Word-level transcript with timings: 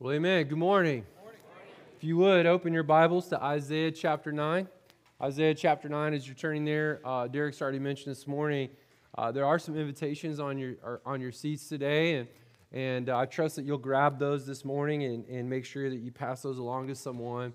Well, 0.00 0.12
amen. 0.12 0.46
Good 0.46 0.58
morning. 0.58 1.04
If 1.96 2.04
you 2.04 2.18
would, 2.18 2.46
open 2.46 2.72
your 2.72 2.84
Bibles 2.84 3.26
to 3.30 3.42
Isaiah 3.42 3.90
chapter 3.90 4.30
9. 4.30 4.68
Isaiah 5.20 5.54
chapter 5.56 5.88
9, 5.88 6.14
as 6.14 6.24
you're 6.24 6.36
turning 6.36 6.64
there, 6.64 7.00
uh, 7.04 7.26
Derek's 7.26 7.60
already 7.60 7.80
mentioned 7.80 8.14
this 8.14 8.24
morning, 8.28 8.68
uh, 9.16 9.32
there 9.32 9.44
are 9.44 9.58
some 9.58 9.76
invitations 9.76 10.38
on 10.38 10.56
your, 10.56 11.00
on 11.04 11.20
your 11.20 11.32
seats 11.32 11.68
today, 11.68 12.14
and, 12.14 12.28
and 12.70 13.10
uh, 13.10 13.18
I 13.18 13.26
trust 13.26 13.56
that 13.56 13.64
you'll 13.64 13.76
grab 13.76 14.20
those 14.20 14.46
this 14.46 14.64
morning 14.64 15.02
and, 15.02 15.24
and 15.26 15.50
make 15.50 15.64
sure 15.64 15.90
that 15.90 15.98
you 15.98 16.12
pass 16.12 16.42
those 16.42 16.58
along 16.58 16.86
to 16.86 16.94
someone. 16.94 17.52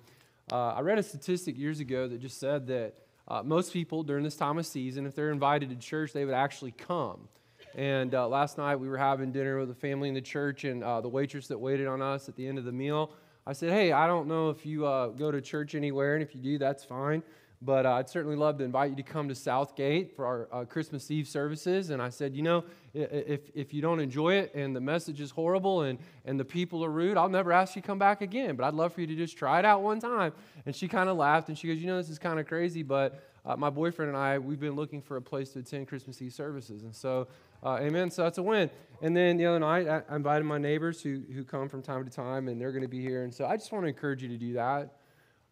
Uh, 0.51 0.73
I 0.73 0.81
read 0.81 0.99
a 0.99 1.03
statistic 1.03 1.57
years 1.57 1.79
ago 1.79 2.09
that 2.09 2.19
just 2.19 2.41
said 2.41 2.67
that 2.67 2.95
uh, 3.29 3.41
most 3.41 3.71
people 3.71 4.03
during 4.03 4.25
this 4.25 4.35
time 4.35 4.57
of 4.57 4.65
season, 4.65 5.05
if 5.05 5.15
they're 5.15 5.31
invited 5.31 5.69
to 5.69 5.77
church, 5.77 6.11
they 6.11 6.25
would 6.25 6.33
actually 6.33 6.71
come. 6.71 7.29
And 7.75 8.13
uh, 8.13 8.27
last 8.27 8.57
night 8.57 8.75
we 8.75 8.87
were 8.87 8.97
having 8.97 9.31
dinner 9.31 9.59
with 9.59 9.71
a 9.71 9.75
family 9.75 10.07
in 10.07 10.15
the 10.15 10.21
church, 10.21 10.63
and 10.63 10.83
uh, 10.83 11.01
the 11.01 11.09
waitress 11.09 11.47
that 11.47 11.57
waited 11.57 11.87
on 11.87 12.01
us 12.01 12.29
at 12.29 12.35
the 12.35 12.47
end 12.47 12.57
of 12.57 12.65
the 12.65 12.71
meal, 12.71 13.11
I 13.47 13.53
said, 13.53 13.71
Hey, 13.71 13.91
I 13.91 14.07
don't 14.07 14.27
know 14.27 14.49
if 14.49 14.65
you 14.65 14.85
uh, 14.85 15.07
go 15.07 15.31
to 15.31 15.41
church 15.41 15.75
anywhere, 15.75 16.15
and 16.15 16.23
if 16.23 16.35
you 16.35 16.41
do, 16.41 16.57
that's 16.57 16.83
fine. 16.83 17.23
But 17.65 17.85
uh, 17.85 17.93
I'd 17.93 18.09
certainly 18.09 18.35
love 18.35 18.57
to 18.57 18.63
invite 18.65 18.89
you 18.89 18.95
to 18.97 19.03
come 19.03 19.29
to 19.29 19.35
Southgate 19.35 20.15
for 20.15 20.25
our 20.25 20.49
uh, 20.51 20.65
Christmas 20.65 21.09
Eve 21.09 21.27
services. 21.27 21.91
And 21.91 22.01
I 22.01 22.09
said, 22.09 22.35
You 22.35 22.41
know, 22.41 22.65
if, 22.93 23.49
if 23.55 23.73
you 23.73 23.81
don't 23.81 24.01
enjoy 24.01 24.35
it 24.35 24.53
and 24.53 24.75
the 24.75 24.81
message 24.81 25.21
is 25.21 25.31
horrible 25.31 25.83
and, 25.83 25.97
and 26.25 26.37
the 26.39 26.45
people 26.45 26.83
are 26.83 26.89
rude, 26.89 27.15
I'll 27.15 27.29
never 27.29 27.53
ask 27.53 27.75
you 27.75 27.81
to 27.81 27.85
come 27.87 27.97
back 27.97 28.21
again. 28.21 28.55
But 28.55 28.65
I'd 28.65 28.73
love 28.73 28.93
for 28.93 29.01
you 29.01 29.07
to 29.07 29.15
just 29.15 29.37
try 29.37 29.59
it 29.59 29.65
out 29.65 29.81
one 29.81 29.99
time. 29.99 30.33
And 30.65 30.75
she 30.75 30.87
kind 30.87 31.09
of 31.09 31.15
laughed 31.17 31.47
and 31.47 31.57
she 31.57 31.67
goes, 31.67 31.77
You 31.77 31.87
know, 31.87 31.97
this 31.97 32.09
is 32.09 32.19
kind 32.19 32.37
of 32.39 32.47
crazy, 32.47 32.83
but 32.83 33.23
uh, 33.45 33.55
my 33.55 33.69
boyfriend 33.69 34.09
and 34.09 34.17
I, 34.17 34.39
we've 34.39 34.59
been 34.59 34.75
looking 34.75 35.01
for 35.01 35.17
a 35.17 35.21
place 35.21 35.49
to 35.51 35.59
attend 35.59 35.87
Christmas 35.87 36.21
Eve 36.21 36.33
services. 36.33 36.83
And 36.83 36.95
so 36.95 37.27
uh, 37.63 37.79
amen. 37.81 38.11
So 38.11 38.23
that's 38.23 38.37
a 38.37 38.43
win. 38.43 38.69
And 39.01 39.15
then 39.15 39.37
the 39.37 39.45
other 39.45 39.59
night, 39.59 39.87
I, 39.87 40.15
invited 40.15 40.45
my 40.45 40.57
neighbors 40.57 41.01
who, 41.01 41.21
who 41.33 41.43
come 41.43 41.67
from 41.67 41.81
time 41.81 42.03
to 42.05 42.09
time, 42.09 42.47
and 42.47 42.59
they're 42.59 42.71
going 42.71 42.83
to 42.83 42.87
be 42.87 43.01
here. 43.01 43.23
And 43.23 43.33
so 43.33 43.45
I 43.45 43.57
just 43.57 43.71
want 43.71 43.83
to 43.83 43.89
encourage 43.89 44.21
you 44.23 44.29
to 44.29 44.37
do 44.37 44.53
that. 44.53 44.97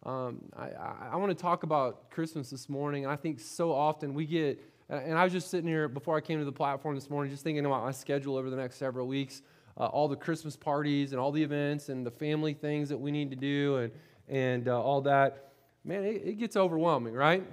Um, 0.04 0.42
I, 0.56 0.64
I, 0.64 1.08
I 1.12 1.16
want 1.16 1.36
to 1.36 1.40
talk 1.40 1.62
about 1.62 2.10
Christmas 2.10 2.50
this 2.50 2.68
morning. 2.68 3.06
I 3.06 3.16
think 3.16 3.40
so 3.40 3.72
often 3.72 4.14
we 4.14 4.26
get, 4.26 4.60
and 4.88 5.18
I 5.18 5.24
was 5.24 5.32
just 5.32 5.50
sitting 5.50 5.68
here 5.68 5.88
before 5.88 6.16
I 6.16 6.20
came 6.20 6.38
to 6.38 6.44
the 6.44 6.52
platform 6.52 6.94
this 6.94 7.08
morning, 7.08 7.30
just 7.30 7.44
thinking 7.44 7.64
about 7.64 7.84
my 7.84 7.92
schedule 7.92 8.36
over 8.36 8.50
the 8.50 8.56
next 8.56 8.76
several 8.76 9.06
weeks, 9.06 9.42
uh, 9.78 9.86
all 9.86 10.08
the 10.08 10.16
Christmas 10.16 10.56
parties 10.56 11.12
and 11.12 11.20
all 11.20 11.30
the 11.30 11.42
events 11.42 11.88
and 11.88 12.04
the 12.04 12.10
family 12.10 12.54
things 12.54 12.88
that 12.88 12.98
we 12.98 13.10
need 13.10 13.30
to 13.30 13.36
do 13.36 13.76
and, 13.76 13.92
and 14.28 14.68
uh, 14.68 14.80
all 14.80 15.02
that. 15.02 15.52
Man, 15.84 16.04
it, 16.04 16.22
it 16.24 16.38
gets 16.38 16.56
overwhelming, 16.56 17.14
right? 17.14 17.44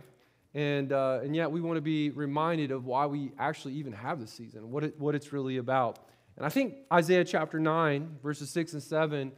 And, 0.56 0.92
uh, 0.92 1.20
and 1.24 1.36
yet 1.36 1.52
we 1.52 1.62
want 1.62 1.78
to 1.78 1.82
be 1.82 2.10
reminded 2.10 2.72
of 2.72 2.86
why 2.86 3.06
we 3.06 3.32
actually 3.38 3.74
even 3.76 3.94
have 3.94 4.20
this 4.20 4.32
season, 4.32 4.72
what, 4.72 4.84
it, 4.84 5.00
what 5.00 5.14
it's 5.14 5.32
really 5.32 5.58
about. 5.58 6.00
And 6.38 6.46
I 6.46 6.50
think 6.50 6.76
Isaiah 6.92 7.24
chapter 7.24 7.60
9, 7.60 8.18
verses 8.24 8.50
6 8.50 8.74
and 8.74 8.82
7, 8.82 9.32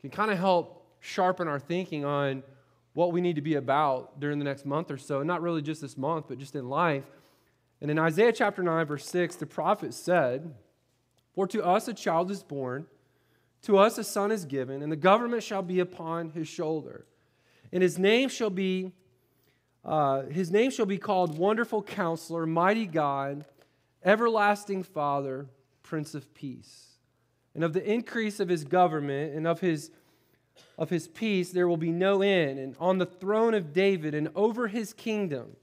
can 0.00 0.10
kind 0.10 0.30
of 0.30 0.38
help 0.38 0.86
sharpen 1.00 1.48
our 1.48 1.58
thinking 1.58 2.04
on 2.04 2.42
what 2.92 3.12
we 3.12 3.20
need 3.20 3.36
to 3.36 3.42
be 3.42 3.54
about 3.54 4.20
during 4.20 4.38
the 4.38 4.44
next 4.44 4.66
month 4.66 4.90
or 4.90 4.98
so. 4.98 5.22
Not 5.22 5.42
really 5.42 5.62
just 5.62 5.80
this 5.80 5.96
month, 5.96 6.26
but 6.28 6.38
just 6.38 6.54
in 6.54 6.68
life. 6.68 7.04
And 7.80 7.90
in 7.90 7.98
Isaiah 7.98 8.32
chapter 8.32 8.62
9, 8.62 8.86
verse 8.86 9.06
6, 9.06 9.36
the 9.36 9.46
prophet 9.46 9.94
said, 9.94 10.54
For 11.34 11.46
to 11.48 11.64
us 11.64 11.88
a 11.88 11.94
child 11.94 12.30
is 12.30 12.42
born, 12.42 12.86
to 13.62 13.78
us 13.78 13.98
a 13.98 14.04
son 14.04 14.30
is 14.30 14.44
given, 14.44 14.82
and 14.82 14.92
the 14.92 14.96
government 14.96 15.42
shall 15.42 15.62
be 15.62 15.80
upon 15.80 16.30
his 16.30 16.46
shoulder. 16.46 17.06
And 17.72 17.82
his 17.82 17.98
name 17.98 18.28
shall 18.28 18.50
be 18.50 18.92
uh, 19.84 20.22
his 20.22 20.50
name 20.50 20.70
shall 20.70 20.86
be 20.86 20.98
called 20.98 21.38
Wonderful 21.38 21.82
Counselor, 21.82 22.46
Mighty 22.46 22.86
God, 22.86 23.44
Everlasting 24.04 24.82
Father, 24.82 25.46
Prince 25.82 26.14
of 26.14 26.32
Peace. 26.34 26.88
And 27.54 27.64
of 27.64 27.72
the 27.72 27.84
increase 27.84 28.40
of 28.40 28.48
his 28.48 28.64
government 28.64 29.34
and 29.34 29.46
of 29.46 29.60
his, 29.60 29.90
of 30.78 30.88
his 30.90 31.08
peace 31.08 31.50
there 31.50 31.68
will 31.68 31.76
be 31.76 31.90
no 31.90 32.22
end. 32.22 32.58
And 32.58 32.76
on 32.78 32.98
the 32.98 33.06
throne 33.06 33.54
of 33.54 33.72
David 33.72 34.14
and 34.14 34.30
over 34.34 34.68
his 34.68 34.92
kingdom, 34.92 35.56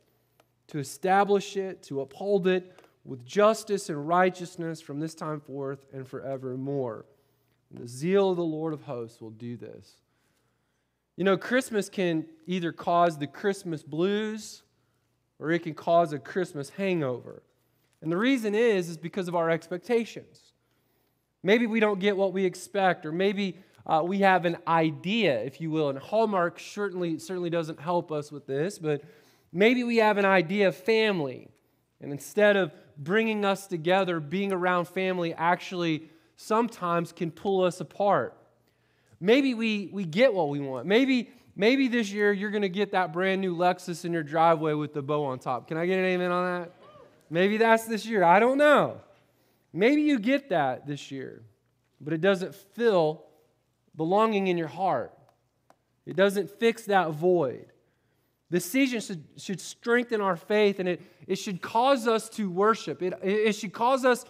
to 0.68 0.78
establish 0.78 1.58
it, 1.58 1.82
to 1.84 2.02
uphold 2.02 2.48
it 2.48 2.80
with 3.04 3.26
justice 3.26 3.90
and 3.90 4.08
righteousness 4.08 4.82
from 4.82 5.00
this 5.00 5.16
time 5.16 5.40
forth 5.40 5.86
and 5.92 6.08
forevermore. 6.08 7.06
And 7.72 7.80
the 7.80 7.88
zeal 7.88 8.30
of 8.30 8.38
the 8.38 8.44
Lord 8.44 8.74
of 8.74 8.84
hosts 8.84 9.20
will 9.20 9.32
do 9.32 9.58
this. 9.58 9.96
You 11.20 11.26
know, 11.26 11.36
Christmas 11.36 11.90
can 11.90 12.26
either 12.48 12.72
cause 12.72 13.18
the 13.18 13.28
Christmas 13.28 13.84
blues 13.84 14.64
or 15.38 15.52
it 15.52 15.64
can 15.64 15.74
cause 15.74 16.14
a 16.14 16.18
Christmas 16.18 16.70
hangover. 16.70 17.44
And 18.02 18.10
the 18.10 18.16
reason 18.16 18.56
is 18.56 18.88
is 18.88 18.96
because 18.96 19.28
of 19.28 19.36
our 19.36 19.50
expectations. 19.50 20.54
Maybe 21.44 21.68
we 21.68 21.82
don't 21.82 22.00
get 22.00 22.16
what 22.16 22.32
we 22.32 22.46
expect 22.46 23.06
or 23.06 23.12
maybe 23.12 23.58
uh, 23.86 24.02
we 24.02 24.20
have 24.20 24.46
an 24.46 24.60
idea, 24.66 25.42
if 25.42 25.60
you 25.60 25.72
will, 25.72 25.90
and 25.90 26.00
Hallmark 26.00 26.58
certainly 26.58 27.20
certainly 27.20 27.50
doesn't 27.50 27.82
help 27.82 28.14
us 28.14 28.32
with 28.32 28.48
this, 28.48 28.80
but 28.80 29.02
maybe 29.52 29.84
we 29.84 29.98
have 29.98 30.18
an 30.18 30.24
idea 30.24 30.70
of 30.70 30.76
family. 30.78 31.50
And 32.00 32.14
instead 32.14 32.56
of 32.56 32.72
bringing 32.98 33.44
us 33.44 33.68
together, 33.68 34.22
being 34.22 34.54
around 34.54 34.88
family 34.88 35.34
actually 35.34 36.12
sometimes 36.38 37.12
can 37.12 37.30
pull 37.30 37.66
us 37.66 37.82
apart. 37.82 38.39
Maybe 39.20 39.54
we, 39.54 39.90
we 39.92 40.06
get 40.06 40.34
what 40.34 40.50
we 40.50 40.60
want. 40.60 40.86
Maybe, 40.86 41.30
maybe 41.56 41.88
this 41.88 42.12
year 42.12 42.32
you're 42.32 42.52
going 42.52 42.62
to 42.62 42.70
get 42.70 42.92
that 42.92 43.12
brand 43.12 43.42
new 43.42 43.56
Lexus 43.56 44.06
in 44.06 44.14
your 44.14 44.24
driveway 44.24 44.74
with 44.74 44.94
the 44.94 45.02
bow 45.02 45.26
on 45.26 45.40
top. 45.40 45.68
Can 45.68 45.78
I 45.78 45.86
get 45.86 46.00
an 46.00 46.06
amen 46.06 46.32
on 46.32 46.62
that? 46.62 46.74
Maybe 47.30 47.58
that's 47.58 47.86
this 47.86 48.06
year. 48.06 48.24
I 48.24 48.40
don't 48.40 48.58
know. 48.58 49.02
Maybe 49.74 50.02
you 50.02 50.20
get 50.20 50.50
that 50.50 50.88
this 50.88 51.12
year, 51.12 51.44
but 52.02 52.14
it 52.14 52.22
doesn't 52.22 52.56
fill 52.56 53.26
belonging 53.96 54.48
in 54.48 54.58
your 54.58 54.68
heart. 54.68 55.14
It 56.06 56.16
doesn't 56.16 56.50
fix 56.60 56.86
that 56.86 57.12
void. 57.12 57.68
The 58.50 58.60
season 58.60 59.00
should, 59.00 59.24
should 59.38 59.62
strengthen 59.62 60.22
our 60.22 60.36
faith 60.36 60.80
and 60.80 60.90
it, 60.90 61.02
it 61.28 61.36
should 61.36 61.62
cause 61.62 62.08
us 62.08 62.30
to 62.30 62.50
worship. 62.50 63.04
It, 63.04 63.14
it 63.22 63.54
should 63.54 63.74
cause 63.74 64.06
us 64.06 64.26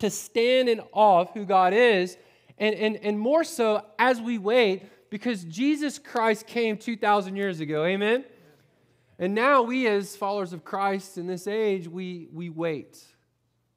to 0.00 0.10
stand 0.10 0.68
in 0.68 0.80
awe 0.90 1.20
of 1.20 1.30
who 1.30 1.44
God 1.44 1.72
is 1.72 2.16
and, 2.62 2.76
and, 2.76 2.96
and 2.98 3.18
more 3.18 3.42
so 3.42 3.84
as 3.98 4.20
we 4.20 4.38
wait, 4.38 4.84
because 5.10 5.42
Jesus 5.44 5.98
Christ 5.98 6.46
came 6.46 6.76
2,000 6.76 7.34
years 7.34 7.58
ago. 7.58 7.84
Amen? 7.84 8.24
And 9.18 9.34
now 9.34 9.62
we, 9.62 9.88
as 9.88 10.14
followers 10.14 10.52
of 10.52 10.64
Christ 10.64 11.18
in 11.18 11.26
this 11.26 11.48
age, 11.48 11.88
we, 11.88 12.28
we 12.32 12.50
wait. 12.50 13.02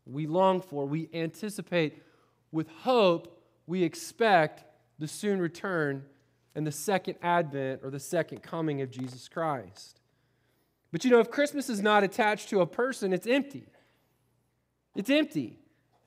We 0.05 0.27
long 0.27 0.61
for, 0.61 0.85
we 0.85 1.09
anticipate 1.15 2.03
with 2.51 2.69
hope, 2.69 3.41
we 3.65 3.81
expect 3.81 4.63
the 4.99 5.07
soon 5.07 5.39
return 5.39 6.05
and 6.53 6.65
the 6.65 6.71
second 6.71 7.15
advent 7.23 7.81
or 7.83 7.89
the 7.89 7.99
second 7.99 8.43
coming 8.43 8.83
of 8.83 8.91
Jesus 8.91 9.27
Christ. 9.27 9.99
But 10.91 11.03
you 11.03 11.09
know, 11.09 11.19
if 11.19 11.31
Christmas 11.31 11.71
is 11.71 11.81
not 11.81 12.03
attached 12.03 12.49
to 12.49 12.61
a 12.61 12.67
person, 12.67 13.13
it's 13.13 13.25
empty. 13.25 13.65
It's 14.95 15.09
empty. 15.09 15.57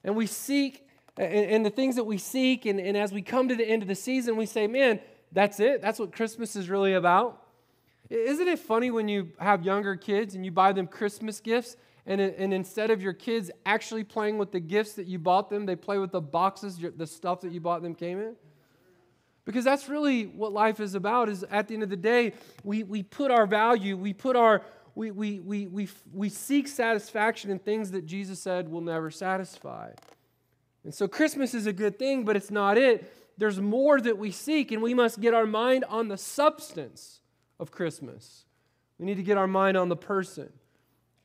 And 0.05 0.15
we 0.15 0.27
seek 0.27 0.88
and, 1.19 1.51
and 1.51 1.67
the 1.67 1.71
things 1.71 1.97
that 1.97 2.05
we 2.05 2.17
seek. 2.17 2.65
And, 2.65 2.81
and 2.81 2.97
as 2.97 3.12
we 3.12 3.23
come 3.23 3.49
to 3.49 3.56
the 3.56 3.69
end 3.69 3.83
of 3.83 3.89
the 3.89 3.95
season, 3.95 4.37
we 4.37 4.47
say, 4.47 4.67
man, 4.67 5.01
that's 5.33 5.61
it. 5.61 5.83
That's 5.83 5.99
what 5.99 6.12
Christmas 6.12 6.56
is 6.56 6.71
really 6.71 6.95
about. 6.95 7.43
Isn't 8.09 8.49
it 8.49 8.59
funny 8.59 8.91
when 8.91 9.09
you 9.09 9.33
have 9.39 9.65
younger 9.65 9.95
kids 9.95 10.34
and 10.34 10.45
you 10.45 10.51
buy 10.51 10.73
them 10.73 10.87
Christmas 10.87 11.41
gifts, 11.41 11.77
and, 12.07 12.23
and 12.23 12.55
instead 12.55 12.91
of 12.91 13.03
your 13.03 13.12
kids 13.12 13.51
actually 13.67 14.03
playing 14.03 14.39
with 14.39 14.51
the 14.51 14.61
gifts 14.61 14.95
that 14.95 15.07
you 15.07 15.19
bought 15.19 15.51
them, 15.51 15.67
they 15.67 15.77
play 15.77 15.99
with 15.99 16.11
the 16.11 16.21
boxes, 16.23 16.78
the 16.97 17.07
stuff 17.07 17.43
that 17.43 17.53
you 17.53 17.61
bought 17.61 17.83
them 17.83 17.95
came 17.95 18.19
in? 18.19 18.34
Because 19.45 19.65
that's 19.65 19.91
really 19.91 20.25
what 20.25 20.53
life 20.53 20.81
is 20.81 20.95
about, 20.95 21.28
is 21.28 21.45
at 21.51 21.69
the 21.69 21.75
end 21.75 21.83
of 21.83 21.91
the 21.91 21.97
day, 21.97 22.33
we, 22.65 22.83
we 22.83 23.03
put 23.03 23.31
our 23.31 23.47
value, 23.47 23.95
we 23.95 24.15
put 24.15 24.37
our, 24.37 24.62
we, 24.95 25.11
we, 25.11 25.41
we, 25.41 25.67
we, 25.67 25.89
we 26.15 26.28
seek 26.31 26.67
satisfaction 26.67 27.51
in 27.51 27.59
things 27.59 27.91
that 27.91 28.07
Jesus 28.07 28.41
said 28.41 28.71
will 28.71 28.81
never 28.81 29.11
satisfy. 29.11 29.91
And 30.84 30.94
so 30.94 31.09
Christmas 31.09 31.55
is 31.55 31.66
a 31.66 31.72
good 31.72 31.99
thing, 31.99 32.25
but 32.25 32.37
it's 32.37 32.50
not 32.50 32.78
it. 32.78 33.12
There's 33.36 33.60
more 33.60 34.01
that 34.01 34.19
we 34.19 34.30
seek, 34.30 34.72
and 34.72 34.83
we 34.83 34.95
must 34.95 35.21
get 35.21 35.34
our 35.34 35.47
mind 35.47 35.84
on 35.89 36.09
the 36.09 36.16
substance 36.16 37.21
of 37.60 37.71
Christmas. 37.71 38.45
We 38.98 39.07
need 39.07 39.16
to 39.16 39.22
get 39.22 39.39
our 39.39 39.47
mind 39.47 39.77
on 39.77 39.89
the 39.89 39.97
person. 39.97 40.53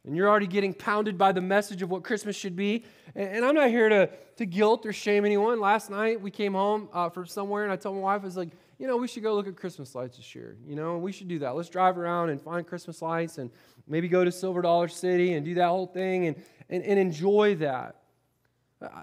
And 0.05 0.15
you're 0.17 0.29
already 0.29 0.47
getting 0.47 0.73
pounded 0.73 1.17
by 1.17 1.31
the 1.31 1.41
message 1.41 1.81
of 1.81 1.89
what 1.89 2.03
Christmas 2.03 2.35
should 2.35 2.55
be. 2.55 2.83
And, 3.15 3.45
I'm 3.45 3.55
not 3.55 3.69
here 3.69 3.88
to, 3.88 4.09
to 4.38 4.45
guilt 4.45 4.85
or 4.85 4.91
shame 4.91 5.23
anyone. 5.23 5.61
Last 5.61 5.89
night 5.89 6.19
we 6.19 6.29
came 6.29 6.53
home 6.53 6.89
uh, 6.91 7.09
from 7.09 7.25
somewhere, 7.25 7.63
and 7.63 7.71
I 7.71 7.77
told 7.77 7.95
my 7.95 8.01
wife, 8.01 8.21
I 8.21 8.25
was 8.25 8.38
like, 8.38 8.50
you 8.79 8.88
know, 8.88 8.97
we 8.97 9.07
should 9.07 9.23
go 9.23 9.33
look 9.33 9.47
at 9.47 9.55
Christmas 9.55 9.95
lights 9.95 10.17
this 10.17 10.35
year. 10.35 10.57
You 10.67 10.75
know, 10.75 10.97
we 10.97 11.13
should 11.13 11.29
do 11.29 11.39
that. 11.39 11.55
Let's 11.55 11.69
drive 11.69 11.97
around 11.97 12.29
and 12.29 12.41
find 12.41 12.67
Christmas 12.67 13.01
lights 13.01 13.38
and 13.38 13.50
maybe 13.88 14.09
go 14.09 14.25
to 14.25 14.31
Silver 14.31 14.61
Dollar 14.61 14.89
City 14.89 15.33
and 15.33 15.45
do 15.45 15.53
that 15.55 15.67
whole 15.67 15.88
thing 15.88 16.27
and, 16.27 16.35
and, 16.69 16.83
and 16.83 17.00
enjoy 17.00 17.55
that. 17.55 18.02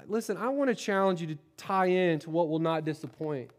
Listen, 0.06 0.36
I 0.36 0.48
want 0.48 0.68
to 0.68 0.74
challenge 0.74 1.20
you 1.20 1.26
to 1.28 1.38
tie 1.56 1.86
in 1.86 2.18
to 2.20 2.30
what 2.30 2.48
will 2.48 2.58
not 2.58 2.84
disappoint. 2.84 3.50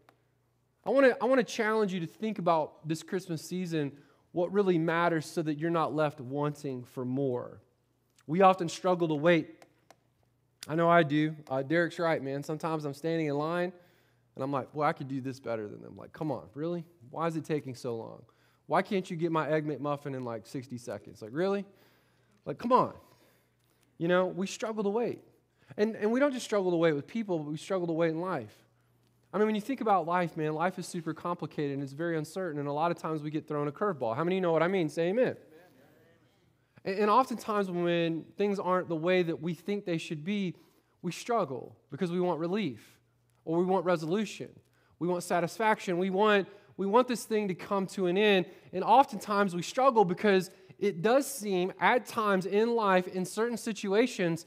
I 0.84 0.90
want 0.90 1.06
to, 1.06 1.22
I 1.22 1.26
want 1.26 1.38
to 1.38 1.44
challenge 1.44 1.92
you 1.92 2.00
to 2.00 2.06
think 2.06 2.38
about 2.38 2.86
this 2.86 3.02
Christmas 3.02 3.42
season, 3.42 3.92
what 4.32 4.52
really 4.52 4.78
matters, 4.78 5.26
so 5.26 5.42
that 5.42 5.58
you're 5.58 5.70
not 5.70 5.94
left 5.94 6.20
wanting 6.20 6.84
for 6.84 7.04
more. 7.04 7.60
We 8.26 8.40
often 8.42 8.68
struggle 8.68 9.08
to 9.08 9.14
wait. 9.14 9.64
I 10.68 10.74
know 10.74 10.88
I 10.88 11.02
do. 11.02 11.34
Uh, 11.48 11.62
Derek's 11.62 11.98
right, 11.98 12.22
man. 12.22 12.42
Sometimes 12.42 12.84
I'm 12.84 12.94
standing 12.94 13.26
in 13.26 13.36
line 13.36 13.72
And 14.34 14.44
I'm 14.44 14.52
like, 14.52 14.68
well, 14.72 14.88
I 14.88 14.92
could 14.92 15.08
do 15.08 15.20
this 15.20 15.40
better 15.40 15.68
than 15.68 15.82
them. 15.82 15.96
Like, 15.96 16.12
come 16.12 16.30
on, 16.30 16.44
really? 16.54 16.84
Why 17.10 17.26
is 17.26 17.36
it 17.36 17.44
taking 17.44 17.74
so 17.74 17.96
long? 17.96 18.22
Why 18.66 18.80
can't 18.82 19.10
you 19.10 19.16
get 19.16 19.32
my 19.32 19.48
Egg 19.48 19.66
McMuffin 19.66 20.14
in 20.16 20.24
like 20.24 20.46
60 20.46 20.78
seconds? 20.78 21.20
Like, 21.20 21.32
really? 21.32 21.64
Like, 22.44 22.58
come 22.58 22.72
on. 22.72 22.94
You 23.98 24.08
know, 24.08 24.26
we 24.26 24.46
struggle 24.46 24.82
to 24.84 24.90
wait. 24.90 25.20
And, 25.76 25.96
and 25.96 26.10
we 26.12 26.20
don't 26.20 26.32
just 26.32 26.44
struggle 26.44 26.70
to 26.70 26.76
wait 26.76 26.92
with 26.92 27.06
people, 27.06 27.38
but 27.38 27.50
we 27.50 27.56
struggle 27.56 27.86
to 27.86 27.92
wait 27.92 28.10
in 28.10 28.20
life. 28.20 28.54
I 29.32 29.38
mean, 29.38 29.46
when 29.46 29.54
you 29.54 29.60
think 29.60 29.80
about 29.80 30.06
life, 30.06 30.36
man, 30.36 30.52
life 30.52 30.78
is 30.78 30.86
super 30.86 31.14
complicated 31.14 31.72
and 31.72 31.82
it's 31.82 31.94
very 31.94 32.18
uncertain. 32.18 32.58
And 32.58 32.68
a 32.68 32.72
lot 32.72 32.90
of 32.90 32.98
times 32.98 33.22
we 33.22 33.30
get 33.30 33.48
thrown 33.48 33.66
a 33.66 33.72
curveball. 33.72 34.14
How 34.14 34.24
many 34.24 34.40
know 34.40 34.52
what 34.52 34.62
I 34.62 34.68
mean? 34.68 34.90
Say 34.90 35.08
amen. 35.08 35.24
amen. 35.24 35.36
And, 36.84 36.98
and 36.98 37.10
oftentimes 37.10 37.70
when 37.70 38.24
things 38.36 38.58
aren't 38.58 38.88
the 38.88 38.96
way 38.96 39.22
that 39.22 39.40
we 39.40 39.54
think 39.54 39.86
they 39.86 39.96
should 39.96 40.22
be, 40.22 40.54
we 41.00 41.12
struggle 41.12 41.76
because 41.90 42.10
we 42.10 42.20
want 42.20 42.40
relief 42.40 42.98
or 43.44 43.58
we 43.58 43.64
want 43.64 43.86
resolution. 43.86 44.50
We 44.98 45.08
want 45.08 45.22
satisfaction. 45.22 45.98
We 45.98 46.10
want, 46.10 46.46
we 46.76 46.86
want 46.86 47.08
this 47.08 47.24
thing 47.24 47.48
to 47.48 47.54
come 47.54 47.86
to 47.88 48.06
an 48.06 48.18
end. 48.18 48.46
And 48.72 48.84
oftentimes 48.84 49.54
we 49.54 49.62
struggle 49.62 50.04
because 50.04 50.50
it 50.78 51.00
does 51.00 51.26
seem 51.26 51.72
at 51.80 52.06
times 52.06 52.44
in 52.44 52.74
life, 52.74 53.08
in 53.08 53.24
certain 53.24 53.56
situations, 53.56 54.44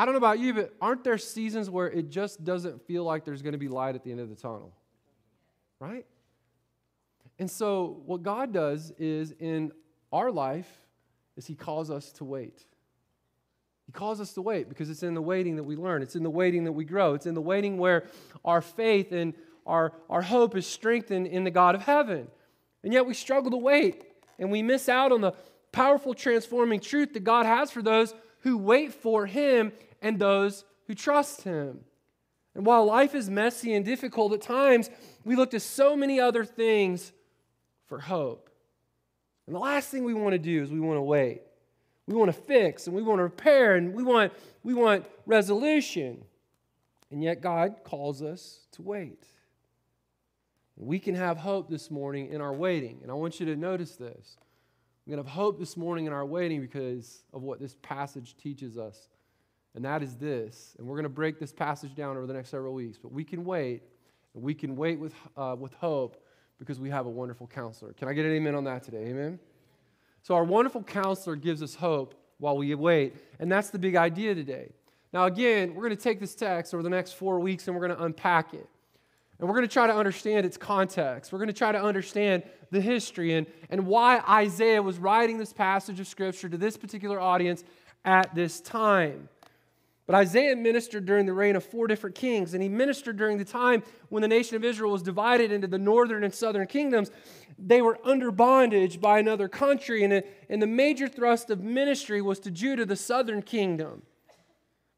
I 0.00 0.06
don't 0.06 0.14
know 0.14 0.18
about 0.18 0.38
you, 0.38 0.54
but 0.54 0.74
aren't 0.80 1.04
there 1.04 1.18
seasons 1.18 1.68
where 1.68 1.90
it 1.90 2.08
just 2.08 2.42
doesn't 2.42 2.86
feel 2.86 3.04
like 3.04 3.26
there's 3.26 3.42
going 3.42 3.52
to 3.52 3.58
be 3.58 3.68
light 3.68 3.94
at 3.94 4.02
the 4.02 4.10
end 4.10 4.20
of 4.20 4.30
the 4.30 4.34
tunnel? 4.34 4.72
Right? 5.78 6.06
And 7.38 7.50
so 7.50 8.00
what 8.06 8.22
God 8.22 8.50
does 8.50 8.92
is 8.92 9.34
in 9.38 9.72
our 10.10 10.30
life 10.30 10.66
is 11.36 11.46
he 11.46 11.54
calls 11.54 11.90
us 11.90 12.12
to 12.12 12.24
wait. 12.24 12.64
He 13.84 13.92
calls 13.92 14.22
us 14.22 14.32
to 14.32 14.40
wait 14.40 14.70
because 14.70 14.88
it's 14.88 15.02
in 15.02 15.12
the 15.12 15.20
waiting 15.20 15.56
that 15.56 15.64
we 15.64 15.76
learn. 15.76 16.00
It's 16.00 16.16
in 16.16 16.22
the 16.22 16.30
waiting 16.30 16.64
that 16.64 16.72
we 16.72 16.86
grow. 16.86 17.12
It's 17.12 17.26
in 17.26 17.34
the 17.34 17.42
waiting 17.42 17.76
where 17.76 18.04
our 18.42 18.62
faith 18.62 19.12
and 19.12 19.34
our, 19.66 19.92
our 20.08 20.22
hope 20.22 20.56
is 20.56 20.66
strengthened 20.66 21.26
in 21.26 21.44
the 21.44 21.50
God 21.50 21.74
of 21.74 21.82
heaven. 21.82 22.26
And 22.82 22.94
yet 22.94 23.04
we 23.04 23.12
struggle 23.12 23.50
to 23.50 23.58
wait 23.58 24.02
and 24.38 24.50
we 24.50 24.62
miss 24.62 24.88
out 24.88 25.12
on 25.12 25.20
the 25.20 25.34
powerful 25.72 26.14
transforming 26.14 26.80
truth 26.80 27.12
that 27.12 27.24
God 27.24 27.44
has 27.44 27.70
for 27.70 27.82
those 27.82 28.14
who 28.40 28.56
wait 28.56 28.94
for 28.94 29.26
Him 29.26 29.72
and 30.02 30.18
those 30.18 30.64
who 30.86 30.94
trust 30.94 31.42
Him. 31.42 31.80
And 32.54 32.66
while 32.66 32.84
life 32.84 33.14
is 33.14 33.30
messy 33.30 33.74
and 33.74 33.84
difficult 33.84 34.32
at 34.32 34.42
times, 34.42 34.90
we 35.24 35.36
look 35.36 35.50
to 35.52 35.60
so 35.60 35.96
many 35.96 36.18
other 36.18 36.44
things 36.44 37.12
for 37.86 38.00
hope. 38.00 38.50
And 39.46 39.54
the 39.54 39.60
last 39.60 39.90
thing 39.90 40.04
we 40.04 40.14
want 40.14 40.32
to 40.32 40.38
do 40.38 40.62
is 40.62 40.70
we 40.70 40.80
want 40.80 40.96
to 40.96 41.02
wait. 41.02 41.42
We 42.06 42.14
want 42.14 42.32
to 42.34 42.40
fix 42.40 42.86
and 42.86 42.96
we 42.96 43.02
want 43.02 43.18
to 43.18 43.24
repair 43.24 43.76
and 43.76 43.94
we 43.94 44.02
want, 44.02 44.32
we 44.62 44.74
want 44.74 45.06
resolution. 45.26 46.24
And 47.10 47.22
yet 47.22 47.40
God 47.40 47.76
calls 47.84 48.22
us 48.22 48.66
to 48.72 48.82
wait. 48.82 49.24
We 50.76 50.98
can 50.98 51.14
have 51.14 51.36
hope 51.36 51.68
this 51.68 51.90
morning 51.90 52.30
in 52.30 52.40
our 52.40 52.52
waiting. 52.52 53.00
And 53.02 53.10
I 53.10 53.14
want 53.14 53.38
you 53.38 53.46
to 53.46 53.56
notice 53.56 53.96
this. 53.96 54.36
We 55.06 55.10
can 55.10 55.18
have 55.18 55.26
hope 55.26 55.58
this 55.58 55.76
morning 55.76 56.06
in 56.06 56.12
our 56.12 56.24
waiting 56.24 56.60
because 56.60 57.22
of 57.32 57.42
what 57.42 57.60
this 57.60 57.76
passage 57.82 58.36
teaches 58.36 58.78
us. 58.78 59.08
And 59.74 59.84
that 59.84 60.02
is 60.02 60.16
this. 60.16 60.74
And 60.78 60.86
we're 60.86 60.96
going 60.96 61.04
to 61.04 61.08
break 61.08 61.38
this 61.38 61.52
passage 61.52 61.94
down 61.94 62.16
over 62.16 62.26
the 62.26 62.32
next 62.32 62.50
several 62.50 62.74
weeks. 62.74 62.98
But 62.98 63.12
we 63.12 63.24
can 63.24 63.44
wait, 63.44 63.82
and 64.34 64.42
we 64.42 64.54
can 64.54 64.76
wait 64.76 64.98
with, 64.98 65.14
uh, 65.36 65.56
with 65.58 65.74
hope 65.74 66.22
because 66.58 66.80
we 66.80 66.90
have 66.90 67.06
a 67.06 67.10
wonderful 67.10 67.46
counselor. 67.46 67.92
Can 67.92 68.08
I 68.08 68.12
get 68.12 68.26
an 68.26 68.32
amen 68.32 68.54
on 68.54 68.64
that 68.64 68.82
today? 68.82 69.06
Amen? 69.06 69.38
So, 70.22 70.34
our 70.34 70.44
wonderful 70.44 70.82
counselor 70.82 71.36
gives 71.36 71.62
us 71.62 71.74
hope 71.74 72.14
while 72.38 72.56
we 72.56 72.74
wait. 72.74 73.14
And 73.38 73.50
that's 73.50 73.70
the 73.70 73.78
big 73.78 73.96
idea 73.96 74.34
today. 74.34 74.72
Now, 75.12 75.24
again, 75.24 75.74
we're 75.74 75.82
going 75.82 75.96
to 75.96 76.02
take 76.02 76.20
this 76.20 76.34
text 76.34 76.74
over 76.74 76.82
the 76.82 76.90
next 76.90 77.12
four 77.12 77.40
weeks 77.40 77.66
and 77.66 77.76
we're 77.76 77.86
going 77.86 77.96
to 77.96 78.04
unpack 78.04 78.54
it. 78.54 78.68
And 79.38 79.48
we're 79.48 79.54
going 79.54 79.66
to 79.66 79.72
try 79.72 79.86
to 79.86 79.94
understand 79.94 80.44
its 80.44 80.56
context. 80.56 81.32
We're 81.32 81.38
going 81.38 81.48
to 81.48 81.54
try 81.54 81.72
to 81.72 81.82
understand 81.82 82.42
the 82.70 82.80
history 82.80 83.34
and, 83.34 83.46
and 83.70 83.86
why 83.86 84.22
Isaiah 84.28 84.82
was 84.82 84.98
writing 84.98 85.38
this 85.38 85.52
passage 85.52 85.98
of 85.98 86.06
Scripture 86.06 86.48
to 86.48 86.58
this 86.58 86.76
particular 86.76 87.18
audience 87.18 87.64
at 88.04 88.34
this 88.34 88.60
time. 88.60 89.28
But 90.06 90.16
Isaiah 90.16 90.56
ministered 90.56 91.06
during 91.06 91.26
the 91.26 91.32
reign 91.32 91.54
of 91.54 91.64
four 91.64 91.86
different 91.86 92.16
kings, 92.16 92.54
and 92.54 92.62
he 92.62 92.68
ministered 92.68 93.16
during 93.16 93.38
the 93.38 93.44
time 93.44 93.82
when 94.08 94.22
the 94.22 94.28
nation 94.28 94.56
of 94.56 94.64
Israel 94.64 94.90
was 94.90 95.02
divided 95.02 95.52
into 95.52 95.68
the 95.68 95.78
northern 95.78 96.24
and 96.24 96.34
southern 96.34 96.66
kingdoms. 96.66 97.10
They 97.58 97.80
were 97.80 97.98
under 98.04 98.30
bondage 98.32 99.00
by 99.00 99.18
another 99.20 99.48
country, 99.48 100.02
and, 100.02 100.24
and 100.48 100.60
the 100.60 100.66
major 100.66 101.06
thrust 101.06 101.50
of 101.50 101.62
ministry 101.62 102.20
was 102.20 102.40
to 102.40 102.50
Judah, 102.50 102.86
the 102.86 102.96
southern 102.96 103.42
kingdom. 103.42 104.02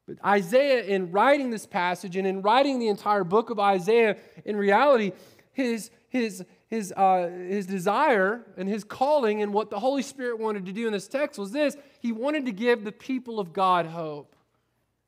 But 0.07 0.17
Isaiah, 0.25 0.83
in 0.83 1.11
writing 1.11 1.49
this 1.49 1.65
passage 1.65 2.17
and 2.17 2.27
in 2.27 2.41
writing 2.41 2.79
the 2.79 2.89
entire 2.89 3.23
book 3.23 3.49
of 3.49 3.59
Isaiah, 3.59 4.17
in 4.43 4.55
reality, 4.55 5.13
his, 5.53 5.91
his, 6.09 6.43
his, 6.67 6.91
uh, 6.97 7.29
his 7.47 7.65
desire 7.65 8.45
and 8.57 8.67
his 8.67 8.83
calling 8.83 9.41
and 9.41 9.53
what 9.53 9.69
the 9.69 9.79
Holy 9.79 10.01
Spirit 10.01 10.39
wanted 10.39 10.65
to 10.65 10.73
do 10.73 10.87
in 10.87 10.93
this 10.93 11.07
text 11.07 11.39
was 11.39 11.51
this 11.51 11.77
he 11.99 12.11
wanted 12.11 12.45
to 12.47 12.51
give 12.51 12.83
the 12.83 12.91
people 12.91 13.39
of 13.39 13.53
God 13.53 13.85
hope. 13.85 14.35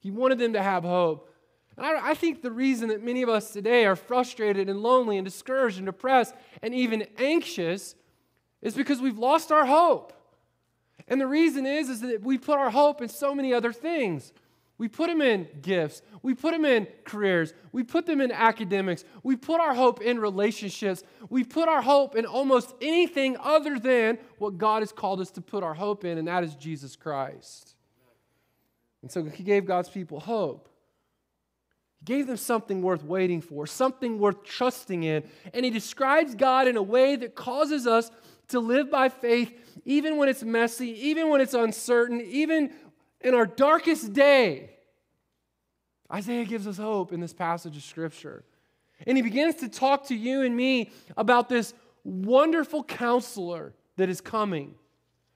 He 0.06 0.12
wanted 0.12 0.38
them 0.38 0.54
to 0.54 0.62
have 0.62 0.84
hope. 0.84 1.34
And 1.76 1.84
I, 1.84 2.12
I 2.12 2.14
think 2.14 2.44
the 2.44 2.52
reason 2.52 2.90
that 2.90 3.04
many 3.04 3.24
of 3.24 3.30
us 3.30 3.50
today 3.50 3.88
are 3.88 3.96
frustrated 3.96 4.70
and 4.70 4.84
lonely 4.84 5.18
and 5.18 5.26
discouraged 5.26 5.78
and 5.78 5.88
depressed 5.88 6.36
and 6.62 6.76
even 6.76 7.08
anxious 7.18 7.96
is 8.62 8.76
because 8.76 9.02
we've 9.02 9.18
lost 9.18 9.52
our 9.52 9.66
hope. 9.66 10.14
And 11.08 11.20
the 11.20 11.26
reason 11.26 11.66
is, 11.66 11.90
is 11.90 12.02
that 12.02 12.22
we 12.22 12.38
put 12.38 12.60
our 12.60 12.70
hope 12.70 13.02
in 13.02 13.10
so 13.10 13.34
many 13.34 13.52
other 13.52 13.74
things. 13.74 14.32
We 14.78 14.90
put 14.90 15.08
them 15.08 15.24
in 15.24 15.48
gifts. 15.64 16.04
We 16.22 16.36
put 16.36 16.52
them 16.52 16.66
in 16.66 16.88
careers. 17.04 17.56
We 17.72 17.82
put 17.82 18.06
them 18.06 18.22
in 18.22 18.32
academics. 18.32 19.06
We 19.24 19.36
put 19.36 19.60
our 19.60 19.74
hope 19.74 20.04
in 20.04 20.20
relationships. 20.20 21.02
We 21.32 21.44
put 21.44 21.68
our 21.68 21.82
hope 21.82 22.16
in 22.16 22.28
almost 22.28 22.76
anything 22.80 23.38
other 23.40 23.80
than 23.80 24.20
what 24.38 24.60
God 24.60 24.84
has 24.84 24.92
called 24.92 25.20
us 25.20 25.32
to 25.32 25.42
put 25.42 25.64
our 25.64 25.74
hope 25.74 26.06
in, 26.06 26.20
and 26.20 26.28
that 26.28 26.44
is 26.44 26.54
Jesus 26.54 26.96
Christ. 26.96 27.75
And 29.06 29.12
so 29.12 29.24
He 29.24 29.44
gave 29.44 29.68
God's 29.68 29.88
people 29.88 30.20
hope. 30.20 30.68
He 32.00 32.06
gave 32.06 32.26
them 32.26 32.38
something 32.38 32.82
worth 32.82 33.04
waiting 33.04 33.40
for, 33.40 33.68
something 33.68 34.18
worth 34.18 34.44
trusting 34.44 35.04
in. 35.04 35.24
And 35.54 35.64
He 35.64 35.70
describes 35.70 36.34
God 36.34 36.68
in 36.68 36.76
a 36.76 36.82
way 36.82 37.16
that 37.16 37.36
causes 37.36 37.86
us 37.86 38.10
to 38.48 38.60
live 38.60 38.90
by 38.90 39.10
faith, 39.10 39.54
even 39.86 40.18
when 40.18 40.28
it's 40.28 40.42
messy, 40.42 40.90
even 41.10 41.30
when 41.30 41.40
it's 41.40 41.54
uncertain, 41.54 42.20
even 42.20 42.74
in 43.22 43.36
our 43.36 43.46
darkest 43.46 44.12
day, 44.12 44.72
Isaiah 46.12 46.46
gives 46.46 46.66
us 46.66 46.78
hope 46.78 47.14
in 47.14 47.20
this 47.20 47.34
passage 47.34 47.78
of 47.78 47.84
Scripture. 47.84 48.44
And 49.06 49.18
he 49.18 49.22
begins 49.22 49.54
to 49.58 49.70
talk 49.70 50.08
to 50.08 50.16
you 50.16 50.42
and 50.42 50.58
me 50.58 50.90
about 51.16 51.48
this 51.48 51.76
wonderful 52.04 52.84
counselor 52.84 53.76
that 53.98 54.10
is 54.10 54.20
coming, 54.20 54.74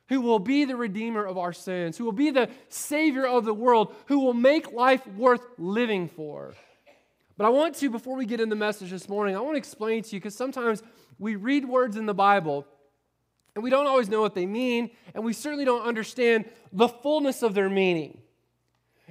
who 0.10 0.22
will 0.22 0.39
be 0.39 0.66
the 0.66 0.75
redeemer 0.75 1.24
of 1.24 1.38
our 1.38 1.54
sins, 1.54 1.98
who 1.98 2.04
will 2.04 2.12
be 2.12 2.32
the 2.32 2.50
savior 2.68 3.25
of 3.25 3.46
the 3.46 3.54
world, 3.54 3.96
who 4.08 4.20
will 4.20 4.34
make 4.34 4.72
life 4.72 5.06
worth 5.08 5.42
living 5.58 6.10
for. 6.10 6.54
But 7.38 7.46
I 7.46 7.50
want 7.50 7.75
to, 7.75 7.89
before 7.89 8.18
we 8.18 8.25
get 8.25 8.42
in 8.42 8.50
the 8.50 8.56
message 8.56 8.89
this 8.89 9.08
morning, 9.08 9.36
I 9.36 9.39
want 9.39 9.54
to 9.54 9.60
explain 9.60 10.04
to 10.04 10.10
you 10.10 10.20
because 10.20 10.36
sometimes 10.36 10.84
we 11.20 11.36
read 11.36 11.63
words 11.63 11.96
in 11.96 12.06
the 12.06 12.13
Bible 12.13 12.66
and 13.56 13.63
we 13.63 13.70
don't 13.70 13.88
always 13.88 14.10
know 14.10 14.22
what 14.22 14.36
they 14.36 14.46
mean, 14.46 14.92
and 15.13 15.24
we 15.24 15.34
certainly 15.34 15.66
don't 15.66 15.84
understand 15.84 16.46
the 16.72 16.88
fullness 16.88 17.42
of 17.42 17.54
their 17.54 17.70
meaning. 17.70 18.22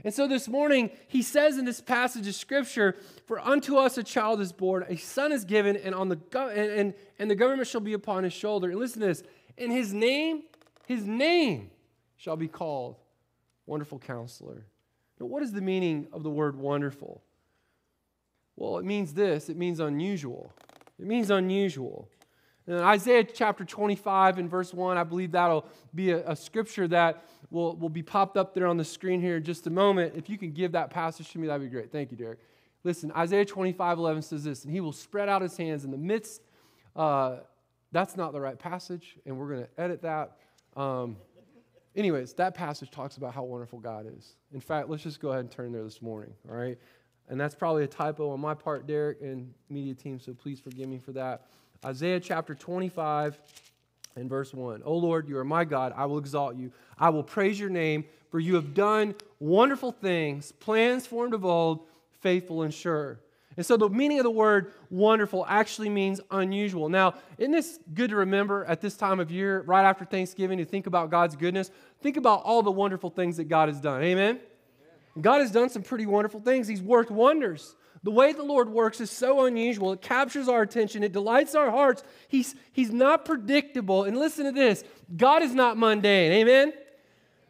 And 0.05 0.15
so 0.15 0.29
this 0.29 0.49
morning, 0.49 0.91
he 1.09 1.23
says 1.23 1.59
in 1.59 1.65
this 1.65 1.81
passage 1.81 2.27
of 2.27 2.35
scripture, 2.35 2.97
For 3.27 3.41
unto 3.41 3.77
us 3.77 3.99
a 3.99 4.03
child 4.03 4.41
is 4.41 4.53
born, 4.53 4.85
a 4.89 4.97
son 4.97 5.33
is 5.33 5.45
given, 5.45 5.77
and, 5.77 5.95
on 5.95 6.09
the 6.09 6.17
go- 6.17 6.49
and, 6.49 6.71
and, 6.71 6.95
and 7.19 7.31
the 7.31 7.35
government 7.35 7.69
shall 7.69 7.81
be 7.81 7.95
upon 7.95 8.25
his 8.25 8.33
shoulder. 8.33 8.71
And 8.71 8.79
listen 8.79 9.01
to 9.01 9.09
this, 9.09 9.23
and 9.59 9.73
his 9.73 9.93
name, 9.93 10.45
his 10.89 11.07
name 11.07 11.71
shall 12.17 12.37
be 12.37 12.49
called 12.49 12.97
Wonderful 13.67 13.99
Counselor. 13.99 14.65
Now, 15.21 15.27
what 15.27 15.43
is 15.43 15.53
the 15.53 15.61
meaning 15.61 16.09
of 16.15 16.23
the 16.23 16.31
word 16.31 16.57
wonderful? 16.57 17.23
Well, 18.57 18.79
it 18.79 18.87
means 18.87 19.13
this 19.13 19.51
it 19.51 19.57
means 19.59 19.81
unusual. 19.81 20.51
It 20.99 21.07
means 21.07 21.31
unusual. 21.31 22.09
In 22.67 22.75
Isaiah 22.75 23.23
chapter 23.23 23.67
25 23.67 24.39
and 24.39 24.51
verse 24.51 24.73
1, 24.73 24.97
I 24.97 25.05
believe 25.05 25.33
that'll 25.33 25.67
be 25.95 26.13
a, 26.13 26.27
a, 26.31 26.35
scripture 26.35 26.89
that 26.89 27.23
will, 27.51 27.77
will 27.77 27.89
be 27.91 28.03
popped 28.03 28.39
up 28.39 28.55
there 28.55 28.67
on 28.67 28.79
the 28.79 28.85
screen 28.85 29.21
here 29.21 29.37
in 29.37 29.45
just 29.45 29.67
a 29.67 29.71
moment. 29.71 30.15
If 30.17 30.31
you 30.31 30.39
can 30.39 30.53
give 30.53 30.73
that 30.73 30.89
passage 30.89 31.31
to 31.33 31.39
me, 31.39 31.49
that'd 31.49 31.63
be 31.63 31.71
great. 31.71 31.93
Thank 31.93 32.11
you, 32.11 32.17
Derek. 32.17 32.39
Listen, 32.83 33.13
Isaiah 33.13 33.45
25, 33.45 33.99
11 33.99 34.23
says 34.23 34.45
this, 34.45 34.65
and 34.65 34.73
he 34.73 34.81
will 34.81 34.93
spread 34.93 35.29
out 35.29 35.43
his 35.43 35.57
hands 35.57 35.85
in 35.85 35.91
the 35.91 35.99
midst. 35.99 36.43
Uh, 36.97 37.37
that's 37.93 38.17
not 38.17 38.33
the 38.33 38.41
right 38.41 38.59
passage, 38.59 39.17
and 39.27 39.39
we're 39.39 39.49
going 39.49 39.65
to 39.65 39.81
edit 39.81 40.03
that. 40.03 40.37
Um, 40.79 41.17
anyways, 41.97 42.33
that 42.35 42.55
passage 42.55 42.91
talks 42.93 43.17
about 43.17 43.35
how 43.35 43.43
wonderful 43.43 43.81
God 43.81 44.07
is. 44.07 44.37
In 44.53 44.61
fact, 44.61 44.89
let's 44.89 45.03
just 45.03 45.21
go 45.21 45.31
ahead 45.31 45.41
and 45.41 45.51
turn 45.51 45.73
there 45.73 45.83
this 45.83 46.01
morning, 46.01 46.33
all 46.49 46.57
right? 46.57 46.79
And 47.29 47.39
that's 47.39 47.57
probably 47.57 47.83
a 47.83 47.89
typo 47.89 48.31
on 48.31 48.41
my 48.41 48.55
part, 48.55 48.87
Derek 48.87 49.21
and 49.21 49.53
media 49.69 49.95
team, 49.95 50.21
so 50.21 50.33
please 50.33 50.61
forgive 50.61 50.89
me 50.89 50.99
for 50.99 51.13
that. 51.13 51.47
Isaiah 51.85 52.21
chapter 52.21 52.55
25 52.55 53.41
and 54.15 54.31
verse 54.31 54.55
1. 54.55 54.83
O 54.85 54.97
Lord, 54.97 55.29
you 55.29 55.37
are 55.39 55.45
my 55.45 55.65
God. 55.65 55.93
I 55.97 56.07
will 56.07 56.19
exalt 56.19 56.57
you. 56.57 56.73
I 56.97 57.11
will 57.11 57.25
praise 57.25 57.59
your 57.59 57.71
name, 57.71 58.05
for 58.31 58.39
you 58.39 58.55
have 58.55 58.73
done 58.73 59.17
wonderful 59.41 59.91
things, 59.91 60.53
plans 60.53 61.09
formed 61.09 61.35
of 61.35 61.45
old, 61.45 61.87
faithful 62.21 62.63
and 62.63 62.73
sure. 62.73 63.19
And 63.59 63.67
so 63.67 63.77
the 63.77 63.89
meaning 63.89 64.21
of 64.21 64.23
the 64.23 64.31
word 64.31 64.73
wonderful 64.89 65.45
actually 65.49 65.89
means 65.89 66.21
unusual. 66.31 66.89
Now, 66.89 67.15
isn't 67.39 67.51
this 67.51 67.81
good 67.93 68.11
to 68.11 68.17
remember 68.17 68.65
at 68.67 68.81
this 68.81 68.97
time 68.97 69.19
of 69.19 69.33
year, 69.33 69.63
right 69.63 69.83
after 69.83 70.05
Thanksgiving, 70.05 70.59
to 70.59 70.65
think 70.65 70.87
about 70.87 71.11
God's 71.11 71.35
goodness? 71.35 71.73
Think 72.01 72.17
about 72.17 72.45
all 72.45 72.63
the 72.63 72.71
wonderful 72.71 73.11
things 73.11 73.37
that 73.39 73.49
God 73.49 73.69
has 73.69 73.81
done. 73.81 74.01
Amen? 74.01 74.39
God 75.21 75.41
has 75.41 75.51
done 75.51 75.71
some 75.71 75.83
pretty 75.83 76.07
wonderful 76.07 76.39
things. 76.39 76.69
He's 76.69 76.81
worked 76.81 77.11
wonders. 77.11 77.75
The 78.05 78.13
way 78.13 78.33
the 78.33 78.45
Lord 78.45 78.71
works 78.71 79.01
is 79.01 79.11
so 79.11 79.45
unusual. 79.45 79.93
It 79.93 80.03
captures 80.03 80.49
our 80.49 80.63
attention, 80.63 81.03
it 81.03 81.11
delights 81.11 81.57
our 81.57 81.73
hearts. 81.73 82.05
He's, 82.29 82.55
he's 82.71 82.93
not 82.93 83.25
predictable. 83.25 84.05
And 84.05 84.17
listen 84.17 84.45
to 84.45 84.53
this 84.53 84.85
God 85.17 85.43
is 85.43 85.53
not 85.53 85.77
mundane. 85.77 86.31
Amen? 86.31 86.73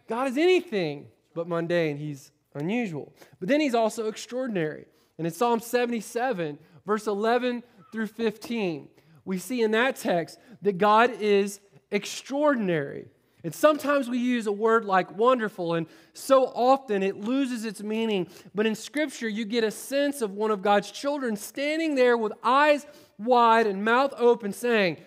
God 0.09 0.29
is 0.29 0.39
anything 0.39 1.09
but 1.35 1.47
mundane. 1.47 1.99
He's 1.99 2.33
unusual. 2.55 3.13
But 3.41 3.51
then 3.51 3.61
he's 3.61 3.75
also 3.75 4.09
extraordinary. 4.09 4.87
And 5.19 5.27
in 5.27 5.33
Psalm 5.33 5.61
77, 5.61 6.59
verse 6.87 7.07
11 7.07 7.63
through 7.93 8.07
15, 8.07 8.89
we 9.25 9.39
see 9.39 9.63
in 9.63 9.73
that 9.73 9.97
text 9.97 10.39
that 10.63 10.79
God 10.79 11.11
is 11.21 11.61
extraordinary. 11.91 13.09
And 13.45 13.55
sometimes 13.55 14.09
we 14.09 14.19
use 14.19 14.47
a 14.47 14.53
word 14.53 14.85
like 14.85 15.17
wonderful, 15.17 15.75
and 15.75 15.87
so 16.13 16.47
often 16.47 17.03
it 17.03 17.21
loses 17.21 17.65
its 17.65 17.83
meaning. 17.83 18.27
But 18.55 18.67
in 18.67 18.75
Scripture, 18.75 19.29
you 19.29 19.45
get 19.45 19.65
a 19.65 19.71
sense 19.71 20.23
of 20.23 20.33
one 20.33 20.51
of 20.51 20.61
God's 20.61 20.91
children 20.91 21.37
standing 21.37 21.95
there 21.95 22.17
with 22.17 22.33
eyes 22.43 22.85
wide 23.17 23.67
and 23.67 23.85
mouth 23.85 24.13
open, 24.17 24.53
saying, 24.53 24.99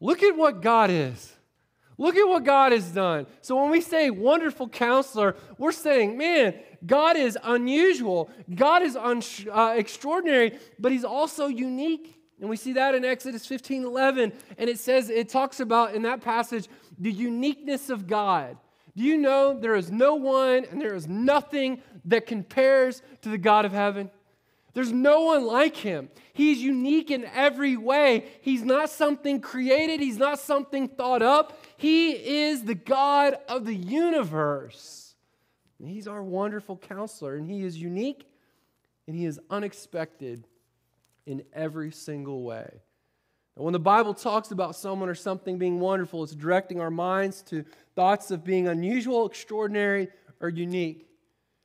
Look 0.00 0.22
at 0.22 0.36
what 0.36 0.60
God 0.60 0.90
is. 0.90 1.33
Look 1.96 2.16
at 2.16 2.26
what 2.28 2.44
God 2.44 2.72
has 2.72 2.90
done. 2.90 3.26
So 3.40 3.60
when 3.60 3.70
we 3.70 3.80
say 3.80 4.10
wonderful 4.10 4.68
counselor, 4.68 5.36
we're 5.58 5.72
saying, 5.72 6.18
man, 6.18 6.54
God 6.84 7.16
is 7.16 7.38
unusual. 7.42 8.30
God 8.52 8.82
is 8.82 8.96
un- 8.96 9.22
uh, 9.50 9.74
extraordinary, 9.76 10.58
but 10.78 10.90
he's 10.90 11.04
also 11.04 11.46
unique. 11.46 12.20
And 12.40 12.50
we 12.50 12.56
see 12.56 12.72
that 12.72 12.94
in 12.94 13.04
Exodus 13.04 13.46
15 13.46 13.84
11. 13.84 14.32
And 14.58 14.68
it 14.68 14.78
says, 14.78 15.08
it 15.08 15.28
talks 15.28 15.60
about 15.60 15.94
in 15.94 16.02
that 16.02 16.20
passage 16.20 16.68
the 16.98 17.12
uniqueness 17.12 17.90
of 17.90 18.06
God. 18.06 18.56
Do 18.96 19.02
you 19.02 19.16
know 19.16 19.58
there 19.58 19.74
is 19.74 19.90
no 19.90 20.14
one 20.14 20.64
and 20.70 20.80
there 20.80 20.94
is 20.94 21.08
nothing 21.08 21.80
that 22.04 22.26
compares 22.26 23.02
to 23.22 23.28
the 23.28 23.38
God 23.38 23.64
of 23.64 23.72
heaven? 23.72 24.10
There's 24.74 24.92
no 24.92 25.22
one 25.22 25.46
like 25.46 25.76
him. 25.76 26.10
He's 26.32 26.58
unique 26.58 27.10
in 27.10 27.24
every 27.24 27.76
way. 27.76 28.26
He's 28.42 28.64
not 28.64 28.90
something 28.90 29.40
created, 29.40 30.00
he's 30.00 30.18
not 30.18 30.38
something 30.38 30.88
thought 30.88 31.22
up. 31.22 31.58
He 31.76 32.12
is 32.12 32.64
the 32.64 32.74
God 32.74 33.38
of 33.48 33.64
the 33.64 33.74
universe. 33.74 35.14
And 35.78 35.88
he's 35.88 36.06
our 36.06 36.22
wonderful 36.22 36.76
counselor, 36.76 37.36
and 37.36 37.48
he 37.48 37.62
is 37.62 37.76
unique 37.76 38.26
and 39.06 39.16
he 39.16 39.24
is 39.26 39.40
unexpected 39.50 40.46
in 41.26 41.42
every 41.52 41.90
single 41.90 42.42
way. 42.42 42.80
When 43.56 43.72
the 43.72 43.78
Bible 43.78 44.14
talks 44.14 44.50
about 44.50 44.74
someone 44.74 45.08
or 45.08 45.14
something 45.14 45.58
being 45.58 45.78
wonderful, 45.78 46.24
it's 46.24 46.34
directing 46.34 46.80
our 46.80 46.90
minds 46.90 47.42
to 47.42 47.64
thoughts 47.94 48.32
of 48.32 48.42
being 48.42 48.66
unusual, 48.66 49.26
extraordinary, 49.26 50.08
or 50.40 50.48
unique. 50.48 51.06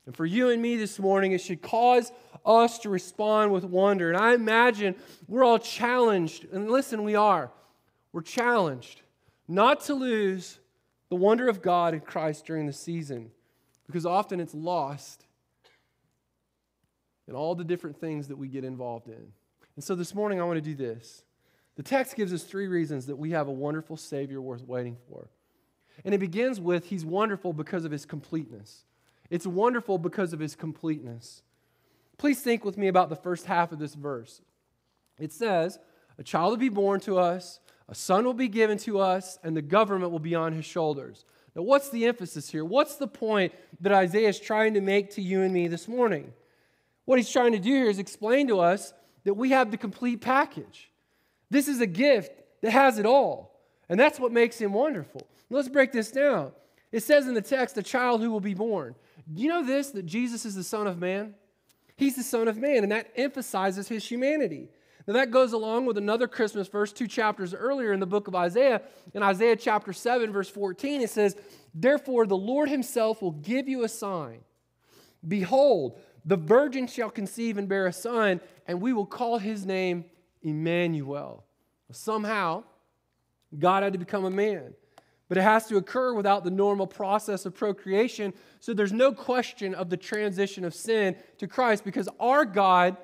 And 0.09 0.15
for 0.15 0.25
you 0.25 0.49
and 0.49 0.59
me 0.59 0.75
this 0.75 0.97
morning, 0.97 1.33
it 1.33 1.37
should 1.39 1.61
cause 1.61 2.11
us 2.43 2.79
to 2.79 2.89
respond 2.89 3.51
with 3.51 3.63
wonder. 3.63 4.09
And 4.09 4.17
I 4.17 4.33
imagine 4.33 4.95
we're 5.27 5.43
all 5.43 5.59
challenged, 5.59 6.47
and 6.51 6.67
listen, 6.67 7.03
we 7.03 7.13
are. 7.13 7.51
We're 8.11 8.23
challenged 8.23 9.03
not 9.47 9.81
to 9.81 9.93
lose 9.93 10.57
the 11.09 11.15
wonder 11.15 11.47
of 11.47 11.61
God 11.61 11.93
in 11.93 11.99
Christ 11.99 12.47
during 12.47 12.65
the 12.65 12.73
season, 12.73 13.29
because 13.85 14.03
often 14.03 14.39
it's 14.39 14.55
lost 14.55 15.27
in 17.27 17.35
all 17.35 17.53
the 17.53 17.63
different 17.63 17.95
things 18.01 18.29
that 18.29 18.37
we 18.39 18.47
get 18.47 18.63
involved 18.63 19.09
in. 19.09 19.31
And 19.75 19.83
so 19.83 19.93
this 19.93 20.15
morning, 20.15 20.41
I 20.41 20.43
want 20.43 20.57
to 20.57 20.61
do 20.61 20.73
this. 20.73 21.21
The 21.75 21.83
text 21.83 22.15
gives 22.15 22.33
us 22.33 22.41
three 22.41 22.65
reasons 22.65 23.05
that 23.05 23.17
we 23.17 23.29
have 23.29 23.47
a 23.47 23.51
wonderful 23.51 23.95
Savior 23.95 24.41
worth 24.41 24.63
waiting 24.63 24.97
for. 25.07 25.29
And 26.03 26.15
it 26.15 26.19
begins 26.19 26.59
with 26.59 26.85
He's 26.85 27.05
wonderful 27.05 27.53
because 27.53 27.85
of 27.85 27.91
His 27.91 28.07
completeness. 28.07 28.85
It's 29.29 29.47
wonderful 29.47 29.97
because 29.97 30.33
of 30.33 30.39
his 30.39 30.55
completeness. 30.55 31.41
Please 32.17 32.41
think 32.41 32.65
with 32.65 32.77
me 32.77 32.87
about 32.87 33.09
the 33.09 33.15
first 33.15 33.45
half 33.45 33.71
of 33.71 33.79
this 33.79 33.95
verse. 33.95 34.41
It 35.19 35.31
says, 35.31 35.79
A 36.17 36.23
child 36.23 36.51
will 36.51 36.57
be 36.57 36.69
born 36.69 36.99
to 37.01 37.17
us, 37.17 37.59
a 37.87 37.95
son 37.95 38.25
will 38.25 38.33
be 38.33 38.47
given 38.47 38.77
to 38.79 38.99
us, 38.99 39.39
and 39.43 39.55
the 39.55 39.61
government 39.61 40.11
will 40.11 40.19
be 40.19 40.35
on 40.35 40.53
his 40.53 40.65
shoulders. 40.65 41.25
Now, 41.55 41.63
what's 41.63 41.89
the 41.89 42.05
emphasis 42.05 42.49
here? 42.49 42.63
What's 42.63 42.95
the 42.95 43.07
point 43.07 43.53
that 43.81 43.91
Isaiah 43.91 44.29
is 44.29 44.39
trying 44.39 44.75
to 44.75 44.81
make 44.81 45.11
to 45.11 45.21
you 45.21 45.41
and 45.41 45.53
me 45.53 45.67
this 45.67 45.87
morning? 45.87 46.33
What 47.05 47.17
he's 47.17 47.31
trying 47.31 47.53
to 47.53 47.59
do 47.59 47.69
here 47.69 47.89
is 47.89 47.97
explain 47.97 48.47
to 48.49 48.59
us 48.59 48.93
that 49.23 49.33
we 49.33 49.49
have 49.49 49.71
the 49.71 49.77
complete 49.77 50.21
package. 50.21 50.91
This 51.49 51.67
is 51.67 51.81
a 51.81 51.87
gift 51.87 52.31
that 52.61 52.71
has 52.71 52.99
it 52.99 53.05
all. 53.05 53.59
And 53.89 53.99
that's 53.99 54.19
what 54.19 54.31
makes 54.31 54.59
him 54.59 54.73
wonderful. 54.73 55.27
Let's 55.49 55.69
break 55.69 55.91
this 55.91 56.11
down. 56.11 56.51
It 56.91 57.01
says 57.01 57.27
in 57.27 57.33
the 57.33 57.41
text, 57.41 57.77
a 57.77 57.83
child 57.83 58.21
who 58.21 58.29
will 58.29 58.39
be 58.39 58.53
born. 58.53 58.95
Do 59.31 59.41
you 59.41 59.49
know 59.49 59.63
this, 59.63 59.91
that 59.91 60.05
Jesus 60.05 60.45
is 60.45 60.55
the 60.55 60.63
Son 60.63 60.87
of 60.87 60.97
Man? 60.97 61.35
He's 61.95 62.15
the 62.15 62.23
Son 62.23 62.47
of 62.47 62.57
Man, 62.57 62.83
and 62.83 62.91
that 62.91 63.11
emphasizes 63.15 63.87
his 63.87 64.07
humanity. 64.07 64.69
Now, 65.05 65.13
that 65.13 65.31
goes 65.31 65.53
along 65.53 65.85
with 65.85 65.97
another 65.97 66.27
Christmas 66.27 66.67
verse 66.67 66.93
two 66.93 67.07
chapters 67.07 67.53
earlier 67.53 67.93
in 67.93 67.99
the 67.99 68.05
book 68.05 68.27
of 68.27 68.35
Isaiah. 68.35 68.81
In 69.13 69.23
Isaiah 69.23 69.55
chapter 69.55 69.91
7, 69.91 70.31
verse 70.31 70.49
14, 70.49 71.01
it 71.01 71.09
says, 71.09 71.35
Therefore, 71.73 72.25
the 72.25 72.37
Lord 72.37 72.69
himself 72.69 73.21
will 73.21 73.31
give 73.31 73.67
you 73.67 73.83
a 73.83 73.89
sign. 73.89 74.39
Behold, 75.27 75.99
the 76.25 76.37
virgin 76.37 76.87
shall 76.87 77.09
conceive 77.09 77.57
and 77.57 77.67
bear 77.67 77.87
a 77.87 77.93
son, 77.93 78.39
and 78.67 78.81
we 78.81 78.93
will 78.93 79.05
call 79.05 79.37
his 79.37 79.65
name 79.65 80.05
Emmanuel. 80.41 81.43
Somehow, 81.91 82.63
God 83.57 83.83
had 83.83 83.93
to 83.93 83.99
become 83.99 84.25
a 84.25 84.31
man 84.31 84.73
but 85.29 85.37
it 85.37 85.43
has 85.43 85.67
to 85.67 85.77
occur 85.77 86.13
without 86.13 86.43
the 86.43 86.51
normal 86.51 86.87
process 86.87 87.45
of 87.45 87.55
procreation. 87.55 88.33
So 88.59 88.73
there's 88.73 88.91
no 88.91 89.13
question 89.13 89.73
of 89.75 89.89
the 89.89 89.97
transition 89.97 90.65
of 90.65 90.73
sin 90.73 91.15
to 91.37 91.47
Christ 91.47 91.85
because 91.85 92.09
our 92.19 92.43
God 92.43 92.97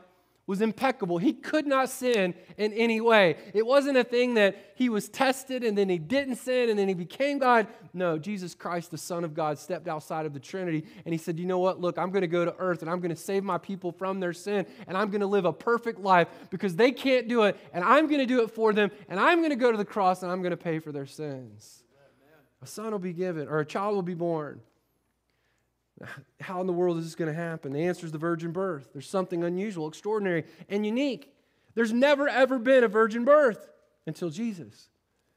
was 0.47 0.61
impeccable. 0.61 1.17
He 1.17 1.33
could 1.33 1.65
not 1.65 1.89
sin 1.89 2.35
in 2.57 2.71
any 2.73 3.01
way. 3.01 3.37
It 3.53 3.65
wasn't 3.65 3.97
a 3.97 4.03
thing 4.03 4.35
that 4.35 4.73
he 4.75 4.89
was 4.89 5.09
tested 5.09 5.63
and 5.63 5.75
then 5.75 5.89
he 5.89 5.97
didn't 5.97 6.35
sin 6.35 6.69
and 6.69 6.77
then 6.77 6.87
he 6.87 6.93
became 6.93 7.39
God. 7.39 7.67
No, 7.93 8.19
Jesus 8.19 8.53
Christ, 8.53 8.91
the 8.91 8.97
Son 8.97 9.23
of 9.23 9.33
God, 9.33 9.57
stepped 9.57 9.87
outside 9.87 10.25
of 10.25 10.33
the 10.33 10.39
Trinity 10.39 10.85
and 11.03 11.13
he 11.13 11.17
said, 11.17 11.39
You 11.39 11.47
know 11.47 11.57
what? 11.57 11.79
Look, 11.79 11.97
I'm 11.97 12.11
going 12.11 12.21
to 12.21 12.27
go 12.27 12.45
to 12.45 12.55
earth 12.59 12.81
and 12.81 12.91
I'm 12.91 12.99
going 12.99 13.09
to 13.09 13.15
save 13.15 13.43
my 13.43 13.57
people 13.57 13.91
from 13.91 14.19
their 14.19 14.33
sin 14.33 14.67
and 14.87 14.95
I'm 14.95 15.09
going 15.09 15.21
to 15.21 15.27
live 15.27 15.45
a 15.45 15.53
perfect 15.53 15.99
life 15.99 16.27
because 16.51 16.75
they 16.75 16.91
can't 16.91 17.27
do 17.27 17.43
it 17.43 17.57
and 17.73 17.83
I'm 17.83 18.07
going 18.07 18.19
to 18.19 18.27
do 18.27 18.43
it 18.43 18.51
for 18.51 18.71
them 18.71 18.91
and 19.09 19.19
I'm 19.19 19.39
going 19.39 19.49
to 19.49 19.55
go 19.55 19.71
to 19.71 19.77
the 19.77 19.85
cross 19.85 20.21
and 20.21 20.31
I'm 20.31 20.41
going 20.41 20.51
to 20.51 20.57
pay 20.57 20.77
for 20.77 20.91
their 20.91 21.07
sins. 21.07 21.84
A 22.65 22.67
son 22.67 22.93
will 22.93 22.97
be 22.97 23.13
given, 23.13 23.47
or 23.47 23.59
a 23.59 23.65
child 23.65 23.93
will 23.93 24.01
be 24.01 24.15
born. 24.15 24.59
How 26.41 26.61
in 26.61 26.65
the 26.65 26.73
world 26.73 26.97
is 26.97 27.03
this 27.03 27.13
going 27.13 27.31
to 27.31 27.39
happen? 27.39 27.73
The 27.73 27.85
answer 27.85 28.07
is 28.07 28.11
the 28.11 28.17
virgin 28.17 28.51
birth. 28.51 28.89
There's 28.91 29.07
something 29.07 29.43
unusual, 29.43 29.87
extraordinary, 29.87 30.45
and 30.67 30.83
unique. 30.83 31.31
There's 31.75 31.93
never, 31.93 32.27
ever 32.27 32.57
been 32.57 32.83
a 32.83 32.87
virgin 32.87 33.23
birth 33.23 33.69
until 34.07 34.31
Jesus. 34.31 34.89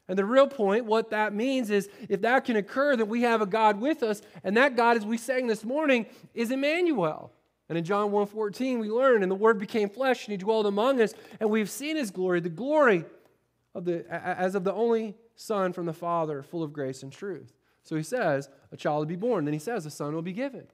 And 0.07 0.17
the 0.17 0.25
real 0.25 0.47
point, 0.47 0.85
what 0.85 1.11
that 1.11 1.31
means 1.31 1.69
is 1.69 1.87
if 2.09 2.21
that 2.21 2.45
can 2.45 2.55
occur, 2.55 2.95
then 2.95 3.07
we 3.07 3.21
have 3.21 3.43
a 3.43 3.45
God 3.45 3.79
with 3.79 4.01
us, 4.01 4.23
and 4.43 4.57
that 4.57 4.75
God, 4.75 4.97
as 4.97 5.05
we 5.05 5.19
sang 5.19 5.45
this 5.45 5.63
morning, 5.63 6.07
is 6.33 6.49
Emmanuel. 6.49 7.31
And 7.69 7.77
in 7.77 7.83
John 7.83 8.09
1:14, 8.09 8.79
we 8.79 8.89
learn, 8.89 9.21
and 9.21 9.31
the 9.31 9.35
Word 9.35 9.59
became 9.59 9.87
flesh, 9.87 10.25
and 10.25 10.31
He 10.31 10.37
dwelled 10.37 10.65
among 10.65 10.99
us, 10.99 11.13
and 11.39 11.51
we've 11.51 11.69
seen 11.69 11.95
His 11.95 12.09
glory, 12.09 12.39
the 12.39 12.49
glory 12.49 13.05
of 13.75 13.85
the 13.85 14.03
as 14.11 14.55
of 14.55 14.63
the 14.63 14.73
only 14.73 15.13
Son 15.41 15.71
from 15.71 15.85
the 15.85 15.93
Father, 15.93 16.43
full 16.43 16.63
of 16.63 16.73
grace 16.73 17.01
and 17.01 17.13
truth. 17.13 17.53
So 17.83 17.95
he 17.95 18.03
says, 18.03 18.49
a 18.73 18.77
child 18.77 18.99
will 18.99 19.05
be 19.05 19.15
born. 19.15 19.45
Then 19.45 19.53
he 19.53 19.59
says, 19.59 19.85
a 19.85 19.89
son 19.89 20.13
will 20.13 20.21
be 20.21 20.33
given. 20.33 20.67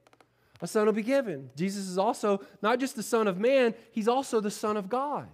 A 0.60 0.66
son 0.66 0.88
will 0.88 0.94
be 0.94 1.04
given. 1.04 1.52
Jesus 1.56 1.88
is 1.88 2.00
also 2.00 2.42
not 2.64 2.80
just 2.80 2.96
the 2.96 3.04
Son 3.04 3.28
of 3.28 3.38
Man, 3.38 3.76
he's 3.92 4.08
also 4.08 4.42
the 4.42 4.50
Son 4.50 4.76
of 4.76 4.90
God. 4.90 5.28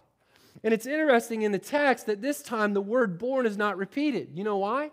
And 0.66 0.74
it's 0.74 0.86
interesting 0.86 1.44
in 1.44 1.54
the 1.54 1.60
text 1.60 2.08
that 2.08 2.22
this 2.22 2.42
time 2.42 2.74
the 2.74 2.82
word 2.82 3.18
born 3.18 3.46
is 3.46 3.56
not 3.56 3.78
repeated. 3.78 4.32
You 4.34 4.44
know 4.44 4.58
why? 4.58 4.92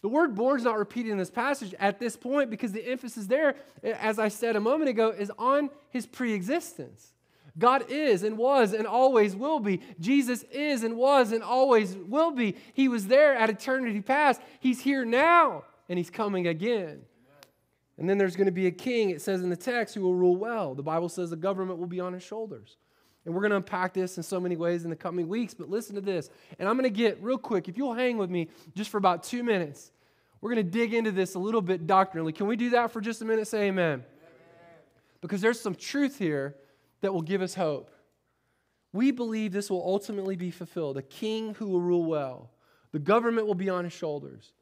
The 0.00 0.08
word 0.08 0.36
born 0.36 0.58
is 0.58 0.64
not 0.64 0.78
repeated 0.78 1.10
in 1.10 1.18
this 1.18 1.30
passage 1.30 1.74
at 1.80 1.98
this 1.98 2.16
point 2.16 2.50
because 2.50 2.70
the 2.70 2.86
emphasis 2.86 3.26
there, 3.26 3.56
as 3.82 4.20
I 4.20 4.28
said 4.28 4.54
a 4.54 4.60
moment 4.60 4.90
ago, 4.90 5.10
is 5.10 5.32
on 5.40 5.70
his 5.90 6.06
preexistence. 6.06 7.14
God 7.58 7.90
is 7.90 8.22
and 8.22 8.36
was 8.36 8.72
and 8.72 8.86
always 8.86 9.34
will 9.34 9.60
be. 9.60 9.80
Jesus 9.98 10.42
is 10.44 10.82
and 10.82 10.96
was 10.96 11.32
and 11.32 11.42
always 11.42 11.96
will 11.96 12.30
be. 12.30 12.56
He 12.74 12.88
was 12.88 13.06
there 13.06 13.34
at 13.34 13.48
eternity 13.48 14.00
past. 14.00 14.40
He's 14.60 14.80
here 14.80 15.04
now 15.04 15.64
and 15.88 15.98
he's 15.98 16.10
coming 16.10 16.46
again. 16.46 17.02
And 17.98 18.08
then 18.08 18.18
there's 18.18 18.36
going 18.36 18.46
to 18.46 18.52
be 18.52 18.66
a 18.66 18.72
king, 18.72 19.08
it 19.08 19.22
says 19.22 19.42
in 19.42 19.48
the 19.48 19.56
text, 19.56 19.94
who 19.94 20.02
will 20.02 20.14
rule 20.14 20.36
well. 20.36 20.74
The 20.74 20.82
Bible 20.82 21.08
says 21.08 21.30
the 21.30 21.36
government 21.36 21.78
will 21.78 21.86
be 21.86 22.00
on 22.00 22.12
his 22.12 22.22
shoulders. 22.22 22.76
And 23.24 23.34
we're 23.34 23.40
going 23.40 23.50
to 23.50 23.56
unpack 23.56 23.94
this 23.94 24.18
in 24.18 24.22
so 24.22 24.38
many 24.38 24.54
ways 24.54 24.84
in 24.84 24.90
the 24.90 24.96
coming 24.96 25.28
weeks, 25.28 25.54
but 25.54 25.70
listen 25.70 25.94
to 25.94 26.02
this. 26.02 26.28
And 26.58 26.68
I'm 26.68 26.76
going 26.76 26.84
to 26.84 26.90
get 26.90 27.20
real 27.22 27.38
quick, 27.38 27.68
if 27.68 27.78
you'll 27.78 27.94
hang 27.94 28.18
with 28.18 28.30
me 28.30 28.48
just 28.74 28.90
for 28.90 28.98
about 28.98 29.22
two 29.22 29.42
minutes, 29.42 29.92
we're 30.40 30.52
going 30.52 30.64
to 30.64 30.70
dig 30.70 30.92
into 30.92 31.10
this 31.10 31.34
a 31.34 31.38
little 31.38 31.62
bit 31.62 31.86
doctrinally. 31.86 32.32
Can 32.32 32.46
we 32.46 32.54
do 32.54 32.70
that 32.70 32.92
for 32.92 33.00
just 33.00 33.22
a 33.22 33.24
minute? 33.24 33.48
Say 33.48 33.62
amen. 33.68 33.94
amen. 33.94 34.04
Because 35.22 35.40
there's 35.40 35.58
some 35.58 35.74
truth 35.74 36.18
here 36.18 36.54
that 37.00 37.12
will 37.12 37.22
give 37.22 37.42
us 37.42 37.54
hope. 37.54 37.90
We 38.92 39.10
believe 39.10 39.52
this 39.52 39.70
will 39.70 39.84
ultimately 39.84 40.36
be 40.36 40.50
fulfilled 40.50 40.96
a 40.96 41.02
king 41.02 41.54
who 41.54 41.68
will 41.68 41.80
rule 41.80 42.04
well. 42.04 42.50
The 42.92 42.98
government 42.98 43.46
will 43.46 43.54
be 43.54 43.68
on 43.68 43.84
his 43.84 43.92
shoulders. 43.92 44.52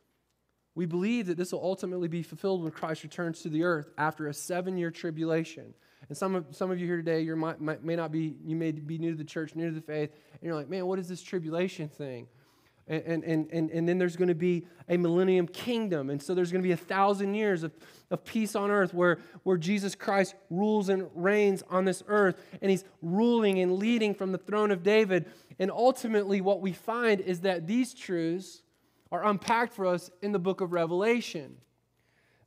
We 0.75 0.87
believe 0.87 1.27
that 1.27 1.37
this 1.37 1.53
will 1.53 1.63
ultimately 1.63 2.09
be 2.09 2.23
fulfilled 2.23 2.63
when 2.63 2.73
Christ 2.73 3.05
returns 3.05 3.43
to 3.43 3.49
the 3.49 3.63
earth 3.63 3.91
after 3.97 4.27
a 4.27 4.35
seven 4.35 4.77
year 4.77 4.91
tribulation. 4.91 5.73
And 6.09 6.19
some 6.19 6.35
of, 6.35 6.47
some 6.51 6.71
of 6.71 6.81
you 6.81 6.87
here 6.87 6.97
today, 6.97 7.21
you 7.21 7.37
may 7.37 7.97
not 7.97 8.13
be, 8.13 8.37
you 8.45 8.57
may 8.57 8.73
be 8.73 8.99
new 8.99 9.13
to 9.13 9.17
the 9.17 9.25
church, 9.25 9.55
new 9.55 9.69
to 9.69 9.75
the 9.75 9.81
faith, 9.81 10.11
and 10.33 10.43
you're 10.43 10.55
like, 10.55 10.69
man, 10.69 10.87
what 10.87 10.99
is 10.99 11.09
this 11.09 11.23
tribulation 11.23 11.89
thing? 11.89 12.27
And, 12.87 13.25
and, 13.25 13.51
and, 13.51 13.71
and 13.71 13.89
then 13.89 13.97
there's 13.97 14.17
going 14.17 14.29
to 14.29 14.35
be 14.35 14.67
a 14.89 14.99
millennium 14.99 15.47
kingdom. 15.49 16.11
And 16.11 16.23
so 16.23 16.35
there's 16.35 16.53
going 16.53 16.63
to 16.63 16.67
be 16.67 16.73
a 16.73 16.77
thousand 16.77 17.35
years 17.35 17.63
of, 17.63 17.73
of 18.11 18.25
peace 18.25 18.55
on 18.55 18.71
earth 18.71 18.93
where, 18.93 19.19
where 19.43 19.57
Jesus 19.57 19.95
Christ 19.95 20.35
rules 20.51 20.91
and 20.91 21.09
reigns 21.15 21.63
on 21.71 21.87
this 21.87 22.03
earth. 22.09 22.37
And 22.61 22.71
he's 22.71 22.85
ruling 23.01 23.59
and 23.61 23.79
leading 23.79 24.15
from 24.15 24.33
the 24.33 24.39
throne 24.39 24.71
of 24.71 24.83
David. 24.83 25.27
And 25.59 25.71
ultimately, 25.71 26.43
what 26.43 26.61
we 26.61 26.73
find 26.73 27.21
is 27.21 27.41
that 27.41 27.67
these 27.67 27.95
truths 27.95 28.63
are 29.11 29.25
unpacked 29.25 29.73
for 29.73 29.87
us 29.87 30.11
in 30.21 30.33
the 30.33 30.39
book 30.39 30.61
of 30.61 30.73
Revelation. 30.73 31.57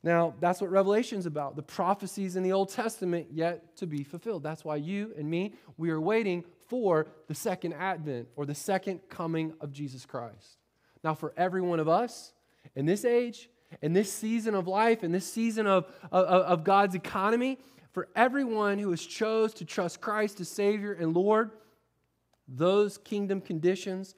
Now, 0.04 0.36
that's 0.40 0.62
what 0.62 0.70
Revelation 0.70 1.18
is 1.20 1.26
about 1.26 1.56
the 1.56 1.64
prophecies 1.64 2.36
in 2.36 2.44
the 2.44 2.52
Old 2.52 2.70
Testament 2.70 3.28
yet 3.32 3.76
to 3.78 3.88
be 3.88 4.04
fulfilled. 4.04 4.44
That's 4.44 4.64
why 4.64 4.76
you 4.76 5.14
and 5.18 5.30
me, 5.30 5.54
we 5.78 5.90
are 5.90 6.00
waiting 6.00 6.44
for 6.68 7.08
the 7.28 7.36
second 7.36 7.74
advent 7.74 8.28
or 8.36 8.46
the 8.46 8.56
second 8.56 9.02
coming 9.10 9.54
of 9.60 9.72
Jesus 9.72 10.06
Christ. 10.06 10.58
Now, 11.04 11.14
for 11.14 11.34
every 11.38 11.62
one 11.62 11.80
of 11.80 11.88
us 11.88 12.34
in 12.76 12.86
this 12.86 13.06
age, 13.06 13.50
in 13.82 13.94
this 13.94 14.12
season 14.12 14.56
of 14.56 14.68
life, 14.68 15.04
in 15.04 15.12
this 15.12 15.32
season 15.32 15.68
of, 15.68 15.86
of, 16.12 16.26
of 16.26 16.64
God's 16.64 16.96
economy, 16.96 17.58
for 17.92 18.08
everyone 18.16 18.78
who 18.78 18.92
has 18.92 19.02
chose 19.02 19.54
to 19.56 19.66
trust 19.66 20.02
Christ 20.02 20.40
as 20.40 20.50
Savior 20.50 20.94
and 20.94 21.16
Lord, 21.16 21.52
those 22.48 22.98
kingdom 22.98 23.42
conditions 23.42 24.16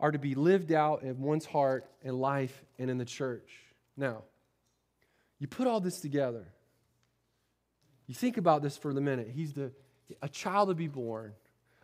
are 0.00 0.12
to 0.12 0.18
be 0.18 0.34
lived 0.34 0.72
out 0.72 1.02
in 1.02 1.20
one's 1.20 1.46
heart 1.46 1.90
and 2.02 2.20
life 2.20 2.62
and 2.78 2.90
in 2.90 2.98
the 2.98 3.04
church. 3.04 3.50
Now, 3.96 4.22
you 5.38 5.46
put 5.46 5.66
all 5.66 5.80
this 5.80 6.00
together. 6.00 6.46
You 8.06 8.14
think 8.14 8.36
about 8.36 8.62
this 8.62 8.76
for 8.76 8.92
the 8.92 9.00
minute. 9.00 9.30
He's 9.32 9.52
the 9.52 9.72
a 10.22 10.28
child 10.28 10.68
to 10.68 10.74
be 10.74 10.88
born, 10.88 11.32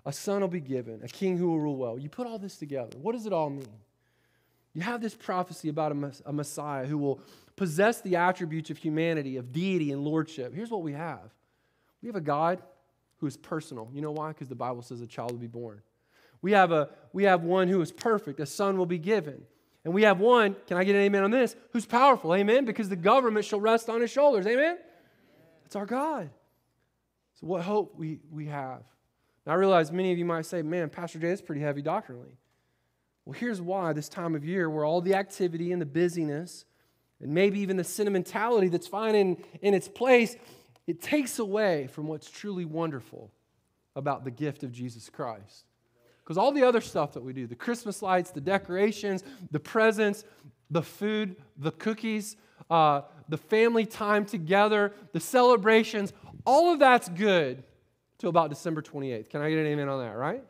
a 0.06 0.12
son 0.12 0.40
will 0.40 0.48
be 0.48 0.60
given, 0.60 1.00
a 1.02 1.08
king 1.08 1.36
who 1.36 1.48
will 1.48 1.60
rule 1.60 1.76
well. 1.76 1.98
You 1.98 2.08
put 2.08 2.26
all 2.26 2.38
this 2.38 2.56
together. 2.56 2.96
What 3.00 3.12
does 3.12 3.26
it 3.26 3.32
all 3.32 3.50
mean? 3.50 3.68
You 4.72 4.82
have 4.82 5.00
this 5.00 5.14
prophecy 5.14 5.68
about 5.68 5.92
a, 5.92 6.12
a 6.26 6.32
Messiah 6.32 6.86
who 6.86 6.98
will 6.98 7.20
possess 7.54 8.00
the 8.00 8.16
attributes 8.16 8.70
of 8.70 8.78
humanity, 8.78 9.36
of 9.36 9.52
deity 9.52 9.92
and 9.92 10.02
lordship. 10.02 10.52
Here's 10.54 10.70
what 10.70 10.82
we 10.82 10.92
have 10.92 11.32
we 12.02 12.08
have 12.08 12.16
a 12.16 12.20
God 12.20 12.62
who 13.18 13.26
is 13.26 13.36
personal. 13.36 13.88
You 13.94 14.02
know 14.02 14.10
why? 14.10 14.28
Because 14.28 14.48
the 14.48 14.54
Bible 14.54 14.82
says 14.82 15.00
a 15.00 15.06
child 15.06 15.30
will 15.30 15.38
be 15.38 15.46
born. 15.46 15.80
We 16.42 16.52
have, 16.52 16.72
a, 16.72 16.90
we 17.14 17.24
have 17.24 17.42
one 17.42 17.68
who 17.68 17.80
is 17.80 17.90
perfect, 17.90 18.40
a 18.40 18.46
son 18.46 18.76
will 18.76 18.84
be 18.84 18.98
given. 18.98 19.44
And 19.84 19.92
we 19.92 20.02
have 20.02 20.18
one, 20.18 20.56
can 20.66 20.76
I 20.76 20.84
get 20.84 20.94
an 20.94 21.02
amen 21.02 21.24
on 21.24 21.30
this, 21.30 21.56
who's 21.72 21.84
powerful, 21.84 22.34
amen, 22.34 22.64
because 22.64 22.88
the 22.88 22.96
government 22.96 23.44
shall 23.44 23.60
rest 23.60 23.90
on 23.90 24.00
his 24.00 24.10
shoulders, 24.10 24.46
amen? 24.46 24.78
It's 25.66 25.76
our 25.76 25.84
God. 25.84 26.30
So, 27.40 27.46
what 27.46 27.62
hope 27.62 27.94
we, 27.96 28.20
we 28.30 28.46
have. 28.46 28.82
Now, 29.46 29.52
I 29.52 29.56
realize 29.56 29.92
many 29.92 30.10
of 30.10 30.18
you 30.18 30.24
might 30.24 30.46
say, 30.46 30.62
man, 30.62 30.88
Pastor 30.88 31.18
Jay, 31.18 31.28
that's 31.28 31.42
pretty 31.42 31.60
heavy 31.60 31.82
doctrinally. 31.82 32.38
Well, 33.24 33.38
here's 33.38 33.60
why 33.60 33.92
this 33.92 34.08
time 34.08 34.34
of 34.34 34.44
year, 34.44 34.70
where 34.70 34.84
all 34.84 35.00
the 35.00 35.14
activity 35.14 35.72
and 35.72 35.80
the 35.80 35.86
busyness, 35.86 36.64
and 37.20 37.32
maybe 37.32 37.60
even 37.60 37.76
the 37.76 37.84
sentimentality 37.84 38.68
that's 38.68 38.86
fine 38.86 39.14
in, 39.14 39.36
in 39.60 39.74
its 39.74 39.88
place, 39.88 40.36
it 40.86 41.02
takes 41.02 41.38
away 41.38 41.88
from 41.88 42.06
what's 42.06 42.30
truly 42.30 42.64
wonderful 42.64 43.30
about 43.96 44.24
the 44.24 44.30
gift 44.30 44.62
of 44.62 44.72
Jesus 44.72 45.08
Christ. 45.10 45.64
Because 46.24 46.38
all 46.38 46.52
the 46.52 46.64
other 46.64 46.80
stuff 46.80 47.12
that 47.12 47.22
we 47.22 47.32
do 47.32 47.46
the 47.46 47.54
Christmas 47.54 48.02
lights, 48.02 48.30
the 48.30 48.40
decorations, 48.40 49.22
the 49.50 49.60
presents, 49.60 50.24
the 50.70 50.82
food, 50.82 51.36
the 51.58 51.70
cookies, 51.70 52.36
uh, 52.70 53.02
the 53.28 53.36
family 53.36 53.84
time 53.84 54.24
together, 54.24 54.92
the 55.12 55.20
celebrations 55.20 56.12
all 56.46 56.72
of 56.72 56.78
that's 56.78 57.08
good 57.08 57.64
till 58.18 58.30
about 58.30 58.50
December 58.50 58.82
28th. 58.82 59.30
Can 59.30 59.40
I 59.40 59.50
get 59.50 59.58
an 59.58 59.66
amen 59.66 59.88
on 59.88 60.00
that, 60.00 60.16
right? 60.16 60.42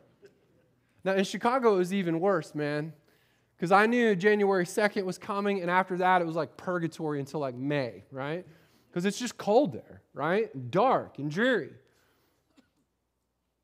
Now, 1.03 1.13
in 1.13 1.23
Chicago, 1.23 1.75
it 1.75 1.77
was 1.77 1.93
even 1.93 2.19
worse, 2.19 2.53
man. 2.55 2.93
Because 3.55 3.71
I 3.71 3.85
knew 3.85 4.15
January 4.15 4.65
2nd 4.65 5.03
was 5.05 5.17
coming, 5.17 5.61
and 5.61 5.71
after 5.71 5.97
that, 5.97 6.21
it 6.21 6.25
was 6.25 6.35
like 6.35 6.57
purgatory 6.57 7.19
until 7.19 7.39
like 7.39 7.55
May, 7.55 8.03
right? 8.11 8.45
Because 8.89 9.05
it's 9.05 9.17
just 9.17 9.37
cold 9.37 9.71
there, 9.71 10.01
right? 10.13 10.71
Dark 10.71 11.19
and 11.19 11.31
dreary. 11.31 11.71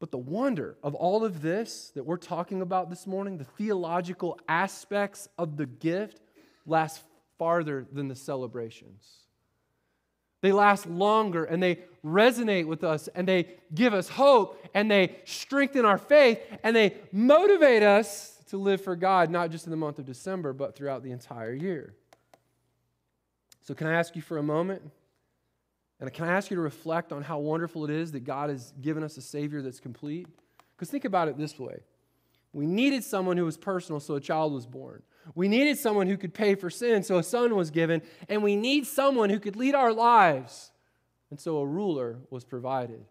But 0.01 0.09
the 0.09 0.17
wonder 0.17 0.77
of 0.81 0.95
all 0.95 1.23
of 1.23 1.43
this 1.43 1.91
that 1.93 2.03
we're 2.03 2.17
talking 2.17 2.63
about 2.63 2.89
this 2.89 3.05
morning, 3.05 3.37
the 3.37 3.43
theological 3.43 4.39
aspects 4.49 5.29
of 5.37 5.57
the 5.57 5.67
gift, 5.67 6.19
lasts 6.65 7.03
farther 7.37 7.85
than 7.93 8.07
the 8.07 8.15
celebrations. 8.15 9.07
They 10.41 10.51
last 10.51 10.87
longer 10.87 11.43
and 11.43 11.61
they 11.61 11.83
resonate 12.03 12.65
with 12.65 12.83
us 12.83 13.09
and 13.09 13.27
they 13.27 13.59
give 13.75 13.93
us 13.93 14.09
hope 14.09 14.59
and 14.73 14.89
they 14.89 15.17
strengthen 15.25 15.85
our 15.85 15.99
faith 15.99 16.39
and 16.63 16.75
they 16.75 16.97
motivate 17.11 17.83
us 17.83 18.39
to 18.49 18.57
live 18.57 18.81
for 18.81 18.95
God, 18.95 19.29
not 19.29 19.51
just 19.51 19.67
in 19.67 19.71
the 19.71 19.77
month 19.77 19.99
of 19.99 20.05
December, 20.05 20.51
but 20.51 20.75
throughout 20.75 21.03
the 21.03 21.11
entire 21.11 21.53
year. 21.53 21.93
So, 23.61 23.75
can 23.75 23.85
I 23.85 23.93
ask 23.93 24.15
you 24.15 24.23
for 24.23 24.39
a 24.39 24.43
moment? 24.43 24.81
And 26.01 26.11
can 26.11 26.27
I 26.27 26.33
ask 26.33 26.49
you 26.49 26.55
to 26.55 26.61
reflect 26.61 27.11
on 27.13 27.21
how 27.21 27.37
wonderful 27.37 27.85
it 27.85 27.91
is 27.91 28.11
that 28.13 28.21
God 28.21 28.49
has 28.49 28.73
given 28.81 29.03
us 29.03 29.17
a 29.17 29.21
Savior 29.21 29.61
that's 29.61 29.79
complete? 29.79 30.27
Because 30.75 30.89
think 30.89 31.05
about 31.05 31.27
it 31.27 31.37
this 31.37 31.57
way 31.59 31.79
we 32.53 32.65
needed 32.65 33.03
someone 33.03 33.37
who 33.37 33.45
was 33.45 33.55
personal, 33.55 34.01
so 34.01 34.15
a 34.15 34.19
child 34.19 34.51
was 34.51 34.65
born. 34.65 35.03
We 35.35 35.47
needed 35.47 35.77
someone 35.77 36.07
who 36.07 36.17
could 36.17 36.33
pay 36.33 36.55
for 36.55 36.69
sin, 36.69 37.03
so 37.03 37.17
a 37.17 37.23
son 37.23 37.55
was 37.55 37.71
given. 37.71 38.01
And 38.27 38.43
we 38.43 38.55
need 38.55 38.85
someone 38.85 39.29
who 39.29 39.39
could 39.39 39.55
lead 39.55 39.75
our 39.75 39.93
lives, 39.93 40.71
and 41.29 41.39
so 41.39 41.59
a 41.59 41.65
ruler 41.65 42.19
was 42.29 42.43
provided. 42.43 43.05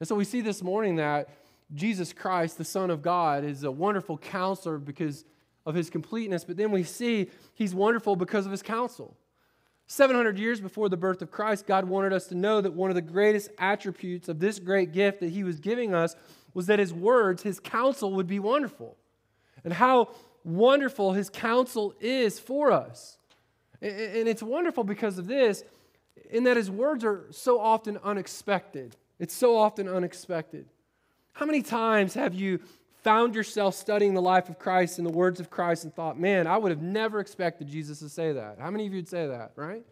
And 0.00 0.08
so 0.08 0.14
we 0.14 0.24
see 0.24 0.40
this 0.40 0.62
morning 0.62 0.96
that 0.96 1.28
Jesus 1.74 2.12
Christ, 2.12 2.56
the 2.56 2.64
Son 2.64 2.90
of 2.90 3.02
God, 3.02 3.44
is 3.44 3.64
a 3.64 3.70
wonderful 3.70 4.16
counselor 4.16 4.78
because 4.78 5.24
of 5.66 5.74
his 5.74 5.90
completeness, 5.90 6.44
but 6.44 6.56
then 6.56 6.70
we 6.70 6.84
see 6.84 7.30
he's 7.54 7.74
wonderful 7.74 8.16
because 8.16 8.46
of 8.46 8.52
his 8.52 8.62
counsel. 8.62 9.16
700 9.86 10.38
years 10.38 10.60
before 10.60 10.88
the 10.88 10.96
birth 10.96 11.20
of 11.22 11.30
Christ, 11.30 11.66
God 11.66 11.84
wanted 11.84 12.12
us 12.12 12.26
to 12.28 12.34
know 12.34 12.60
that 12.60 12.72
one 12.72 12.90
of 12.90 12.96
the 12.96 13.02
greatest 13.02 13.50
attributes 13.58 14.28
of 14.28 14.38
this 14.38 14.58
great 14.58 14.92
gift 14.92 15.20
that 15.20 15.30
he 15.30 15.44
was 15.44 15.60
giving 15.60 15.94
us 15.94 16.16
was 16.54 16.66
that 16.66 16.78
his 16.78 16.92
words, 16.92 17.42
his 17.42 17.60
counsel 17.60 18.12
would 18.12 18.26
be 18.26 18.38
wonderful. 18.38 18.96
And 19.62 19.72
how 19.72 20.08
wonderful 20.44 21.12
his 21.12 21.28
counsel 21.28 21.94
is 22.00 22.38
for 22.38 22.70
us. 22.72 23.18
And 23.82 24.28
it's 24.28 24.42
wonderful 24.42 24.84
because 24.84 25.18
of 25.18 25.26
this, 25.26 25.64
in 26.30 26.44
that 26.44 26.56
his 26.56 26.70
words 26.70 27.04
are 27.04 27.26
so 27.30 27.60
often 27.60 27.98
unexpected. 28.02 28.96
It's 29.18 29.34
so 29.34 29.56
often 29.56 29.88
unexpected. 29.88 30.66
How 31.32 31.46
many 31.46 31.62
times 31.62 32.14
have 32.14 32.34
you 32.34 32.60
found 33.04 33.34
yourself 33.34 33.74
studying 33.74 34.14
the 34.14 34.22
life 34.22 34.48
of 34.48 34.58
Christ 34.58 34.98
and 34.98 35.06
the 35.06 35.12
words 35.12 35.38
of 35.38 35.50
Christ 35.50 35.84
and 35.84 35.94
thought, 35.94 36.18
man, 36.18 36.46
I 36.46 36.56
would 36.56 36.70
have 36.70 36.82
never 36.82 37.20
expected 37.20 37.68
Jesus 37.68 38.00
to 38.00 38.08
say 38.08 38.32
that? 38.32 38.58
How 38.58 38.70
many 38.70 38.86
of 38.86 38.92
you 38.92 38.98
would 38.98 39.08
say 39.08 39.26
that, 39.26 39.52
right? 39.54 39.84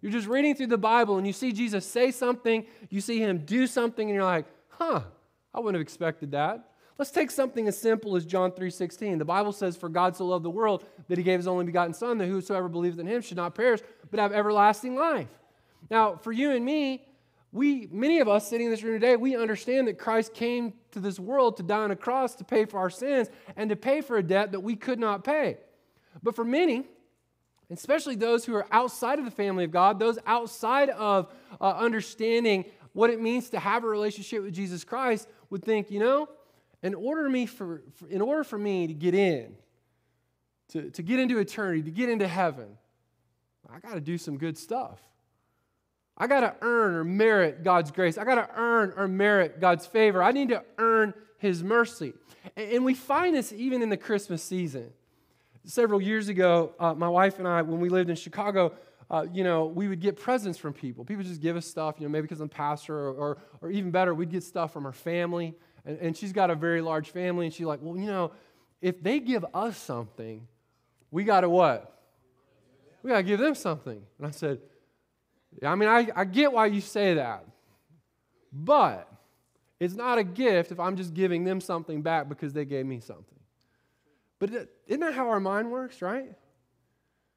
You're 0.00 0.12
just 0.12 0.28
reading 0.28 0.54
through 0.54 0.68
the 0.68 0.78
Bible 0.78 1.18
and 1.18 1.26
you 1.26 1.32
see 1.32 1.52
Jesus 1.52 1.84
say 1.84 2.12
something, 2.12 2.64
you 2.88 3.00
see 3.00 3.18
him 3.18 3.38
do 3.38 3.66
something, 3.66 4.08
and 4.08 4.14
you're 4.14 4.24
like, 4.24 4.46
huh, 4.68 5.02
I 5.52 5.58
wouldn't 5.58 5.74
have 5.74 5.82
expected 5.82 6.30
that. 6.30 6.70
Let's 6.98 7.10
take 7.10 7.30
something 7.30 7.66
as 7.68 7.76
simple 7.76 8.16
as 8.16 8.24
John 8.24 8.52
3:16. 8.52 9.18
The 9.18 9.24
Bible 9.24 9.52
says, 9.52 9.76
"For 9.76 9.88
God 9.88 10.16
so 10.16 10.26
loved 10.26 10.44
the 10.44 10.50
world 10.50 10.86
that 11.08 11.18
he 11.18 11.24
gave 11.24 11.38
his 11.38 11.46
only 11.46 11.64
begotten 11.64 11.92
son 11.92 12.16
that 12.18 12.26
whosoever 12.26 12.68
believes 12.68 12.98
in 12.98 13.06
him 13.06 13.20
should 13.20 13.36
not 13.36 13.54
perish 13.54 13.80
but 14.10 14.18
have 14.18 14.32
everlasting 14.32 14.94
life." 14.94 15.28
Now, 15.90 16.16
for 16.16 16.32
you 16.32 16.52
and 16.52 16.64
me, 16.64 17.06
we 17.52 17.88
many 17.90 18.20
of 18.20 18.28
us 18.28 18.48
sitting 18.48 18.66
in 18.66 18.70
this 18.70 18.82
room 18.82 18.94
today, 19.00 19.16
we 19.16 19.36
understand 19.36 19.88
that 19.88 19.98
Christ 19.98 20.34
came 20.34 20.74
to 20.92 21.00
this 21.00 21.18
world 21.18 21.56
to 21.58 21.62
die 21.62 21.82
on 21.82 21.90
a 21.90 21.96
cross 21.96 22.34
to 22.36 22.44
pay 22.44 22.64
for 22.64 22.78
our 22.78 22.90
sins 22.90 23.28
and 23.56 23.70
to 23.70 23.76
pay 23.76 24.00
for 24.00 24.16
a 24.16 24.22
debt 24.22 24.52
that 24.52 24.60
we 24.60 24.76
could 24.76 24.98
not 24.98 25.24
pay. 25.24 25.58
But 26.22 26.34
for 26.34 26.44
many, 26.44 26.84
especially 27.70 28.16
those 28.16 28.44
who 28.44 28.54
are 28.54 28.66
outside 28.70 29.18
of 29.18 29.24
the 29.24 29.30
family 29.30 29.64
of 29.64 29.70
God, 29.70 29.98
those 29.98 30.18
outside 30.26 30.90
of 30.90 31.32
uh, 31.60 31.70
understanding 31.70 32.64
what 32.92 33.10
it 33.10 33.20
means 33.20 33.50
to 33.50 33.58
have 33.58 33.84
a 33.84 33.86
relationship 33.86 34.42
with 34.42 34.54
Jesus 34.54 34.84
Christ, 34.84 35.28
would 35.50 35.62
think, 35.62 35.90
you 35.90 36.00
know, 36.00 36.28
in 36.82 36.94
order, 36.94 37.28
me 37.28 37.46
for, 37.46 37.82
in 38.08 38.20
order 38.20 38.44
for 38.44 38.58
me 38.58 38.86
to 38.86 38.94
get 38.94 39.14
in, 39.14 39.54
to, 40.68 40.90
to 40.90 41.02
get 41.02 41.18
into 41.18 41.38
eternity, 41.38 41.82
to 41.82 41.90
get 41.90 42.08
into 42.08 42.26
heaven, 42.26 42.78
I 43.70 43.80
got 43.80 43.94
to 43.94 44.00
do 44.00 44.16
some 44.18 44.38
good 44.38 44.56
stuff. 44.56 45.00
I 46.18 46.26
got 46.26 46.40
to 46.40 46.54
earn 46.62 46.94
or 46.94 47.04
merit 47.04 47.62
God's 47.62 47.90
grace. 47.90 48.16
I 48.16 48.24
got 48.24 48.36
to 48.36 48.48
earn 48.56 48.94
or 48.96 49.06
merit 49.06 49.60
God's 49.60 49.86
favor. 49.86 50.22
I 50.22 50.32
need 50.32 50.48
to 50.48 50.64
earn 50.78 51.12
His 51.38 51.62
mercy. 51.62 52.14
And, 52.56 52.84
we 52.84 52.94
find 52.94 53.34
this 53.34 53.52
even 53.52 53.82
in 53.82 53.90
the 53.90 53.96
Christmas 53.96 54.42
season. 54.42 54.92
Several 55.64 56.00
years 56.00 56.28
ago, 56.28 56.72
uh, 56.78 56.94
my 56.94 57.08
wife 57.08 57.38
and 57.38 57.46
I, 57.46 57.60
when 57.62 57.80
we 57.80 57.88
lived 57.90 58.08
in 58.08 58.16
Chicago, 58.16 58.72
uh, 59.10 59.26
you 59.32 59.44
know, 59.44 59.66
we 59.66 59.88
would 59.88 60.00
get 60.00 60.16
presents 60.16 60.58
from 60.58 60.72
people. 60.72 61.04
People 61.04 61.24
just 61.24 61.42
give 61.42 61.56
us 61.56 61.66
stuff, 61.66 61.96
you 61.98 62.06
know, 62.06 62.10
maybe 62.10 62.22
because 62.22 62.40
I'm 62.40 62.48
pastor, 62.48 62.96
or, 62.96 63.12
or, 63.12 63.38
or 63.60 63.70
even 63.70 63.90
better, 63.90 64.14
we'd 64.14 64.30
get 64.30 64.42
stuff 64.42 64.72
from 64.72 64.86
our 64.86 64.92
family 64.92 65.54
And, 65.86 65.98
and 65.98 66.16
she's 66.16 66.32
got 66.32 66.50
a 66.50 66.54
very 66.54 66.82
large 66.82 67.10
family, 67.10 67.46
and 67.46 67.54
she's 67.54 67.66
like, 67.66 67.80
well, 67.82 67.96
you 67.96 68.06
know, 68.06 68.32
if 68.82 69.02
they 69.02 69.20
give 69.20 69.46
us 69.54 69.78
something, 69.78 70.46
we 71.10 71.24
got 71.24 71.40
to 71.42 71.48
what? 71.48 72.02
We 73.02 73.10
got 73.10 73.18
to 73.18 73.22
give 73.22 73.38
them 73.38 73.54
something. 73.54 74.02
And 74.18 74.26
I 74.26 74.32
said, 74.32 74.58
I 75.64 75.74
mean, 75.74 75.88
I, 75.88 76.08
I 76.14 76.24
get 76.24 76.52
why 76.52 76.66
you 76.66 76.80
say 76.80 77.14
that, 77.14 77.44
but 78.52 79.10
it's 79.78 79.94
not 79.94 80.18
a 80.18 80.24
gift 80.24 80.72
if 80.72 80.80
I'm 80.80 80.96
just 80.96 81.14
giving 81.14 81.44
them 81.44 81.60
something 81.60 82.02
back 82.02 82.28
because 82.28 82.52
they 82.52 82.64
gave 82.64 82.86
me 82.86 83.00
something. 83.00 83.38
But 84.38 84.50
isn't 84.86 85.00
that 85.00 85.14
how 85.14 85.28
our 85.28 85.40
mind 85.40 85.70
works, 85.70 86.02
right? 86.02 86.32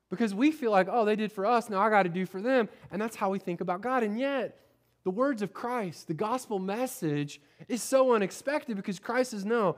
Because 0.10 0.34
we 0.34 0.51
feel 0.51 0.71
like, 0.71 0.88
oh, 0.89 1.05
they 1.05 1.15
did 1.15 1.32
for 1.32 1.45
us, 1.45 1.69
now 1.69 1.79
I 1.79 1.89
got 1.89 2.03
to 2.03 2.10
do 2.10 2.25
for 2.25 2.41
them. 2.41 2.67
And 2.91 3.01
that's 3.01 3.15
how 3.15 3.29
we 3.29 3.39
think 3.39 3.62
about 3.62 3.82
God. 3.82 4.03
And 4.03 4.19
yet, 4.19 4.60
the 5.03 5.12
words 5.12 5.41
of 5.41 5.53
Christ, 5.53 6.08
the 6.08 6.13
gospel 6.13 6.60
message, 6.60 7.39
is 7.67 7.82
so 7.82 8.13
unexpected 8.13 8.75
because 8.75 8.99
Christ 8.99 9.32
says, 9.32 9.45
no, 9.45 9.77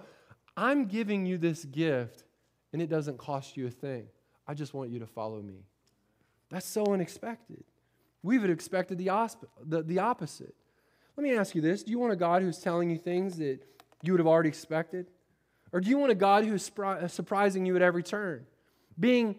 I'm 0.58 0.86
giving 0.86 1.26
you 1.26 1.38
this 1.38 1.66
gift 1.66 2.24
and 2.74 2.82
it 2.82 2.90
doesn't 2.90 3.18
cost 3.18 3.58
you 3.58 3.68
a 3.68 3.72
thing. 3.72 4.08
I 4.48 4.54
just 4.54 4.74
want 4.74 4.90
you 4.90 5.00
to 5.00 5.06
follow 5.06 5.42
me. 5.42 5.66
That's 6.50 6.66
so 6.66 6.86
unexpected. 6.86 7.64
We 8.24 8.38
would 8.38 8.50
have 8.50 8.58
expected 8.58 8.98
the, 8.98 9.08
osp- 9.08 9.46
the, 9.64 9.82
the 9.84 10.00
opposite. 10.00 10.54
Let 11.18 11.24
me 11.24 11.36
ask 11.36 11.56
you 11.56 11.62
this 11.62 11.84
Do 11.84 11.92
you 11.92 12.00
want 12.00 12.14
a 12.14 12.18
God 12.18 12.42
who's 12.42 12.60
telling 12.60 12.90
you 12.90 12.98
things 12.98 13.38
that 13.38 13.60
you 14.04 14.14
would 14.14 14.20
have 14.20 14.28
already 14.28 14.50
expected? 14.50 15.08
Or 15.74 15.80
do 15.80 15.90
you 15.90 15.98
want 15.98 16.12
a 16.12 16.16
God 16.16 16.46
who 16.46 16.54
is 16.54 16.72
uh, 16.78 17.08
surprising 17.08 17.66
you 17.66 17.76
at 17.76 17.82
every 17.82 18.04
turn? 18.04 18.46
Being 19.00 19.36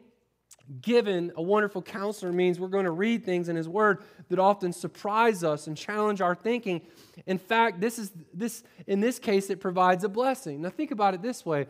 given 0.80 1.32
a 1.36 1.42
wonderful 1.42 1.82
counselor 1.82 2.32
means 2.32 2.58
we're 2.58 2.68
going 2.68 2.84
to 2.84 2.90
read 2.90 3.24
things 3.24 3.48
in 3.48 3.56
his 3.56 3.68
word 3.68 4.02
that 4.28 4.38
often 4.38 4.72
surprise 4.72 5.44
us 5.44 5.66
and 5.66 5.76
challenge 5.76 6.20
our 6.20 6.34
thinking 6.34 6.80
in 7.26 7.38
fact 7.38 7.80
this 7.80 7.98
is 7.98 8.12
this 8.32 8.62
in 8.86 9.00
this 9.00 9.18
case 9.18 9.50
it 9.50 9.60
provides 9.60 10.04
a 10.04 10.08
blessing 10.08 10.62
now 10.62 10.70
think 10.70 10.90
about 10.90 11.14
it 11.14 11.22
this 11.22 11.44
way 11.44 11.66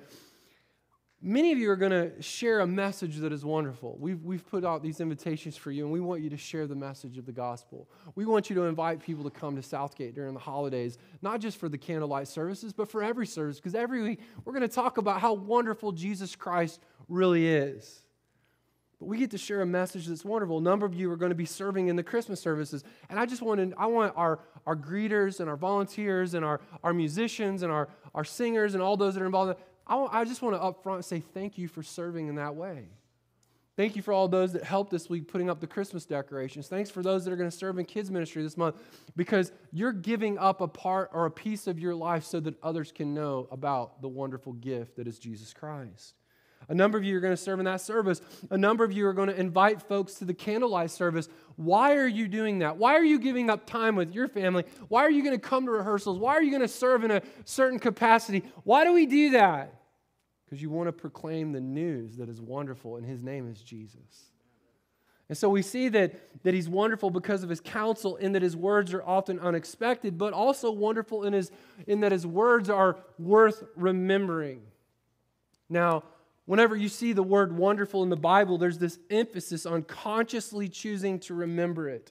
many 1.22 1.52
of 1.52 1.58
you 1.58 1.70
are 1.70 1.76
going 1.76 1.92
to 1.92 2.20
share 2.20 2.60
a 2.60 2.66
message 2.66 3.18
that 3.18 3.32
is 3.32 3.44
wonderful 3.44 3.96
we've, 4.00 4.22
we've 4.24 4.44
put 4.46 4.64
out 4.64 4.82
these 4.82 5.00
invitations 5.00 5.56
for 5.56 5.70
you 5.70 5.84
and 5.84 5.92
we 5.92 6.00
want 6.00 6.20
you 6.20 6.28
to 6.28 6.36
share 6.36 6.66
the 6.66 6.74
message 6.74 7.16
of 7.16 7.24
the 7.24 7.32
gospel 7.32 7.88
we 8.16 8.24
want 8.24 8.50
you 8.50 8.56
to 8.56 8.62
invite 8.62 9.00
people 9.00 9.22
to 9.22 9.30
come 9.30 9.54
to 9.54 9.62
southgate 9.62 10.14
during 10.14 10.34
the 10.34 10.40
holidays 10.40 10.98
not 11.22 11.40
just 11.40 11.58
for 11.58 11.68
the 11.68 11.78
candlelight 11.78 12.26
services 12.26 12.72
but 12.72 12.90
for 12.90 13.02
every 13.02 13.26
service 13.26 13.56
because 13.56 13.74
every 13.74 14.02
week 14.02 14.20
we're 14.44 14.52
going 14.52 14.68
to 14.68 14.74
talk 14.74 14.98
about 14.98 15.20
how 15.20 15.32
wonderful 15.32 15.92
jesus 15.92 16.34
christ 16.34 16.80
really 17.08 17.46
is 17.46 18.02
but 19.02 19.08
we 19.08 19.18
get 19.18 19.32
to 19.32 19.38
share 19.38 19.62
a 19.62 19.66
message 19.66 20.06
that's 20.06 20.24
wonderful. 20.24 20.58
A 20.58 20.60
number 20.60 20.86
of 20.86 20.94
you 20.94 21.10
are 21.10 21.16
going 21.16 21.32
to 21.32 21.34
be 21.34 21.44
serving 21.44 21.88
in 21.88 21.96
the 21.96 22.04
Christmas 22.04 22.40
services. 22.40 22.84
And 23.10 23.18
I 23.18 23.26
just 23.26 23.42
want 23.42 23.58
to, 23.58 23.76
I 23.76 23.86
want 23.86 24.12
our, 24.14 24.38
our 24.64 24.76
greeters 24.76 25.40
and 25.40 25.50
our 25.50 25.56
volunteers 25.56 26.34
and 26.34 26.44
our, 26.44 26.60
our 26.84 26.94
musicians 26.94 27.64
and 27.64 27.72
our, 27.72 27.88
our 28.14 28.22
singers 28.22 28.74
and 28.74 28.82
all 28.82 28.96
those 28.96 29.14
that 29.14 29.22
are 29.24 29.26
involved. 29.26 29.58
I, 30.00 30.24
just 30.24 30.42
want 30.42 30.56
to 30.56 30.62
up 30.62 30.82
front 30.82 31.04
say 31.04 31.20
thank 31.20 31.58
you 31.58 31.68
for 31.68 31.82
serving 31.82 32.28
in 32.28 32.36
that 32.36 32.54
way. 32.54 32.88
Thank 33.76 33.96
you 33.96 34.02
for 34.02 34.12
all 34.12 34.28
those 34.28 34.52
that 34.52 34.64
helped 34.64 34.90
this 34.90 35.08
week 35.08 35.28
putting 35.28 35.48
up 35.48 35.58
the 35.58 35.66
Christmas 35.66 36.04
decorations. 36.04 36.68
Thanks 36.68 36.90
for 36.90 37.02
those 37.02 37.24
that 37.24 37.32
are 37.32 37.36
going 37.36 37.50
to 37.50 37.56
serve 37.56 37.78
in 37.78 37.86
kids 37.86 38.10
ministry 38.10 38.42
this 38.42 38.56
month 38.56 38.76
because 39.16 39.50
you're 39.72 39.92
giving 39.92 40.36
up 40.36 40.60
a 40.60 40.68
part 40.68 41.10
or 41.14 41.24
a 41.24 41.30
piece 41.30 41.66
of 41.66 41.78
your 41.78 41.94
life 41.94 42.24
so 42.24 42.38
that 42.40 42.54
others 42.62 42.92
can 42.92 43.14
know 43.14 43.48
about 43.50 44.02
the 44.02 44.08
wonderful 44.08 44.52
gift 44.52 44.96
that 44.96 45.06
is 45.06 45.18
Jesus 45.18 45.54
Christ. 45.54 46.14
A 46.68 46.74
number 46.74 46.96
of 46.98 47.04
you 47.04 47.16
are 47.16 47.20
going 47.20 47.32
to 47.32 47.42
serve 47.42 47.58
in 47.58 47.64
that 47.64 47.80
service. 47.80 48.20
A 48.50 48.58
number 48.58 48.84
of 48.84 48.92
you 48.92 49.06
are 49.06 49.12
going 49.12 49.28
to 49.28 49.38
invite 49.38 49.82
folks 49.82 50.14
to 50.14 50.24
the 50.24 50.34
candlelight 50.34 50.90
service. 50.90 51.28
Why 51.56 51.94
are 51.96 52.06
you 52.06 52.28
doing 52.28 52.60
that? 52.60 52.76
Why 52.76 52.94
are 52.94 53.04
you 53.04 53.18
giving 53.18 53.50
up 53.50 53.66
time 53.66 53.96
with 53.96 54.14
your 54.14 54.28
family? 54.28 54.64
Why 54.88 55.02
are 55.02 55.10
you 55.10 55.22
going 55.22 55.38
to 55.38 55.40
come 55.40 55.64
to 55.66 55.72
rehearsals? 55.72 56.18
Why 56.18 56.34
are 56.34 56.42
you 56.42 56.50
going 56.50 56.62
to 56.62 56.68
serve 56.68 57.04
in 57.04 57.10
a 57.10 57.22
certain 57.44 57.78
capacity? 57.78 58.44
Why 58.64 58.84
do 58.84 58.92
we 58.92 59.06
do 59.06 59.30
that? 59.30 59.81
Because 60.52 60.60
you 60.60 60.68
want 60.68 60.86
to 60.86 60.92
proclaim 60.92 61.52
the 61.52 61.62
news 61.62 62.18
that 62.18 62.28
is 62.28 62.38
wonderful, 62.38 62.98
and 62.98 63.06
his 63.06 63.22
name 63.22 63.50
is 63.50 63.62
Jesus. 63.62 64.32
And 65.30 65.38
so 65.38 65.48
we 65.48 65.62
see 65.62 65.88
that, 65.88 66.42
that 66.42 66.52
he's 66.52 66.68
wonderful 66.68 67.08
because 67.08 67.42
of 67.42 67.48
his 67.48 67.58
counsel, 67.58 68.16
in 68.16 68.32
that 68.32 68.42
his 68.42 68.54
words 68.54 68.92
are 68.92 69.02
often 69.02 69.40
unexpected, 69.40 70.18
but 70.18 70.34
also 70.34 70.70
wonderful 70.70 71.24
in, 71.24 71.32
his, 71.32 71.50
in 71.86 72.00
that 72.00 72.12
his 72.12 72.26
words 72.26 72.68
are 72.68 72.98
worth 73.18 73.64
remembering. 73.76 74.60
Now, 75.70 76.02
Whenever 76.44 76.74
you 76.74 76.88
see 76.88 77.12
the 77.12 77.22
word 77.22 77.56
wonderful 77.56 78.02
in 78.02 78.10
the 78.10 78.16
Bible, 78.16 78.58
there's 78.58 78.78
this 78.78 78.98
emphasis 79.10 79.64
on 79.64 79.84
consciously 79.84 80.68
choosing 80.68 81.20
to 81.20 81.34
remember 81.34 81.88
it. 81.88 82.10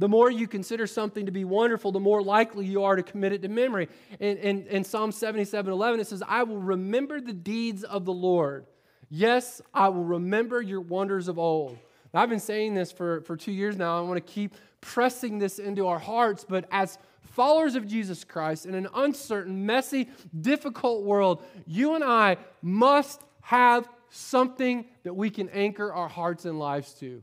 The 0.00 0.08
more 0.08 0.30
you 0.30 0.48
consider 0.48 0.86
something 0.86 1.26
to 1.26 1.30
be 1.30 1.44
wonderful, 1.44 1.92
the 1.92 2.00
more 2.00 2.22
likely 2.22 2.64
you 2.64 2.84
are 2.84 2.96
to 2.96 3.02
commit 3.02 3.32
it 3.32 3.42
to 3.42 3.48
memory. 3.48 3.90
In, 4.18 4.38
in, 4.38 4.66
in 4.68 4.82
Psalm 4.82 5.12
77 5.12 5.70
11, 5.70 6.00
it 6.00 6.06
says, 6.06 6.22
I 6.26 6.42
will 6.44 6.56
remember 6.56 7.20
the 7.20 7.34
deeds 7.34 7.84
of 7.84 8.06
the 8.06 8.12
Lord. 8.12 8.64
Yes, 9.10 9.60
I 9.74 9.90
will 9.90 10.04
remember 10.04 10.62
your 10.62 10.80
wonders 10.80 11.28
of 11.28 11.38
old. 11.38 11.78
Now, 12.14 12.22
I've 12.22 12.30
been 12.30 12.40
saying 12.40 12.72
this 12.72 12.90
for, 12.90 13.20
for 13.20 13.36
two 13.36 13.52
years 13.52 13.76
now. 13.76 13.98
I 13.98 14.00
want 14.00 14.16
to 14.16 14.32
keep 14.32 14.54
pressing 14.80 15.38
this 15.38 15.58
into 15.58 15.86
our 15.86 15.98
hearts, 15.98 16.46
but 16.48 16.64
as 16.70 16.96
followers 17.32 17.74
of 17.74 17.86
Jesus 17.86 18.24
Christ 18.24 18.64
in 18.64 18.74
an 18.74 18.88
uncertain, 18.94 19.66
messy, 19.66 20.08
difficult 20.40 21.04
world, 21.04 21.44
you 21.66 21.94
and 21.94 22.02
I 22.02 22.38
must 22.62 23.20
have 23.42 23.86
something 24.08 24.86
that 25.02 25.12
we 25.12 25.28
can 25.28 25.50
anchor 25.50 25.92
our 25.92 26.08
hearts 26.08 26.46
and 26.46 26.58
lives 26.58 26.94
to, 26.94 27.22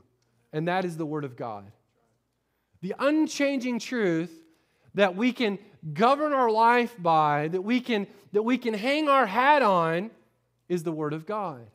and 0.53 0.67
that 0.67 0.85
is 0.85 0.95
the 0.95 1.07
Word 1.07 1.23
of 1.23 1.35
God. 1.35 1.71
The 2.81 2.95
unchanging 2.99 3.79
truth 3.79 4.31
that 4.93 5.15
we 5.15 5.31
can 5.31 5.59
govern 5.93 6.33
our 6.33 6.49
life 6.49 6.95
by, 6.99 7.47
that 7.49 7.61
we 7.61 7.79
can, 7.79 8.07
that 8.33 8.43
we 8.43 8.57
can 8.57 8.73
hang 8.73 9.09
our 9.09 9.25
hat 9.25 9.61
on, 9.61 10.11
is 10.69 10.83
the 10.83 10.91
Word 10.91 11.13
of 11.13 11.25
God. 11.25 11.65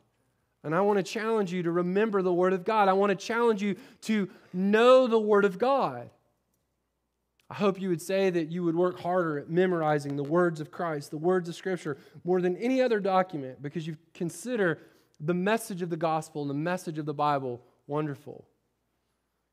And 0.65 0.75
I 0.75 0.81
want 0.83 0.99
to 0.99 1.03
challenge 1.03 1.53
you 1.53 1.63
to 1.65 1.71
remember 1.71 2.23
the 2.23 2.33
Word 2.33 2.53
of 2.53 2.65
God. 2.65 2.89
I 2.89 2.93
want 2.93 3.11
to 3.11 3.27
challenge 3.27 3.63
you 3.63 3.77
to 4.03 4.29
know 4.53 5.07
the 5.07 5.19
Word 5.19 5.45
of 5.45 5.59
God. 5.59 6.11
I 7.51 7.55
hope 7.55 7.81
you 7.81 7.91
would 7.91 8.01
say 8.01 8.31
that 8.31 8.51
you 8.51 8.63
would 8.65 8.77
work 8.77 9.01
harder 9.01 9.39
at 9.39 9.51
memorizing 9.51 10.17
the 10.17 10.23
words 10.23 10.61
of 10.61 10.71
Christ, 10.71 11.11
the 11.11 11.19
words 11.19 11.49
of 11.49 11.55
Scripture, 11.55 11.99
more 12.25 12.41
than 12.41 12.57
any 12.57 12.81
other 12.81 12.99
document 12.99 13.61
because 13.61 13.87
you 13.87 13.97
consider 14.15 14.79
the 15.21 15.35
message 15.35 15.83
of 15.83 15.91
the 15.91 15.97
gospel 15.97 16.43
and 16.43 16.51
the 16.51 16.55
message 16.55 16.99
of 16.99 17.07
the 17.07 17.13
Bible 17.13 17.61
wonderful. 17.87 18.47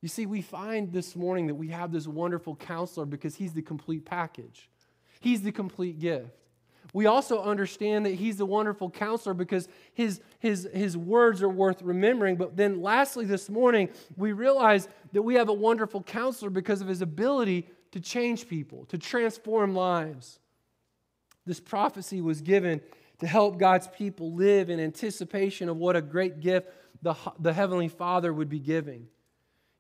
You 0.02 0.08
see, 0.08 0.26
we 0.26 0.42
find 0.42 0.94
this 0.94 1.16
morning 1.16 1.48
that 1.48 1.56
we 1.56 1.70
have 1.70 1.92
this 1.92 2.08
wonderful 2.08 2.56
counselor 2.56 3.06
because 3.06 3.36
he's 3.36 3.54
the 3.54 3.62
complete 3.62 4.06
package, 4.06 4.70
he's 5.20 5.42
the 5.42 5.52
complete 5.52 6.00
gift. 6.00 6.32
We 6.92 7.06
also 7.06 7.44
understand 7.44 8.08
that 8.08 8.16
he's 8.16 8.38
the 8.38 8.48
wonderful 8.48 8.90
counselor 8.90 9.36
because 9.36 9.68
his, 9.94 10.22
his, 10.40 10.68
his 10.74 10.98
words 10.98 11.44
are 11.44 11.50
worth 11.50 11.84
remembering. 11.84 12.36
But 12.36 12.58
then, 12.58 12.82
lastly, 12.82 13.26
this 13.26 13.48
morning, 13.48 13.90
we 14.18 14.32
realize 14.32 14.88
that 15.12 15.22
we 15.22 15.36
have 15.36 15.50
a 15.50 15.54
wonderful 15.54 16.02
counselor 16.02 16.50
because 16.50 16.82
of 16.82 16.88
his 16.88 17.04
ability 17.04 17.68
to 17.92 18.00
change 18.00 18.48
people, 18.48 18.86
to 18.86 18.98
transform 18.98 19.76
lives. 19.76 20.40
This 21.46 21.60
prophecy 21.60 22.22
was 22.22 22.42
given 22.42 22.82
to 23.20 23.28
help 23.28 23.60
God's 23.60 23.88
people 23.88 24.34
live 24.34 24.70
in 24.70 24.80
anticipation 24.80 25.70
of 25.70 25.78
what 25.78 25.96
a 25.96 26.02
great 26.02 26.40
gift 26.40 26.70
the, 27.02 27.16
the 27.40 27.54
Heavenly 27.54 27.88
Father 27.88 28.34
would 28.34 28.50
be 28.50 28.60
giving. 28.60 29.08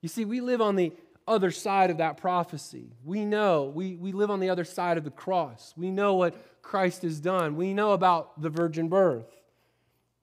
You 0.01 0.09
see, 0.09 0.25
we 0.25 0.41
live 0.41 0.61
on 0.61 0.75
the 0.75 0.93
other 1.27 1.51
side 1.51 1.91
of 1.91 1.97
that 1.97 2.17
prophecy. 2.17 2.91
We 3.03 3.23
know, 3.23 3.71
we, 3.73 3.95
we 3.95 4.11
live 4.11 4.31
on 4.31 4.39
the 4.39 4.49
other 4.49 4.63
side 4.63 4.97
of 4.97 5.03
the 5.03 5.11
cross. 5.11 5.73
We 5.77 5.91
know 5.91 6.15
what 6.15 6.35
Christ 6.61 7.03
has 7.03 7.19
done. 7.19 7.55
We 7.55 7.73
know 7.73 7.91
about 7.91 8.41
the 8.41 8.49
virgin 8.49 8.89
birth. 8.89 9.29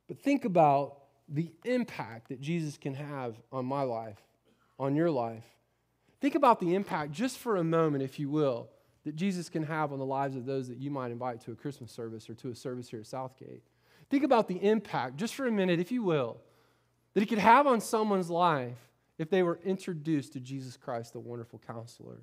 But 0.08 0.20
think 0.20 0.44
about 0.44 0.98
the 1.28 1.50
impact 1.64 2.28
that 2.28 2.40
Jesus 2.40 2.76
can 2.76 2.94
have 2.94 3.36
on 3.52 3.66
my 3.66 3.82
life, 3.82 4.18
on 4.78 4.94
your 4.94 5.10
life. 5.10 5.44
Think 6.20 6.34
about 6.34 6.60
the 6.60 6.74
impact, 6.74 7.12
just 7.12 7.38
for 7.38 7.56
a 7.56 7.64
moment, 7.64 8.02
if 8.02 8.18
you 8.18 8.30
will, 8.30 8.68
that 9.04 9.16
Jesus 9.16 9.48
can 9.48 9.62
have 9.64 9.92
on 9.92 9.98
the 9.98 10.04
lives 10.04 10.34
of 10.34 10.46
those 10.46 10.68
that 10.68 10.78
you 10.78 10.90
might 10.90 11.10
invite 11.10 11.40
to 11.42 11.52
a 11.52 11.56
Christmas 11.56 11.92
service 11.92 12.28
or 12.28 12.34
to 12.34 12.50
a 12.50 12.54
service 12.54 12.88
here 12.88 13.00
at 13.00 13.06
Southgate. 13.06 13.62
Think 14.08 14.24
about 14.24 14.48
the 14.48 14.56
impact, 14.56 15.16
just 15.16 15.34
for 15.34 15.46
a 15.46 15.52
minute, 15.52 15.78
if 15.78 15.92
you 15.92 16.02
will, 16.02 16.38
that 17.14 17.20
he 17.20 17.26
could 17.26 17.38
have 17.38 17.66
on 17.66 17.80
someone's 17.80 18.30
life 18.30 18.76
if 19.18 19.30
they 19.30 19.42
were 19.42 19.58
introduced 19.64 20.32
to 20.34 20.40
Jesus 20.40 20.76
Christ, 20.76 21.12
the 21.12 21.20
wonderful 21.20 21.60
counselor. 21.66 22.22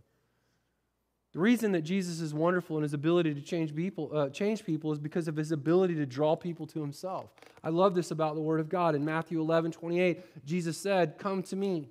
The 1.34 1.40
reason 1.40 1.72
that 1.72 1.82
Jesus 1.82 2.20
is 2.22 2.32
wonderful 2.32 2.78
in 2.78 2.84
his 2.84 2.94
ability 2.94 3.34
to 3.34 3.42
change 3.42 3.76
people, 3.76 4.12
uh, 4.14 4.30
change 4.30 4.64
people 4.64 4.92
is 4.92 5.00
because 5.00 5.28
of 5.28 5.36
his 5.36 5.52
ability 5.52 5.96
to 5.96 6.06
draw 6.06 6.36
people 6.36 6.68
to 6.68 6.80
himself. 6.80 7.32
I 7.64 7.70
love 7.70 7.96
this 7.96 8.12
about 8.12 8.36
the 8.36 8.42
Word 8.42 8.60
of 8.60 8.70
God. 8.70 8.94
In 8.94 9.04
Matthew 9.04 9.42
11, 9.42 9.72
28, 9.72 10.46
Jesus 10.46 10.78
said, 10.78 11.18
Come 11.18 11.42
to 11.44 11.56
me. 11.56 11.90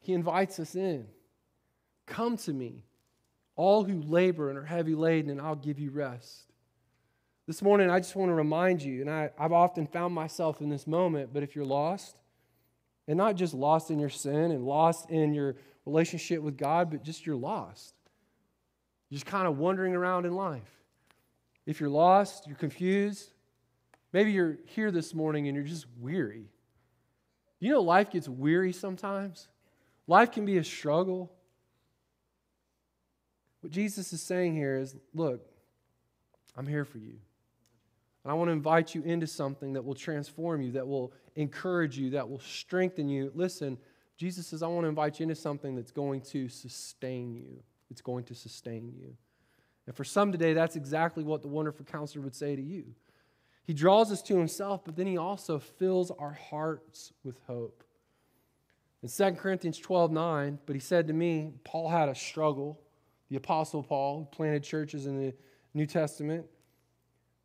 He 0.00 0.14
invites 0.14 0.58
us 0.58 0.74
in. 0.74 1.06
Come 2.06 2.38
to 2.38 2.52
me, 2.52 2.84
all 3.54 3.84
who 3.84 4.00
labor 4.00 4.48
and 4.48 4.58
are 4.58 4.64
heavy 4.64 4.94
laden, 4.94 5.30
and 5.30 5.40
I'll 5.40 5.54
give 5.54 5.78
you 5.78 5.90
rest. 5.90 6.52
This 7.46 7.60
morning, 7.60 7.90
I 7.90 7.98
just 7.98 8.16
want 8.16 8.30
to 8.30 8.34
remind 8.34 8.82
you, 8.82 9.02
and 9.02 9.10
I, 9.10 9.30
I've 9.38 9.52
often 9.52 9.86
found 9.86 10.14
myself 10.14 10.60
in 10.60 10.68
this 10.68 10.86
moment, 10.86 11.30
but 11.34 11.42
if 11.42 11.54
you're 11.54 11.64
lost, 11.66 12.16
and 13.08 13.16
not 13.16 13.36
just 13.36 13.54
lost 13.54 13.90
in 13.90 13.98
your 13.98 14.10
sin 14.10 14.50
and 14.52 14.64
lost 14.64 15.10
in 15.10 15.34
your 15.34 15.56
relationship 15.84 16.40
with 16.42 16.56
God, 16.56 16.90
but 16.90 17.02
just 17.02 17.26
you're 17.26 17.36
lost. 17.36 17.94
You're 19.08 19.16
just 19.16 19.26
kind 19.26 19.46
of 19.46 19.58
wandering 19.58 19.94
around 19.94 20.24
in 20.24 20.34
life. 20.34 20.70
If 21.66 21.80
you're 21.80 21.90
lost, 21.90 22.46
you're 22.46 22.56
confused, 22.56 23.30
maybe 24.12 24.32
you're 24.32 24.58
here 24.66 24.90
this 24.90 25.14
morning 25.14 25.48
and 25.48 25.54
you're 25.54 25.66
just 25.66 25.86
weary. 26.00 26.46
You 27.60 27.70
know, 27.70 27.82
life 27.82 28.10
gets 28.10 28.28
weary 28.28 28.72
sometimes. 28.72 29.48
Life 30.06 30.32
can 30.32 30.44
be 30.44 30.58
a 30.58 30.64
struggle. 30.64 31.32
What 33.60 33.72
Jesus 33.72 34.12
is 34.12 34.20
saying 34.20 34.54
here 34.54 34.78
is 34.78 34.96
look, 35.14 35.46
I'm 36.56 36.66
here 36.66 36.84
for 36.84 36.98
you. 36.98 37.14
And 38.24 38.30
I 38.30 38.34
want 38.34 38.48
to 38.48 38.52
invite 38.52 38.94
you 38.94 39.02
into 39.02 39.26
something 39.26 39.72
that 39.72 39.84
will 39.84 39.94
transform 39.94 40.62
you, 40.62 40.72
that 40.72 40.86
will 40.86 41.12
encourage 41.36 41.98
you, 41.98 42.10
that 42.10 42.28
will 42.28 42.40
strengthen 42.40 43.08
you. 43.08 43.30
Listen, 43.34 43.78
Jesus 44.16 44.46
says, 44.46 44.62
I 44.62 44.66
want 44.68 44.84
to 44.84 44.88
invite 44.88 45.18
you 45.18 45.24
into 45.24 45.34
something 45.34 45.74
that's 45.74 45.90
going 45.90 46.20
to 46.22 46.48
sustain 46.48 47.34
you. 47.34 47.62
It's 47.90 48.00
going 48.00 48.24
to 48.24 48.34
sustain 48.34 48.92
you. 48.96 49.16
And 49.86 49.96
for 49.96 50.04
some 50.04 50.30
today, 50.30 50.52
that's 50.52 50.76
exactly 50.76 51.24
what 51.24 51.42
the 51.42 51.48
wonderful 51.48 51.84
counselor 51.84 52.22
would 52.22 52.34
say 52.34 52.54
to 52.54 52.62
you. 52.62 52.84
He 53.64 53.74
draws 53.74 54.10
us 54.10 54.22
to 54.22 54.36
himself, 54.36 54.84
but 54.84 54.96
then 54.96 55.06
he 55.06 55.16
also 55.16 55.58
fills 55.58 56.10
our 56.10 56.32
hearts 56.32 57.12
with 57.24 57.38
hope. 57.46 57.84
In 59.02 59.08
2 59.08 59.32
Corinthians 59.32 59.78
12 59.78 60.12
9, 60.12 60.58
but 60.66 60.76
he 60.76 60.80
said 60.80 61.08
to 61.08 61.12
me, 61.12 61.52
Paul 61.64 61.88
had 61.88 62.08
a 62.08 62.14
struggle. 62.14 62.80
The 63.30 63.36
Apostle 63.36 63.82
Paul, 63.82 64.18
who 64.18 64.24
planted 64.36 64.62
churches 64.62 65.06
in 65.06 65.18
the 65.18 65.34
New 65.74 65.86
Testament, 65.86 66.46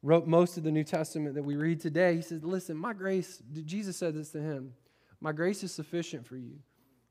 wrote 0.03 0.27
most 0.27 0.57
of 0.57 0.63
the 0.63 0.71
New 0.71 0.83
Testament 0.83 1.36
that 1.36 1.43
we 1.43 1.55
read 1.55 1.79
today. 1.79 2.15
He 2.15 2.21
says, 2.21 2.43
Listen, 2.43 2.77
my 2.77 2.93
grace, 2.93 3.41
Jesus 3.65 3.97
said 3.97 4.13
this 4.13 4.29
to 4.31 4.41
him, 4.41 4.73
my 5.19 5.31
grace 5.31 5.63
is 5.63 5.73
sufficient 5.73 6.25
for 6.25 6.38
you. 6.38 6.60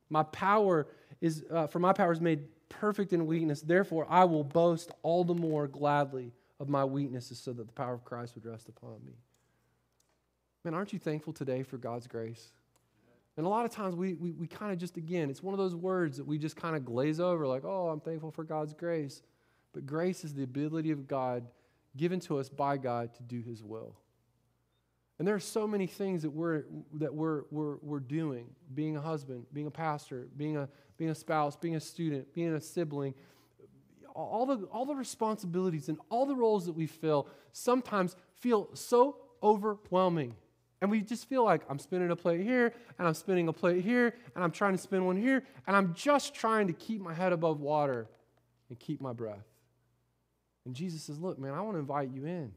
My 0.08 0.22
power 0.22 0.86
is, 1.20 1.44
uh, 1.50 1.66
for 1.66 1.80
my 1.80 1.92
power 1.92 2.12
is 2.12 2.20
made 2.20 2.44
perfect 2.68 3.12
in 3.12 3.26
weakness. 3.26 3.60
Therefore, 3.60 4.06
I 4.08 4.24
will 4.24 4.44
boast 4.44 4.92
all 5.02 5.24
the 5.24 5.34
more 5.34 5.66
gladly 5.66 6.32
of 6.60 6.68
my 6.68 6.84
weaknesses 6.84 7.38
so 7.38 7.52
that 7.52 7.66
the 7.66 7.72
power 7.72 7.94
of 7.94 8.04
Christ 8.04 8.34
would 8.34 8.46
rest 8.46 8.68
upon 8.68 9.04
me. 9.04 9.14
Man, 10.64 10.74
aren't 10.74 10.92
you 10.92 10.98
thankful 10.98 11.32
today 11.32 11.62
for 11.62 11.78
God's 11.78 12.06
grace? 12.06 12.52
And 13.36 13.44
a 13.44 13.48
lot 13.48 13.66
of 13.66 13.70
times 13.70 13.94
we, 13.94 14.14
we, 14.14 14.32
we 14.32 14.46
kind 14.46 14.72
of 14.72 14.78
just, 14.78 14.96
again, 14.96 15.28
it's 15.28 15.42
one 15.42 15.52
of 15.52 15.58
those 15.58 15.74
words 15.74 16.16
that 16.16 16.26
we 16.26 16.38
just 16.38 16.56
kind 16.56 16.74
of 16.74 16.84
glaze 16.84 17.20
over, 17.20 17.46
like, 17.46 17.64
oh, 17.64 17.88
I'm 17.88 18.00
thankful 18.00 18.30
for 18.30 18.44
God's 18.44 18.72
grace. 18.72 19.22
But 19.74 19.84
grace 19.84 20.24
is 20.24 20.32
the 20.32 20.42
ability 20.42 20.90
of 20.90 21.06
God 21.06 21.46
given 21.96 22.20
to 22.20 22.38
us 22.38 22.48
by 22.48 22.76
God 22.76 23.14
to 23.14 23.22
do 23.22 23.40
His 23.40 23.62
will. 23.62 23.96
And 25.18 25.26
there 25.26 25.34
are 25.34 25.40
so 25.40 25.66
many 25.66 25.86
things 25.86 26.22
that 26.22 26.30
we're, 26.30 26.64
that 26.94 27.14
we're, 27.14 27.44
we're, 27.50 27.76
we're 27.80 28.00
doing 28.00 28.48
being 28.74 28.96
a 28.96 29.00
husband, 29.00 29.46
being 29.52 29.66
a 29.66 29.70
pastor, 29.70 30.28
being 30.36 30.56
a, 30.56 30.68
being 30.98 31.10
a 31.10 31.14
spouse, 31.14 31.56
being 31.56 31.76
a 31.76 31.80
student, 31.80 32.32
being 32.34 32.54
a 32.54 32.60
sibling. 32.60 33.14
All 34.14 34.46
the, 34.46 34.66
all 34.66 34.84
the 34.84 34.94
responsibilities 34.94 35.88
and 35.88 35.98
all 36.10 36.26
the 36.26 36.36
roles 36.36 36.66
that 36.66 36.72
we 36.72 36.86
fill 36.86 37.28
sometimes 37.52 38.14
feel 38.40 38.68
so 38.74 39.16
overwhelming. 39.42 40.34
And 40.82 40.90
we 40.90 41.00
just 41.00 41.28
feel 41.28 41.44
like 41.44 41.62
I'm 41.70 41.78
spinning 41.78 42.10
a 42.10 42.16
plate 42.16 42.42
here, 42.42 42.74
and 42.98 43.08
I'm 43.08 43.14
spinning 43.14 43.48
a 43.48 43.52
plate 43.52 43.82
here, 43.82 44.14
and 44.34 44.44
I'm 44.44 44.50
trying 44.50 44.72
to 44.72 44.78
spin 44.78 45.06
one 45.06 45.16
here, 45.16 45.42
and 45.66 45.74
I'm 45.74 45.94
just 45.94 46.34
trying 46.34 46.66
to 46.66 46.74
keep 46.74 47.00
my 47.00 47.14
head 47.14 47.32
above 47.32 47.60
water 47.60 48.06
and 48.68 48.78
keep 48.78 49.00
my 49.00 49.14
breath. 49.14 49.46
And 50.66 50.74
Jesus 50.74 51.02
says, 51.04 51.18
Look, 51.18 51.38
man, 51.38 51.54
I 51.54 51.60
want 51.62 51.76
to 51.76 51.78
invite 51.78 52.10
you 52.10 52.26
in. 52.26 52.52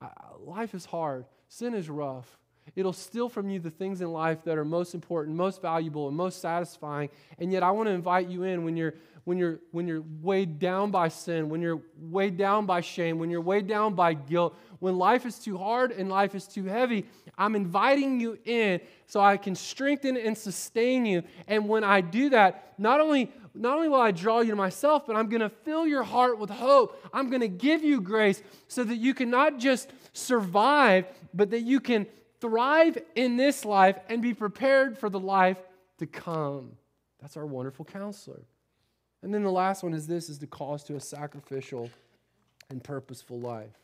I, 0.00 0.08
life 0.40 0.74
is 0.74 0.84
hard, 0.84 1.26
sin 1.48 1.74
is 1.74 1.88
rough. 1.88 2.38
It'll 2.76 2.92
steal 2.92 3.28
from 3.28 3.50
you 3.50 3.58
the 3.58 3.70
things 3.70 4.00
in 4.00 4.12
life 4.12 4.44
that 4.44 4.56
are 4.56 4.64
most 4.64 4.94
important, 4.94 5.36
most 5.36 5.60
valuable, 5.60 6.08
and 6.08 6.16
most 6.16 6.40
satisfying. 6.40 7.10
And 7.38 7.52
yet, 7.52 7.62
I 7.62 7.70
want 7.72 7.88
to 7.88 7.92
invite 7.92 8.28
you 8.28 8.44
in 8.44 8.64
when 8.64 8.76
you're, 8.76 8.94
when, 9.24 9.36
you're, 9.36 9.58
when 9.72 9.88
you're 9.88 10.04
weighed 10.22 10.58
down 10.58 10.90
by 10.90 11.08
sin, 11.08 11.48
when 11.48 11.60
you're 11.60 11.82
weighed 12.00 12.36
down 12.36 12.64
by 12.64 12.80
shame, 12.80 13.18
when 13.18 13.30
you're 13.30 13.40
weighed 13.40 13.66
down 13.66 13.94
by 13.94 14.14
guilt, 14.14 14.56
when 14.78 14.96
life 14.96 15.26
is 15.26 15.38
too 15.38 15.58
hard 15.58 15.90
and 15.90 16.08
life 16.08 16.34
is 16.34 16.46
too 16.46 16.64
heavy. 16.64 17.04
I'm 17.36 17.56
inviting 17.56 18.20
you 18.20 18.38
in 18.44 18.80
so 19.06 19.20
I 19.20 19.36
can 19.36 19.54
strengthen 19.54 20.16
and 20.16 20.38
sustain 20.38 21.04
you. 21.04 21.24
And 21.48 21.68
when 21.68 21.84
I 21.84 22.00
do 22.00 22.30
that, 22.30 22.74
not 22.78 23.00
only 23.00 23.30
not 23.54 23.76
only 23.76 23.88
will 23.88 24.00
I 24.00 24.10
draw 24.12 24.40
you 24.40 24.50
to 24.50 24.56
myself, 24.56 25.06
but 25.06 25.16
I'm 25.16 25.28
going 25.28 25.40
to 25.40 25.50
fill 25.50 25.86
your 25.86 26.02
heart 26.02 26.38
with 26.38 26.50
hope. 26.50 27.02
I'm 27.12 27.28
going 27.28 27.42
to 27.42 27.48
give 27.48 27.84
you 27.84 28.00
grace 28.00 28.42
so 28.68 28.82
that 28.84 28.96
you 28.96 29.14
can 29.14 29.30
not 29.30 29.58
just 29.58 29.90
survive, 30.12 31.06
but 31.34 31.50
that 31.50 31.60
you 31.60 31.80
can 31.80 32.06
thrive 32.40 32.98
in 33.14 33.36
this 33.36 33.64
life 33.64 33.98
and 34.08 34.22
be 34.22 34.34
prepared 34.34 34.98
for 34.98 35.10
the 35.10 35.20
life 35.20 35.58
to 35.98 36.06
come. 36.06 36.72
That's 37.20 37.36
our 37.36 37.46
wonderful 37.46 37.84
counselor. 37.84 38.42
And 39.22 39.32
then 39.32 39.42
the 39.42 39.50
last 39.50 39.82
one 39.82 39.94
is 39.94 40.06
this 40.06 40.28
is 40.28 40.38
the 40.38 40.46
call 40.46 40.74
us 40.74 40.82
to 40.84 40.96
a 40.96 41.00
sacrificial 41.00 41.90
and 42.70 42.82
purposeful 42.82 43.38
life. 43.38 43.81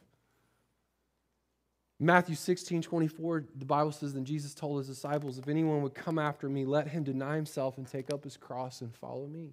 Matthew 2.01 2.37
16, 2.37 2.83
24, 2.83 3.45
the 3.57 3.65
Bible 3.65 3.91
says, 3.91 4.15
Then 4.15 4.25
Jesus 4.25 4.55
told 4.55 4.79
his 4.79 4.87
disciples, 4.87 5.39
If 5.39 5.49
anyone 5.49 5.83
would 5.83 5.95
come 5.95 6.19
after 6.19 6.49
me, 6.49 6.65
let 6.65 6.89
him 6.89 7.03
deny 7.03 7.35
himself 7.35 7.77
and 7.77 7.87
take 7.87 8.13
up 8.13 8.23
his 8.23 8.37
cross 8.37 8.83
and 8.83 8.95
follow 8.95 9.27
me. 9.27 9.51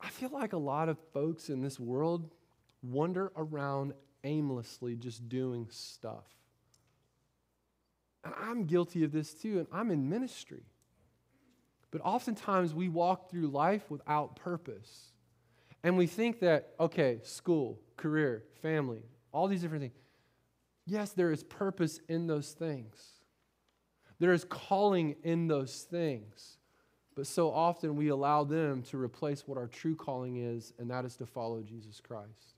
I 0.00 0.08
feel 0.08 0.30
like 0.30 0.54
a 0.54 0.58
lot 0.58 0.88
of 0.88 0.96
folks 1.12 1.50
in 1.50 1.60
this 1.60 1.78
world 1.78 2.30
wander 2.82 3.30
around 3.36 3.92
aimlessly 4.24 4.96
just 4.96 5.28
doing 5.28 5.68
stuff. 5.70 6.24
And 8.24 8.32
I'm 8.40 8.64
guilty 8.64 9.04
of 9.04 9.12
this 9.12 9.34
too, 9.34 9.58
and 9.58 9.68
I'm 9.70 9.90
in 9.90 10.08
ministry. 10.08 10.62
But 11.90 12.00
oftentimes 12.04 12.72
we 12.72 12.88
walk 12.88 13.30
through 13.30 13.48
life 13.48 13.90
without 13.90 14.36
purpose. 14.36 15.12
And 15.84 15.98
we 15.98 16.06
think 16.06 16.40
that, 16.40 16.70
okay, 16.80 17.20
school, 17.22 17.78
career, 17.98 18.44
family, 18.62 19.02
all 19.32 19.46
these 19.46 19.60
different 19.60 19.82
things 19.82 20.01
Yes, 20.86 21.12
there 21.12 21.30
is 21.30 21.44
purpose 21.44 22.00
in 22.08 22.26
those 22.26 22.52
things. 22.52 22.96
There 24.18 24.32
is 24.32 24.44
calling 24.44 25.16
in 25.22 25.48
those 25.48 25.82
things. 25.82 26.58
But 27.14 27.26
so 27.26 27.52
often 27.52 27.96
we 27.96 28.08
allow 28.08 28.44
them 28.44 28.82
to 28.84 28.98
replace 28.98 29.46
what 29.46 29.58
our 29.58 29.66
true 29.66 29.94
calling 29.94 30.36
is, 30.36 30.72
and 30.78 30.90
that 30.90 31.04
is 31.04 31.16
to 31.16 31.26
follow 31.26 31.62
Jesus 31.62 32.00
Christ. 32.00 32.56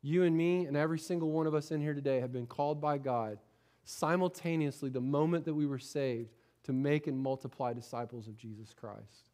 You 0.00 0.22
and 0.22 0.36
me, 0.36 0.66
and 0.66 0.76
every 0.76 0.98
single 0.98 1.30
one 1.30 1.46
of 1.46 1.54
us 1.54 1.70
in 1.70 1.80
here 1.80 1.94
today, 1.94 2.20
have 2.20 2.32
been 2.32 2.46
called 2.46 2.80
by 2.80 2.98
God 2.98 3.38
simultaneously, 3.84 4.90
the 4.90 5.00
moment 5.00 5.44
that 5.44 5.54
we 5.54 5.66
were 5.66 5.78
saved, 5.78 6.34
to 6.64 6.72
make 6.72 7.06
and 7.06 7.18
multiply 7.18 7.72
disciples 7.72 8.28
of 8.28 8.36
Jesus 8.36 8.72
Christ. 8.72 9.30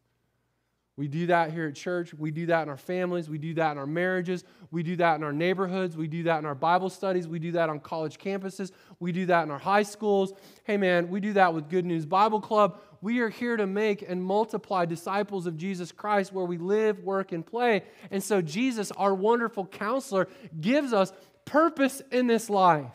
We 1.01 1.09
do 1.09 1.29
that 1.29 1.51
here 1.51 1.67
at 1.67 1.77
church. 1.77 2.13
We 2.13 2.31
do 2.31 2.45
that 2.45 2.65
in 2.65 2.69
our 2.69 2.77
families. 2.77 3.31
We 3.31 3.39
do 3.39 3.55
that 3.55 3.73
in 3.73 3.79
our 3.79 3.87
marriages. 3.87 4.45
We 4.71 4.83
do 4.83 4.97
that 4.97 5.15
in 5.15 5.23
our 5.23 5.33
neighborhoods. 5.33 5.97
We 5.97 6.09
do 6.09 6.25
that 6.25 6.41
in 6.41 6.45
our 6.45 6.55
Bible 6.55 6.91
studies. 6.91 7.27
We 7.27 7.39
do 7.39 7.53
that 7.53 7.71
on 7.71 7.81
college 7.81 8.19
campuses. 8.19 8.71
We 8.99 9.11
do 9.11 9.25
that 9.25 9.45
in 9.45 9.51
our 9.51 9.59
high 9.59 9.85
schools. 9.85 10.35
Hey, 10.65 10.77
man, 10.77 11.09
we 11.09 11.21
do 11.21 11.33
that 11.33 11.55
with 11.55 11.71
Good 11.71 11.87
News 11.87 12.05
Bible 12.05 12.39
Club. 12.43 12.83
We 13.01 13.21
are 13.21 13.31
here 13.31 13.57
to 13.57 13.67
make 13.67 14.05
and 14.07 14.23
multiply 14.23 14.85
disciples 14.85 15.47
of 15.47 15.57
Jesus 15.57 15.91
Christ 15.91 16.35
where 16.35 16.45
we 16.45 16.59
live, 16.59 17.03
work, 17.03 17.33
and 17.33 17.47
play. 17.47 17.85
And 18.11 18.23
so, 18.23 18.43
Jesus, 18.43 18.91
our 18.91 19.15
wonderful 19.15 19.65
counselor, 19.65 20.29
gives 20.61 20.93
us 20.93 21.15
purpose 21.47 22.03
in 22.13 22.27
this 22.27 22.51
life. 22.51 22.93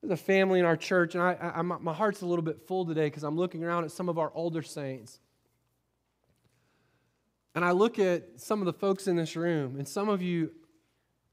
There's 0.00 0.18
a 0.18 0.24
family 0.24 0.60
in 0.60 0.64
our 0.64 0.78
church, 0.78 1.14
and 1.14 1.22
I, 1.22 1.52
I, 1.56 1.60
my 1.60 1.92
heart's 1.92 2.22
a 2.22 2.26
little 2.26 2.42
bit 2.42 2.66
full 2.66 2.86
today 2.86 3.04
because 3.04 3.22
I'm 3.22 3.36
looking 3.36 3.64
around 3.64 3.84
at 3.84 3.92
some 3.92 4.08
of 4.08 4.18
our 4.18 4.32
older 4.34 4.62
saints. 4.62 5.20
And 7.54 7.64
I 7.64 7.72
look 7.72 7.98
at 7.98 8.40
some 8.40 8.60
of 8.60 8.66
the 8.66 8.72
folks 8.72 9.08
in 9.08 9.16
this 9.16 9.34
room, 9.36 9.76
and 9.76 9.86
some 9.86 10.08
of 10.08 10.22
you 10.22 10.52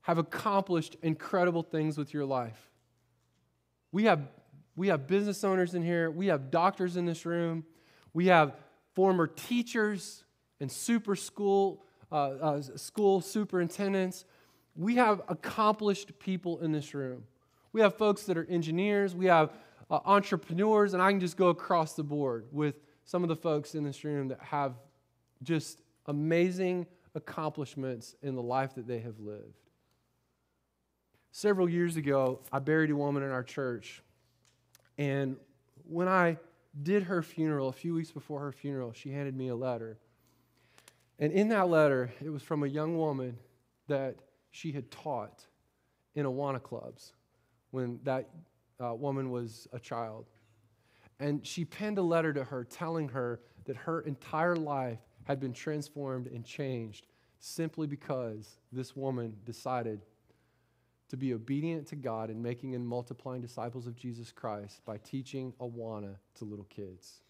have 0.02 0.18
accomplished 0.18 0.96
incredible 1.04 1.64
things 1.64 1.98
with 1.98 2.14
your 2.14 2.26
life. 2.26 2.72
We 3.92 4.06
have, 4.06 4.22
we 4.76 4.88
have 4.88 5.06
business 5.08 5.44
owners 5.44 5.74
in 5.74 5.84
here, 5.84 6.10
we 6.10 6.28
have 6.28 6.50
doctors 6.50 6.98
in 6.98 7.06
this 7.06 7.26
room, 7.26 7.66
we 8.14 8.28
have 8.28 8.56
former 8.96 9.28
teachers 9.28 10.24
and 10.60 10.72
super 10.72 11.16
school, 11.16 11.84
uh, 12.12 12.16
uh, 12.16 12.62
school 12.78 13.22
superintendents. 13.22 14.26
We 14.76 14.96
have 14.96 15.22
accomplished 15.28 16.18
people 16.20 16.60
in 16.62 16.72
this 16.72 16.94
room. 16.94 17.26
We 17.74 17.82
have 17.82 17.96
folks 17.96 18.24
that 18.24 18.38
are 18.38 18.46
engineers, 18.46 19.14
we 19.14 19.26
have 19.26 19.52
uh, 19.90 20.00
entrepreneurs, 20.06 20.94
and 20.94 21.02
I 21.02 21.12
can 21.12 21.20
just 21.20 21.38
go 21.38 21.50
across 21.50 21.94
the 21.94 22.04
board 22.04 22.48
with 22.52 22.76
some 23.04 23.24
of 23.24 23.30
the 23.30 23.36
folks 23.36 23.76
in 23.76 23.84
this 23.84 24.04
room 24.04 24.30
that 24.30 24.40
have 24.42 24.74
just 25.44 25.82
amazing 26.08 26.86
accomplishments 27.16 28.16
in 28.22 28.36
the 28.36 28.42
life 28.42 28.76
that 28.76 28.88
they 28.88 29.00
have 29.00 29.20
lived. 29.20 29.60
Several 31.32 31.70
years 31.70 31.98
ago, 31.98 32.40
I 32.52 32.60
buried 32.60 32.90
a 32.90 32.96
woman 32.96 33.24
in 33.24 33.32
our 33.32 33.44
church. 33.44 34.02
And 34.98 35.38
when 35.84 36.08
I 36.08 36.38
did 36.82 37.04
her 37.04 37.22
funeral, 37.22 37.70
a 37.70 37.74
few 37.74 37.94
weeks 37.94 38.12
before 38.12 38.40
her 38.42 38.52
funeral, 38.52 38.94
she 38.94 39.12
handed 39.12 39.36
me 39.36 39.50
a 39.50 39.56
letter. 39.56 39.98
And 41.20 41.32
in 41.32 41.50
that 41.50 41.70
letter, 41.70 42.12
it 42.24 42.30
was 42.30 42.42
from 42.42 42.64
a 42.64 42.68
young 42.68 42.98
woman 42.98 43.38
that 43.88 44.16
she 44.52 44.72
had 44.72 44.90
taught 44.92 45.46
in 46.16 46.26
Awana 46.26 46.62
clubs 46.62 47.14
when 47.72 48.00
that 48.04 48.30
uh, 48.84 48.94
woman 48.94 49.32
was 49.32 49.68
a 49.74 49.80
child. 49.80 50.26
And 51.20 51.46
she 51.46 51.66
penned 51.66 51.98
a 51.98 52.04
letter 52.04 52.34
to 52.34 52.44
her 52.44 52.64
telling 52.64 53.10
her 53.10 53.40
that 53.66 53.76
her 53.76 54.02
entire 54.02 54.56
life 54.56 55.00
had 55.28 55.42
been 55.42 55.52
transformed 55.52 56.28
and 56.28 56.46
changed 56.46 57.06
simply 57.40 57.86
because 57.86 58.60
this 58.72 58.96
woman 58.96 59.36
decided 59.46 60.02
to 61.10 61.18
be 61.18 61.34
obedient 61.34 61.88
to 61.88 61.96
God 61.98 62.30
in 62.30 62.42
making 62.42 62.76
and 62.76 62.88
multiplying 62.88 63.42
disciples 63.42 63.88
of 63.88 63.96
Jesus 63.96 64.32
Christ 64.32 64.82
by 64.86 64.98
teaching 64.98 65.54
Awana 65.60 66.16
to 66.36 66.46
little 66.46 66.66
kids. 66.66 67.22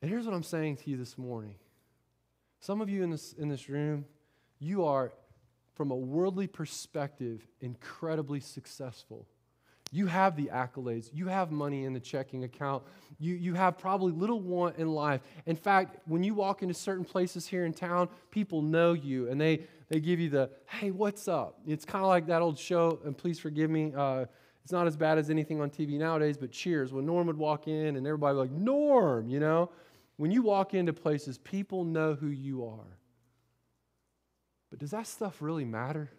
And 0.00 0.10
here's 0.10 0.24
what 0.24 0.34
I'm 0.34 0.42
saying 0.42 0.76
to 0.78 0.90
you 0.90 0.96
this 0.96 1.18
morning. 1.18 1.56
Some 2.60 2.80
of 2.80 2.88
you 2.88 3.02
in 3.02 3.10
this, 3.10 3.34
in 3.34 3.48
this 3.48 3.68
room, 3.68 4.06
you 4.58 4.84
are, 4.84 5.12
from 5.74 5.90
a 5.90 5.96
worldly 5.96 6.46
perspective, 6.46 7.46
incredibly 7.60 8.40
successful. 8.40 9.26
You 9.96 10.08
have 10.08 10.36
the 10.36 10.50
accolades. 10.52 11.08
You 11.10 11.28
have 11.28 11.50
money 11.50 11.84
in 11.84 11.94
the 11.94 12.00
checking 12.00 12.44
account. 12.44 12.82
You, 13.18 13.34
you 13.34 13.54
have 13.54 13.78
probably 13.78 14.12
little 14.12 14.42
want 14.42 14.76
in 14.76 14.88
life. 14.88 15.22
In 15.46 15.56
fact, 15.56 15.96
when 16.04 16.22
you 16.22 16.34
walk 16.34 16.60
into 16.60 16.74
certain 16.74 17.02
places 17.02 17.46
here 17.46 17.64
in 17.64 17.72
town, 17.72 18.10
people 18.30 18.60
know 18.60 18.92
you 18.92 19.30
and 19.30 19.40
they, 19.40 19.62
they 19.88 20.00
give 20.00 20.20
you 20.20 20.28
the, 20.28 20.50
hey, 20.66 20.90
what's 20.90 21.28
up? 21.28 21.60
It's 21.66 21.86
kind 21.86 22.04
of 22.04 22.08
like 22.08 22.26
that 22.26 22.42
old 22.42 22.58
show, 22.58 22.98
and 23.06 23.16
please 23.16 23.38
forgive 23.38 23.70
me. 23.70 23.94
Uh, 23.96 24.26
it's 24.62 24.70
not 24.70 24.86
as 24.86 24.98
bad 24.98 25.16
as 25.16 25.30
anything 25.30 25.62
on 25.62 25.70
TV 25.70 25.98
nowadays, 25.98 26.36
but 26.36 26.52
Cheers, 26.52 26.92
when 26.92 27.06
Norm 27.06 27.26
would 27.28 27.38
walk 27.38 27.66
in 27.66 27.96
and 27.96 28.06
everybody 28.06 28.36
would 28.36 28.50
be 28.50 28.54
like, 28.54 28.62
Norm, 28.62 29.30
you 29.30 29.40
know? 29.40 29.70
When 30.18 30.30
you 30.30 30.42
walk 30.42 30.74
into 30.74 30.92
places, 30.92 31.38
people 31.38 31.84
know 31.84 32.12
who 32.12 32.28
you 32.28 32.66
are. 32.66 32.98
But 34.68 34.78
does 34.78 34.90
that 34.90 35.06
stuff 35.06 35.40
really 35.40 35.64
matter? 35.64 36.10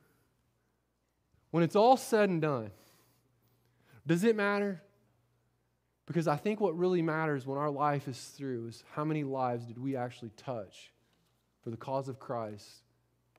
When 1.52 1.64
it's 1.64 1.76
all 1.76 1.96
said 1.96 2.30
and 2.30 2.42
done, 2.42 2.72
does 4.08 4.24
it 4.24 4.36
matter? 4.36 4.82
Because 6.08 6.28
I 6.28 6.38
think 6.38 6.62
what 6.62 6.78
really 6.78 7.02
matters 7.02 7.46
when 7.46 7.58
our 7.58 7.70
life 7.70 8.08
is 8.08 8.18
through 8.18 8.68
is 8.68 8.84
how 8.94 9.04
many 9.04 9.24
lives 9.24 9.66
did 9.66 9.78
we 9.78 9.98
actually 9.98 10.32
touch 10.38 10.94
for 11.62 11.70
the 11.70 11.78
cause 11.78 12.08
of 12.08 12.18
Christ 12.18 12.66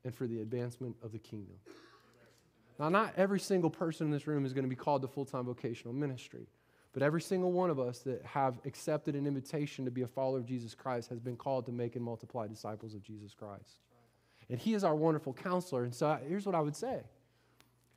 and 0.05 0.15
for 0.15 0.27
the 0.27 0.41
advancement 0.41 0.95
of 1.03 1.13
the 1.13 1.19
kingdom. 1.19 1.57
Now, 2.79 2.91
not 2.91 3.15
every 3.17 3.41
single 3.41 3.71
person 3.71 4.07
in 4.07 4.13
this 4.13 4.27
room 4.27 4.45
is 4.45 4.53
going 4.53 4.65
to 4.65 4.69
be 4.69 4.77
called 4.77 5.03
to 5.03 5.09
full 5.09 5.25
time 5.25 5.47
vocational 5.47 5.95
ministry, 5.95 6.47
but 6.93 7.03
every 7.03 7.23
single 7.23 7.53
one 7.53 7.71
of 7.71 7.81
us 7.81 8.01
that 8.01 8.25
have 8.25 8.61
accepted 8.67 9.15
an 9.15 9.27
invitation 9.27 9.87
to 9.87 9.91
be 9.91 10.03
a 10.03 10.07
follower 10.07 10.39
of 10.39 10.47
Jesus 10.47 10.75
Christ 10.75 11.09
has 11.09 11.19
been 11.19 11.37
called 11.37 11.67
to 11.67 11.73
make 11.73 11.97
and 11.97 12.05
multiply 12.05 12.47
disciples 12.47 12.95
of 12.95 13.03
Jesus 13.03 13.35
Christ. 13.35 13.81
And 14.51 14.61
He 14.61 14.75
is 14.75 14.85
our 14.85 14.95
wonderful 14.95 15.33
counselor. 15.33 15.85
And 15.85 15.95
so 15.95 16.19
here's 16.29 16.47
what 16.47 16.55
I 16.55 16.61
would 16.61 16.77
say 16.77 17.01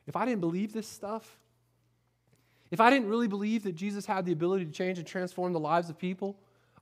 if 0.07 0.15
I 0.15 0.25
didn't 0.25 0.41
believe 0.41 0.73
this 0.73 0.87
stuff, 0.87 1.37
if 2.71 2.79
I 2.79 2.89
didn't 2.89 3.09
really 3.09 3.27
believe 3.27 3.63
that 3.63 3.75
Jesus 3.75 4.05
had 4.05 4.25
the 4.25 4.31
ability 4.31 4.65
to 4.65 4.71
change 4.71 4.97
and 4.97 5.05
transform 5.05 5.53
the 5.53 5.59
lives 5.59 5.89
of 5.89 5.97
people, 5.97 6.37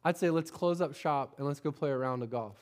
I'd 0.06 0.18
say 0.18 0.30
let's 0.30 0.52
close 0.52 0.82
up 0.82 0.96
shop 0.96 1.36
and 1.38 1.48
let's 1.48 1.60
go 1.60 1.72
play 1.72 1.90
a 1.90 1.98
round 1.98 2.24
of 2.24 2.30
golf. 2.30 2.56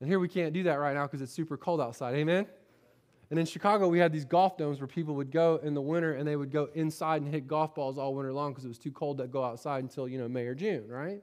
And 0.00 0.08
here 0.08 0.18
we 0.18 0.28
can't 0.28 0.52
do 0.52 0.64
that 0.64 0.74
right 0.74 0.94
now 0.94 1.04
because 1.04 1.22
it's 1.22 1.32
super 1.32 1.56
cold 1.56 1.80
outside. 1.80 2.14
Amen? 2.16 2.46
And 3.30 3.38
in 3.38 3.46
Chicago, 3.46 3.88
we 3.88 3.98
had 3.98 4.12
these 4.12 4.24
golf 4.24 4.58
domes 4.58 4.80
where 4.80 4.86
people 4.86 5.14
would 5.14 5.30
go 5.30 5.58
in 5.62 5.74
the 5.74 5.80
winter 5.80 6.12
and 6.12 6.28
they 6.28 6.36
would 6.36 6.50
go 6.50 6.68
inside 6.74 7.22
and 7.22 7.30
hit 7.32 7.46
golf 7.46 7.74
balls 7.74 7.96
all 7.96 8.14
winter 8.14 8.32
long 8.32 8.52
because 8.52 8.64
it 8.64 8.68
was 8.68 8.78
too 8.78 8.92
cold 8.92 9.18
to 9.18 9.26
go 9.26 9.42
outside 9.42 9.82
until, 9.82 10.06
you 10.06 10.18
know, 10.18 10.28
May 10.28 10.46
or 10.46 10.54
June, 10.54 10.88
right? 10.88 11.22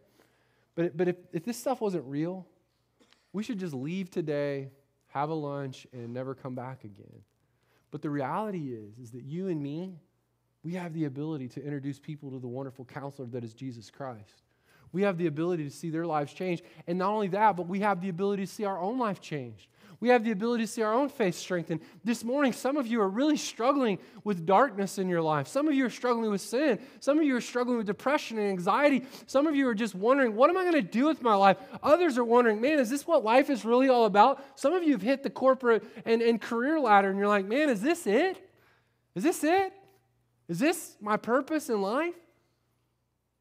But, 0.76 0.98
but 0.98 1.08
if, 1.10 1.18
if 1.32 1.44
this 1.44 1.58
stuff 1.58 1.82
wasn't 1.82 2.06
real, 2.06 2.48
we 3.34 3.44
should 3.44 3.60
just 3.60 3.74
leave 3.74 4.10
today, 4.10 4.70
have 5.08 5.30
a 5.30 5.34
lunch, 5.34 5.86
and 5.94 6.14
never 6.14 6.34
come 6.34 6.56
back 6.56 6.84
again. 6.84 7.22
But 7.92 8.02
the 8.02 8.10
reality 8.10 8.74
is, 8.74 8.98
is 8.98 9.12
that 9.12 9.24
you 9.24 9.50
and 9.50 9.62
me, 9.62 10.00
we 10.64 10.74
have 10.74 10.94
the 10.94 11.06
ability 11.06 11.48
to 11.50 11.64
introduce 11.64 12.00
people 12.00 12.32
to 12.32 12.40
the 12.40 12.48
wonderful 12.48 12.86
counselor 12.86 13.28
that 13.30 13.44
is 13.44 13.54
Jesus 13.54 13.90
Christ 13.90 14.44
we 14.92 15.04
have 15.04 15.18
the 15.18 15.28
ability 15.28 15.64
to 15.64 15.70
see 15.70 15.90
their 15.90 16.06
lives 16.06 16.34
change. 16.34 16.64
And 16.88 16.98
not 16.98 17.12
only 17.12 17.30
that, 17.30 17.56
but 17.56 17.68
we 17.68 17.80
have 17.82 18.02
the 18.02 18.10
ability 18.10 18.46
to 18.46 18.52
see 18.52 18.66
our 18.66 18.80
own 18.80 19.00
life 19.00 19.22
changed. 19.22 19.68
We 20.00 20.10
have 20.10 20.24
the 20.24 20.32
ability 20.32 20.64
to 20.64 20.68
see 20.68 20.82
our 20.82 20.94
own 20.94 21.10
faith 21.10 21.36
strengthened. 21.36 21.82
This 22.04 22.24
morning, 22.24 22.54
some 22.54 22.76
of 22.76 22.88
you 22.88 23.00
are 23.02 23.08
really 23.08 23.38
struggling 23.38 24.00
with 24.24 24.48
darkness 24.48 24.98
in 24.98 25.08
your 25.08 25.22
life. 25.22 25.48
Some 25.48 25.68
of 25.68 25.76
you 25.76 25.86
are 25.86 25.92
struggling 25.92 26.32
with 26.32 26.42
sin. 26.42 26.80
Some 27.00 27.20
of 27.20 27.24
you 27.24 27.36
are 27.36 27.42
struggling 27.42 27.78
with 27.78 27.86
depression 27.86 28.40
and 28.40 28.50
anxiety. 28.50 29.06
Some 29.28 29.46
of 29.46 29.56
you 29.56 29.68
are 29.68 29.76
just 29.76 29.94
wondering, 29.94 30.36
what 30.36 30.50
am 30.50 30.58
I 30.58 30.64
going 30.64 30.74
to 30.74 30.82
do 30.82 31.06
with 31.06 31.22
my 31.22 31.36
life? 31.36 31.58
Others 31.84 32.18
are 32.18 32.24
wondering, 32.24 32.60
man, 32.60 32.80
is 32.80 32.90
this 32.90 33.06
what 33.06 33.24
life 33.24 33.52
is 33.52 33.64
really 33.64 33.90
all 33.90 34.06
about? 34.06 34.44
Some 34.60 34.74
of 34.74 34.84
you 34.84 34.94
have 34.94 35.04
hit 35.04 35.22
the 35.22 35.30
corporate 35.30 35.84
and, 36.04 36.24
and 36.24 36.42
career 36.42 36.80
ladder 36.80 37.12
and 37.12 37.20
you're 37.20 37.28
like, 37.28 37.46
man, 37.46 37.70
is 37.70 37.82
this 37.82 38.08
it? 38.08 38.44
Is 39.14 39.24
this 39.24 39.44
it? 39.44 39.72
Is 40.52 40.60
this 40.60 40.98
my 41.00 41.16
purpose 41.16 41.70
in 41.70 41.82
life? 41.82 42.14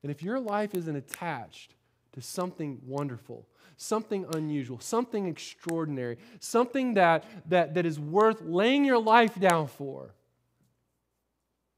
And 0.04 0.12
if 0.12 0.22
your 0.22 0.38
life 0.38 0.76
isn't 0.76 0.94
attached 0.94 1.74
to 2.12 2.22
something 2.22 2.78
wonderful, 2.86 3.48
something 3.76 4.26
unusual, 4.32 4.78
something 4.78 5.26
extraordinary, 5.26 6.18
something 6.38 6.94
that, 6.94 7.24
that, 7.48 7.74
that 7.74 7.84
is 7.84 7.98
worth 7.98 8.40
laying 8.42 8.84
your 8.84 9.00
life 9.02 9.34
down 9.40 9.66
for, 9.66 10.14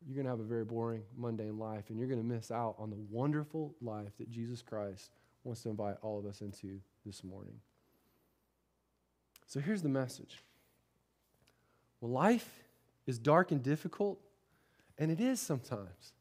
you're 0.06 0.16
going 0.16 0.26
to 0.26 0.30
have 0.30 0.40
a 0.40 0.44
very 0.44 0.66
boring, 0.66 1.00
mundane 1.16 1.58
life, 1.58 1.84
and 1.88 1.98
you're 1.98 2.08
going 2.08 2.20
to 2.20 2.26
miss 2.26 2.50
out 2.50 2.74
on 2.78 2.90
the 2.90 2.98
wonderful 3.10 3.74
life 3.80 4.12
that 4.18 4.30
Jesus 4.30 4.60
Christ 4.60 5.12
wants 5.44 5.62
to 5.62 5.70
invite 5.70 5.96
all 6.02 6.18
of 6.18 6.26
us 6.26 6.42
into 6.42 6.78
this 7.06 7.24
morning. 7.24 7.54
So 9.46 9.60
here's 9.60 9.80
the 9.80 9.88
message. 9.88 10.40
Well, 12.02 12.10
life 12.10 12.64
is 13.06 13.18
dark 13.18 13.50
and 13.50 13.62
difficult, 13.62 14.20
and 15.02 15.10
it 15.10 15.20
is 15.20 15.40
sometimes. 15.40 16.12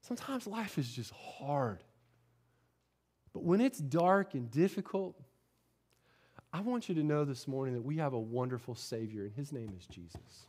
Sometimes 0.00 0.46
life 0.46 0.78
is 0.78 0.90
just 0.90 1.12
hard. 1.12 1.84
But 3.34 3.42
when 3.42 3.60
it's 3.60 3.78
dark 3.78 4.32
and 4.32 4.50
difficult, 4.50 5.20
I 6.50 6.62
want 6.62 6.88
you 6.88 6.94
to 6.94 7.02
know 7.02 7.26
this 7.26 7.46
morning 7.46 7.74
that 7.74 7.82
we 7.84 7.98
have 7.98 8.14
a 8.14 8.18
wonderful 8.18 8.74
Savior, 8.74 9.24
and 9.24 9.34
His 9.34 9.52
name 9.52 9.70
is 9.78 9.86
Jesus. 9.86 10.46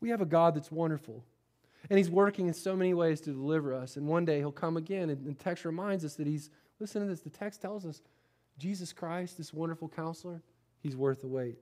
We 0.00 0.10
have 0.10 0.20
a 0.20 0.26
God 0.26 0.54
that's 0.54 0.70
wonderful, 0.70 1.24
and 1.88 1.96
He's 1.96 2.10
working 2.10 2.46
in 2.46 2.52
so 2.52 2.76
many 2.76 2.92
ways 2.92 3.22
to 3.22 3.30
deliver 3.30 3.72
us. 3.72 3.96
And 3.96 4.06
one 4.06 4.26
day 4.26 4.40
He'll 4.40 4.52
come 4.52 4.76
again, 4.76 5.08
and 5.08 5.24
the 5.24 5.32
text 5.32 5.64
reminds 5.64 6.04
us 6.04 6.16
that 6.16 6.26
He's, 6.26 6.50
listen 6.78 7.00
to 7.00 7.08
this, 7.08 7.20
the 7.20 7.30
text 7.30 7.62
tells 7.62 7.86
us 7.86 8.02
Jesus 8.58 8.92
Christ, 8.92 9.38
this 9.38 9.54
wonderful 9.54 9.88
counselor, 9.88 10.42
He's 10.82 10.94
worth 10.94 11.22
the 11.22 11.28
wait. 11.28 11.56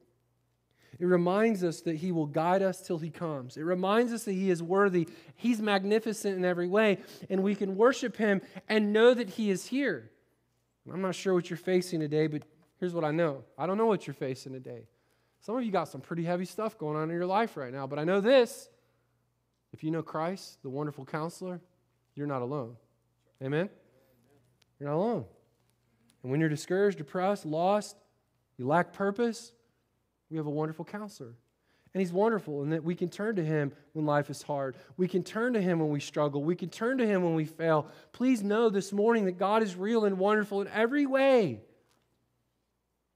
It 0.99 1.07
reminds 1.07 1.63
us 1.63 1.81
that 1.83 1.97
He 1.97 2.13
will 2.13 2.27
guide 2.27 2.63
us 2.63 2.81
till 2.81 2.99
He 2.99 3.11
comes. 3.11 3.57
It 3.57 3.63
reminds 3.63 4.13
us 4.13 4.25
that 4.25 4.33
He 4.33 4.51
is 4.51 4.63
worthy. 4.63 5.09
He's 5.37 5.61
magnificent 5.61 6.37
in 6.37 6.45
every 6.45 6.69
way, 6.69 6.99
and 7.29 7.43
we 7.43 7.55
can 7.55 7.77
worship 7.77 8.17
Him 8.17 8.43
and 8.69 8.93
know 8.93 9.15
that 9.15 9.31
He 9.31 9.51
is 9.51 9.67
here. 9.67 10.11
I'm 10.93 11.03
not 11.03 11.15
sure 11.15 11.35
what 11.35 11.49
you're 11.49 11.57
facing 11.57 12.01
today, 12.01 12.27
but 12.27 12.43
here's 12.79 12.95
what 12.95 13.05
I 13.05 13.13
know 13.13 13.45
I 13.57 13.67
don't 13.67 13.79
know 13.79 13.87
what 13.87 14.07
you're 14.07 14.15
facing 14.15 14.53
today. 14.53 14.89
Some 15.41 15.57
of 15.57 15.65
you 15.65 15.71
got 15.71 15.89
some 15.89 16.01
pretty 16.01 16.25
heavy 16.25 16.45
stuff 16.45 16.77
going 16.77 16.97
on 16.97 17.05
in 17.05 17.17
your 17.17 17.27
life 17.27 17.57
right 17.57 17.73
now, 17.73 17.87
but 17.87 17.99
I 17.99 18.05
know 18.05 18.21
this. 18.21 18.69
If 19.73 19.85
you 19.85 19.91
know 19.91 20.03
Christ, 20.03 20.59
the 20.63 20.69
wonderful 20.69 21.05
counselor, 21.05 21.61
you're 22.15 22.27
not 22.27 22.43
alone. 22.43 22.77
Amen? 23.43 23.71
You're 24.79 24.89
not 24.89 24.97
alone. 24.97 25.25
And 26.23 26.31
when 26.31 26.41
you're 26.41 26.49
discouraged, 26.49 26.99
depressed, 26.99 27.47
lost, 27.47 27.97
you 28.59 28.67
lack 28.67 28.93
purpose, 28.93 29.53
we 30.31 30.37
have 30.37 30.47
a 30.47 30.51
wonderful 30.51 30.85
counselor. 30.85 31.35
And 31.93 32.01
he's 32.01 32.13
wonderful 32.13 32.63
in 32.63 32.71
that 32.71 32.85
we 32.85 32.95
can 32.95 33.09
turn 33.09 33.35
to 33.37 33.45
him 33.45 33.73
when 33.95 34.07
life 34.07 34.31
is 34.31 34.43
hard. 34.43 34.77
We 34.97 35.09
can 35.09 35.25
turn 35.25 35.55
to 35.55 35.61
him 35.61 35.81
when 35.81 35.89
we 35.89 35.99
struggle. 35.99 36.45
We 36.45 36.55
can 36.55 36.69
turn 36.69 36.99
to 36.99 37.07
him 37.07 37.25
when 37.25 37.35
we 37.35 37.45
fail. 37.45 37.89
Please 38.13 38.45
know 38.45 38.71
this 38.71 38.93
morning 38.93 39.25
that 39.25 39.39
God 39.39 39.63
is 39.63 39.75
real 39.75 40.05
and 40.05 40.17
wonderful 40.17 40.61
in 40.61 40.69
every 40.69 41.05
way. 41.05 41.61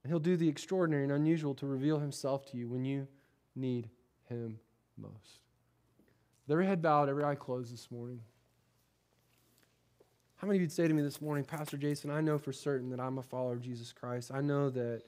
And 0.03 0.11
he'll 0.11 0.19
do 0.19 0.37
the 0.37 0.49
extraordinary 0.49 1.05
and 1.05 1.13
unusual 1.13 1.55
to 1.57 1.67
reveal 1.67 2.01
himself 2.01 2.51
to 2.51 2.57
you 2.57 2.69
when 2.69 2.85
you 2.85 3.07
need 3.55 3.89
him 4.29 4.59
most. 4.97 5.41
With 6.47 6.53
every 6.53 6.67
head 6.67 6.83
bowed, 6.83 7.09
every 7.09 7.23
eye 7.23 7.37
closed 7.37 7.73
this 7.73 7.91
morning. 7.93 8.21
How 10.37 10.49
many 10.49 10.59
of 10.59 10.63
you'd 10.63 10.73
say 10.73 10.89
to 10.89 10.93
me 10.93 11.01
this 11.01 11.23
morning, 11.23 11.45
Pastor 11.45 11.77
Jason, 11.77 12.11
I 12.11 12.21
know 12.21 12.39
for 12.39 12.53
certain 12.53 12.91
that 12.91 13.01
I'm 13.01 13.19
a 13.19 13.23
follower 13.23 13.53
of 13.53 13.63
Jesus 13.63 13.93
Christ. 13.93 14.33
I 14.35 14.41
know 14.41 14.69
that 14.71 15.03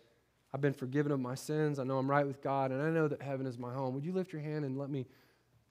I've 0.57 0.63
been 0.63 0.73
forgiven 0.73 1.13
of 1.13 1.21
my 1.21 1.35
sins. 1.35 1.79
I 1.79 1.85
know 1.85 1.99
I'm 1.99 2.11
right 2.11 2.27
with 2.27 2.41
God, 2.41 2.71
and 2.71 2.81
I 2.81 2.89
know 2.89 3.09
that 3.09 3.21
heaven 3.21 3.45
is 3.47 3.59
my 3.59 3.75
home. 3.75 3.93
Would 3.93 4.07
you 4.07 4.13
lift 4.15 4.33
your 4.33 4.41
hand 4.41 4.65
and 4.65 4.79
let 4.79 4.89
me 4.89 5.05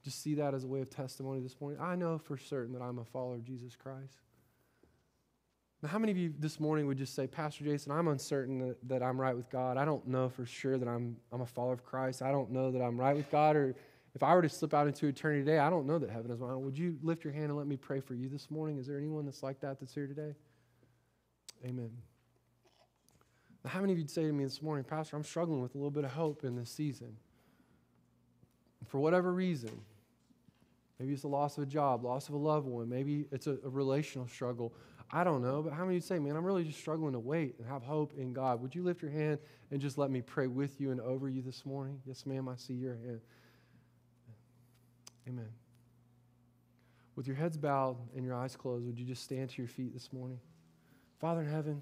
just 0.03 0.21
see 0.21 0.35
that 0.35 0.53
as 0.53 0.63
a 0.63 0.67
way 0.67 0.79
of 0.81 0.91
testimony 0.91 1.39
this 1.39 1.59
morning? 1.59 1.79
I 1.81 1.95
know 1.95 2.19
for 2.19 2.37
certain 2.37 2.71
that 2.73 2.83
I'm 2.83 2.99
a 2.99 3.03
follower 3.03 3.33
of 3.33 3.43
Jesus 3.43 3.75
Christ. 3.75 4.19
Now, 5.81 5.89
how 5.89 5.97
many 5.97 6.11
of 6.11 6.19
you 6.19 6.31
this 6.37 6.59
morning 6.59 6.85
would 6.85 6.99
just 6.99 7.15
say, 7.15 7.25
Pastor 7.25 7.63
Jason, 7.63 7.93
I'm 7.93 8.07
uncertain 8.09 8.59
that, 8.59 8.77
that 8.87 9.01
I'm 9.01 9.19
right 9.19 9.35
with 9.35 9.49
God. 9.49 9.75
I 9.77 9.85
don't 9.85 10.05
know 10.05 10.29
for 10.29 10.45
sure 10.45 10.77
that 10.77 10.87
I'm, 10.87 11.17
I'm 11.31 11.41
a 11.41 11.47
follower 11.47 11.73
of 11.73 11.83
Christ. 11.83 12.21
I 12.21 12.31
don't 12.31 12.51
know 12.51 12.69
that 12.69 12.83
I'm 12.83 12.99
right 12.99 13.15
with 13.15 13.31
God. 13.31 13.55
Or 13.55 13.75
if 14.13 14.21
I 14.21 14.35
were 14.35 14.43
to 14.43 14.49
slip 14.49 14.75
out 14.75 14.85
into 14.85 15.07
eternity 15.07 15.43
today, 15.43 15.57
I 15.57 15.71
don't 15.71 15.87
know 15.87 15.97
that 15.97 16.11
heaven 16.11 16.29
is 16.29 16.39
my 16.39 16.49
home. 16.49 16.63
Would 16.63 16.77
you 16.77 16.99
lift 17.01 17.23
your 17.23 17.33
hand 17.33 17.45
and 17.45 17.57
let 17.57 17.65
me 17.65 17.75
pray 17.75 18.01
for 18.01 18.13
you 18.13 18.29
this 18.29 18.51
morning? 18.51 18.77
Is 18.77 18.85
there 18.85 18.99
anyone 18.99 19.25
that's 19.25 19.41
like 19.41 19.61
that 19.61 19.79
that's 19.79 19.95
here 19.95 20.05
today? 20.05 20.35
Amen. 21.65 21.89
How 23.65 23.81
many 23.81 23.93
of 23.93 23.99
you'd 23.99 24.09
say 24.09 24.23
to 24.23 24.31
me 24.31 24.43
this 24.43 24.61
morning, 24.61 24.83
Pastor, 24.83 25.15
I'm 25.15 25.23
struggling 25.23 25.61
with 25.61 25.75
a 25.75 25.77
little 25.77 25.91
bit 25.91 26.03
of 26.03 26.11
hope 26.11 26.43
in 26.43 26.55
this 26.55 26.69
season? 26.69 27.15
For 28.87 28.99
whatever 28.99 29.33
reason, 29.33 29.71
maybe 30.99 31.13
it's 31.13 31.23
the 31.23 31.27
loss 31.27 31.57
of 31.57 31.63
a 31.63 31.65
job, 31.65 32.03
loss 32.03 32.29
of 32.29 32.35
a 32.35 32.37
loved 32.37 32.67
one, 32.67 32.87
maybe 32.87 33.25
it's 33.31 33.47
a, 33.47 33.57
a 33.65 33.69
relational 33.69 34.27
struggle. 34.27 34.73
I 35.11 35.23
don't 35.23 35.41
know, 35.41 35.61
but 35.61 35.73
how 35.73 35.83
many 35.85 35.97
of 35.97 36.03
you 36.03 36.07
say, 36.07 36.19
man, 36.19 36.35
I'm 36.35 36.43
really 36.43 36.63
just 36.63 36.79
struggling 36.79 37.13
to 37.13 37.19
wait 37.19 37.55
and 37.57 37.67
have 37.67 37.83
hope 37.83 38.13
in 38.17 38.33
God? 38.33 38.61
Would 38.61 38.75
you 38.75 38.83
lift 38.83 39.01
your 39.01 39.11
hand 39.11 39.39
and 39.71 39.79
just 39.79 39.97
let 39.97 40.11
me 40.11 40.21
pray 40.21 40.47
with 40.47 40.79
you 40.79 40.91
and 40.91 40.99
over 40.99 41.29
you 41.29 41.41
this 41.41 41.65
morning? 41.65 42.01
Yes, 42.05 42.25
ma'am, 42.25 42.47
I 42.47 42.55
see 42.55 42.73
your 42.73 42.95
hand. 42.95 43.21
Amen. 45.27 45.49
With 47.15 47.27
your 47.27 47.35
heads 47.35 47.57
bowed 47.57 47.97
and 48.15 48.25
your 48.25 48.35
eyes 48.35 48.55
closed, 48.55 48.85
would 48.85 48.99
you 48.99 49.05
just 49.05 49.23
stand 49.23 49.49
to 49.51 49.61
your 49.61 49.69
feet 49.69 49.93
this 49.93 50.11
morning? 50.11 50.39
Father 51.19 51.41
in 51.41 51.49
heaven, 51.49 51.81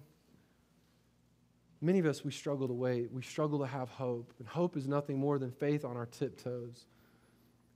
many 1.84 2.00
of 2.00 2.06
us, 2.06 2.24
we 2.24 2.32
struggle 2.32 2.68
to 2.68 2.74
wait. 2.74 3.12
We 3.12 3.22
struggle 3.22 3.60
to 3.60 3.68
have 3.68 3.90
hope. 3.90 4.34
And 4.40 4.48
hope 4.48 4.78
is 4.78 4.88
nothing 4.88 5.18
more 5.18 5.38
than 5.38 5.52
faith 5.52 5.84
on 5.84 5.98
our 5.98 6.06
tiptoes. 6.06 6.86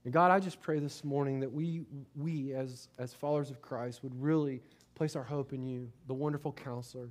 And 0.04 0.12
God, 0.12 0.30
I 0.30 0.40
just 0.40 0.60
pray 0.60 0.78
this 0.78 1.04
morning 1.04 1.40
that 1.40 1.52
we, 1.52 1.82
we 2.16 2.54
as, 2.54 2.88
as 2.98 3.12
followers 3.12 3.50
of 3.50 3.60
Christ, 3.60 4.02
would 4.02 4.20
really 4.20 4.62
place 4.94 5.14
our 5.14 5.22
hope 5.22 5.52
in 5.52 5.62
you, 5.62 5.90
the 6.06 6.14
wonderful 6.14 6.52
counselor. 6.52 7.10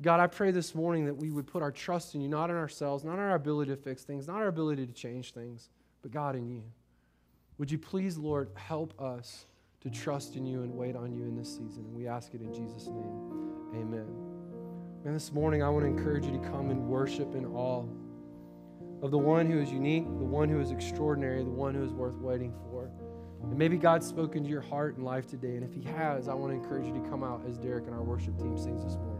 God, 0.00 0.20
I 0.20 0.26
pray 0.26 0.50
this 0.50 0.74
morning 0.74 1.04
that 1.06 1.16
we 1.16 1.30
would 1.30 1.46
put 1.46 1.62
our 1.62 1.72
trust 1.72 2.14
in 2.14 2.20
you, 2.20 2.28
not 2.28 2.50
in 2.50 2.56
ourselves, 2.56 3.04
not 3.04 3.14
in 3.14 3.20
our 3.20 3.34
ability 3.34 3.72
to 3.72 3.76
fix 3.76 4.04
things, 4.04 4.26
not 4.26 4.36
our 4.36 4.46
ability 4.46 4.86
to 4.86 4.92
change 4.92 5.32
things, 5.32 5.70
but 6.02 6.10
God 6.10 6.36
in 6.36 6.48
you. 6.48 6.62
Would 7.58 7.70
you 7.70 7.78
please, 7.78 8.16
Lord, 8.16 8.50
help 8.54 8.98
us 9.00 9.46
to 9.80 9.90
trust 9.90 10.36
in 10.36 10.46
you 10.46 10.62
and 10.62 10.72
wait 10.72 10.94
on 10.96 11.12
you 11.12 11.24
in 11.24 11.36
this 11.36 11.50
season? 11.50 11.84
And 11.86 11.94
we 11.94 12.06
ask 12.06 12.32
it 12.32 12.40
in 12.40 12.52
Jesus' 12.54 12.86
name. 12.86 13.74
Amen. 13.74 14.37
And 15.08 15.16
this 15.16 15.32
morning, 15.32 15.62
I 15.62 15.70
want 15.70 15.86
to 15.86 15.88
encourage 15.88 16.26
you 16.26 16.32
to 16.32 16.50
come 16.50 16.68
and 16.68 16.86
worship 16.86 17.34
in 17.34 17.46
awe 17.46 17.82
of 19.00 19.10
the 19.10 19.16
one 19.16 19.50
who 19.50 19.58
is 19.58 19.72
unique, 19.72 20.04
the 20.04 20.10
one 20.10 20.50
who 20.50 20.60
is 20.60 20.70
extraordinary, 20.70 21.42
the 21.42 21.48
one 21.48 21.74
who 21.74 21.82
is 21.82 21.94
worth 21.94 22.16
waiting 22.16 22.52
for. 22.52 22.90
And 23.42 23.56
maybe 23.56 23.78
God's 23.78 24.06
spoken 24.06 24.44
to 24.44 24.50
your 24.50 24.60
heart 24.60 24.96
and 24.96 25.06
life 25.06 25.26
today. 25.26 25.56
And 25.56 25.64
if 25.64 25.72
He 25.72 25.80
has, 25.92 26.28
I 26.28 26.34
want 26.34 26.52
to 26.52 26.56
encourage 26.56 26.86
you 26.86 26.92
to 26.92 27.08
come 27.08 27.24
out 27.24 27.40
as 27.48 27.56
Derek 27.56 27.86
and 27.86 27.94
our 27.94 28.02
worship 28.02 28.36
team 28.36 28.58
sings 28.58 28.84
this 28.84 28.96
morning. 28.96 29.17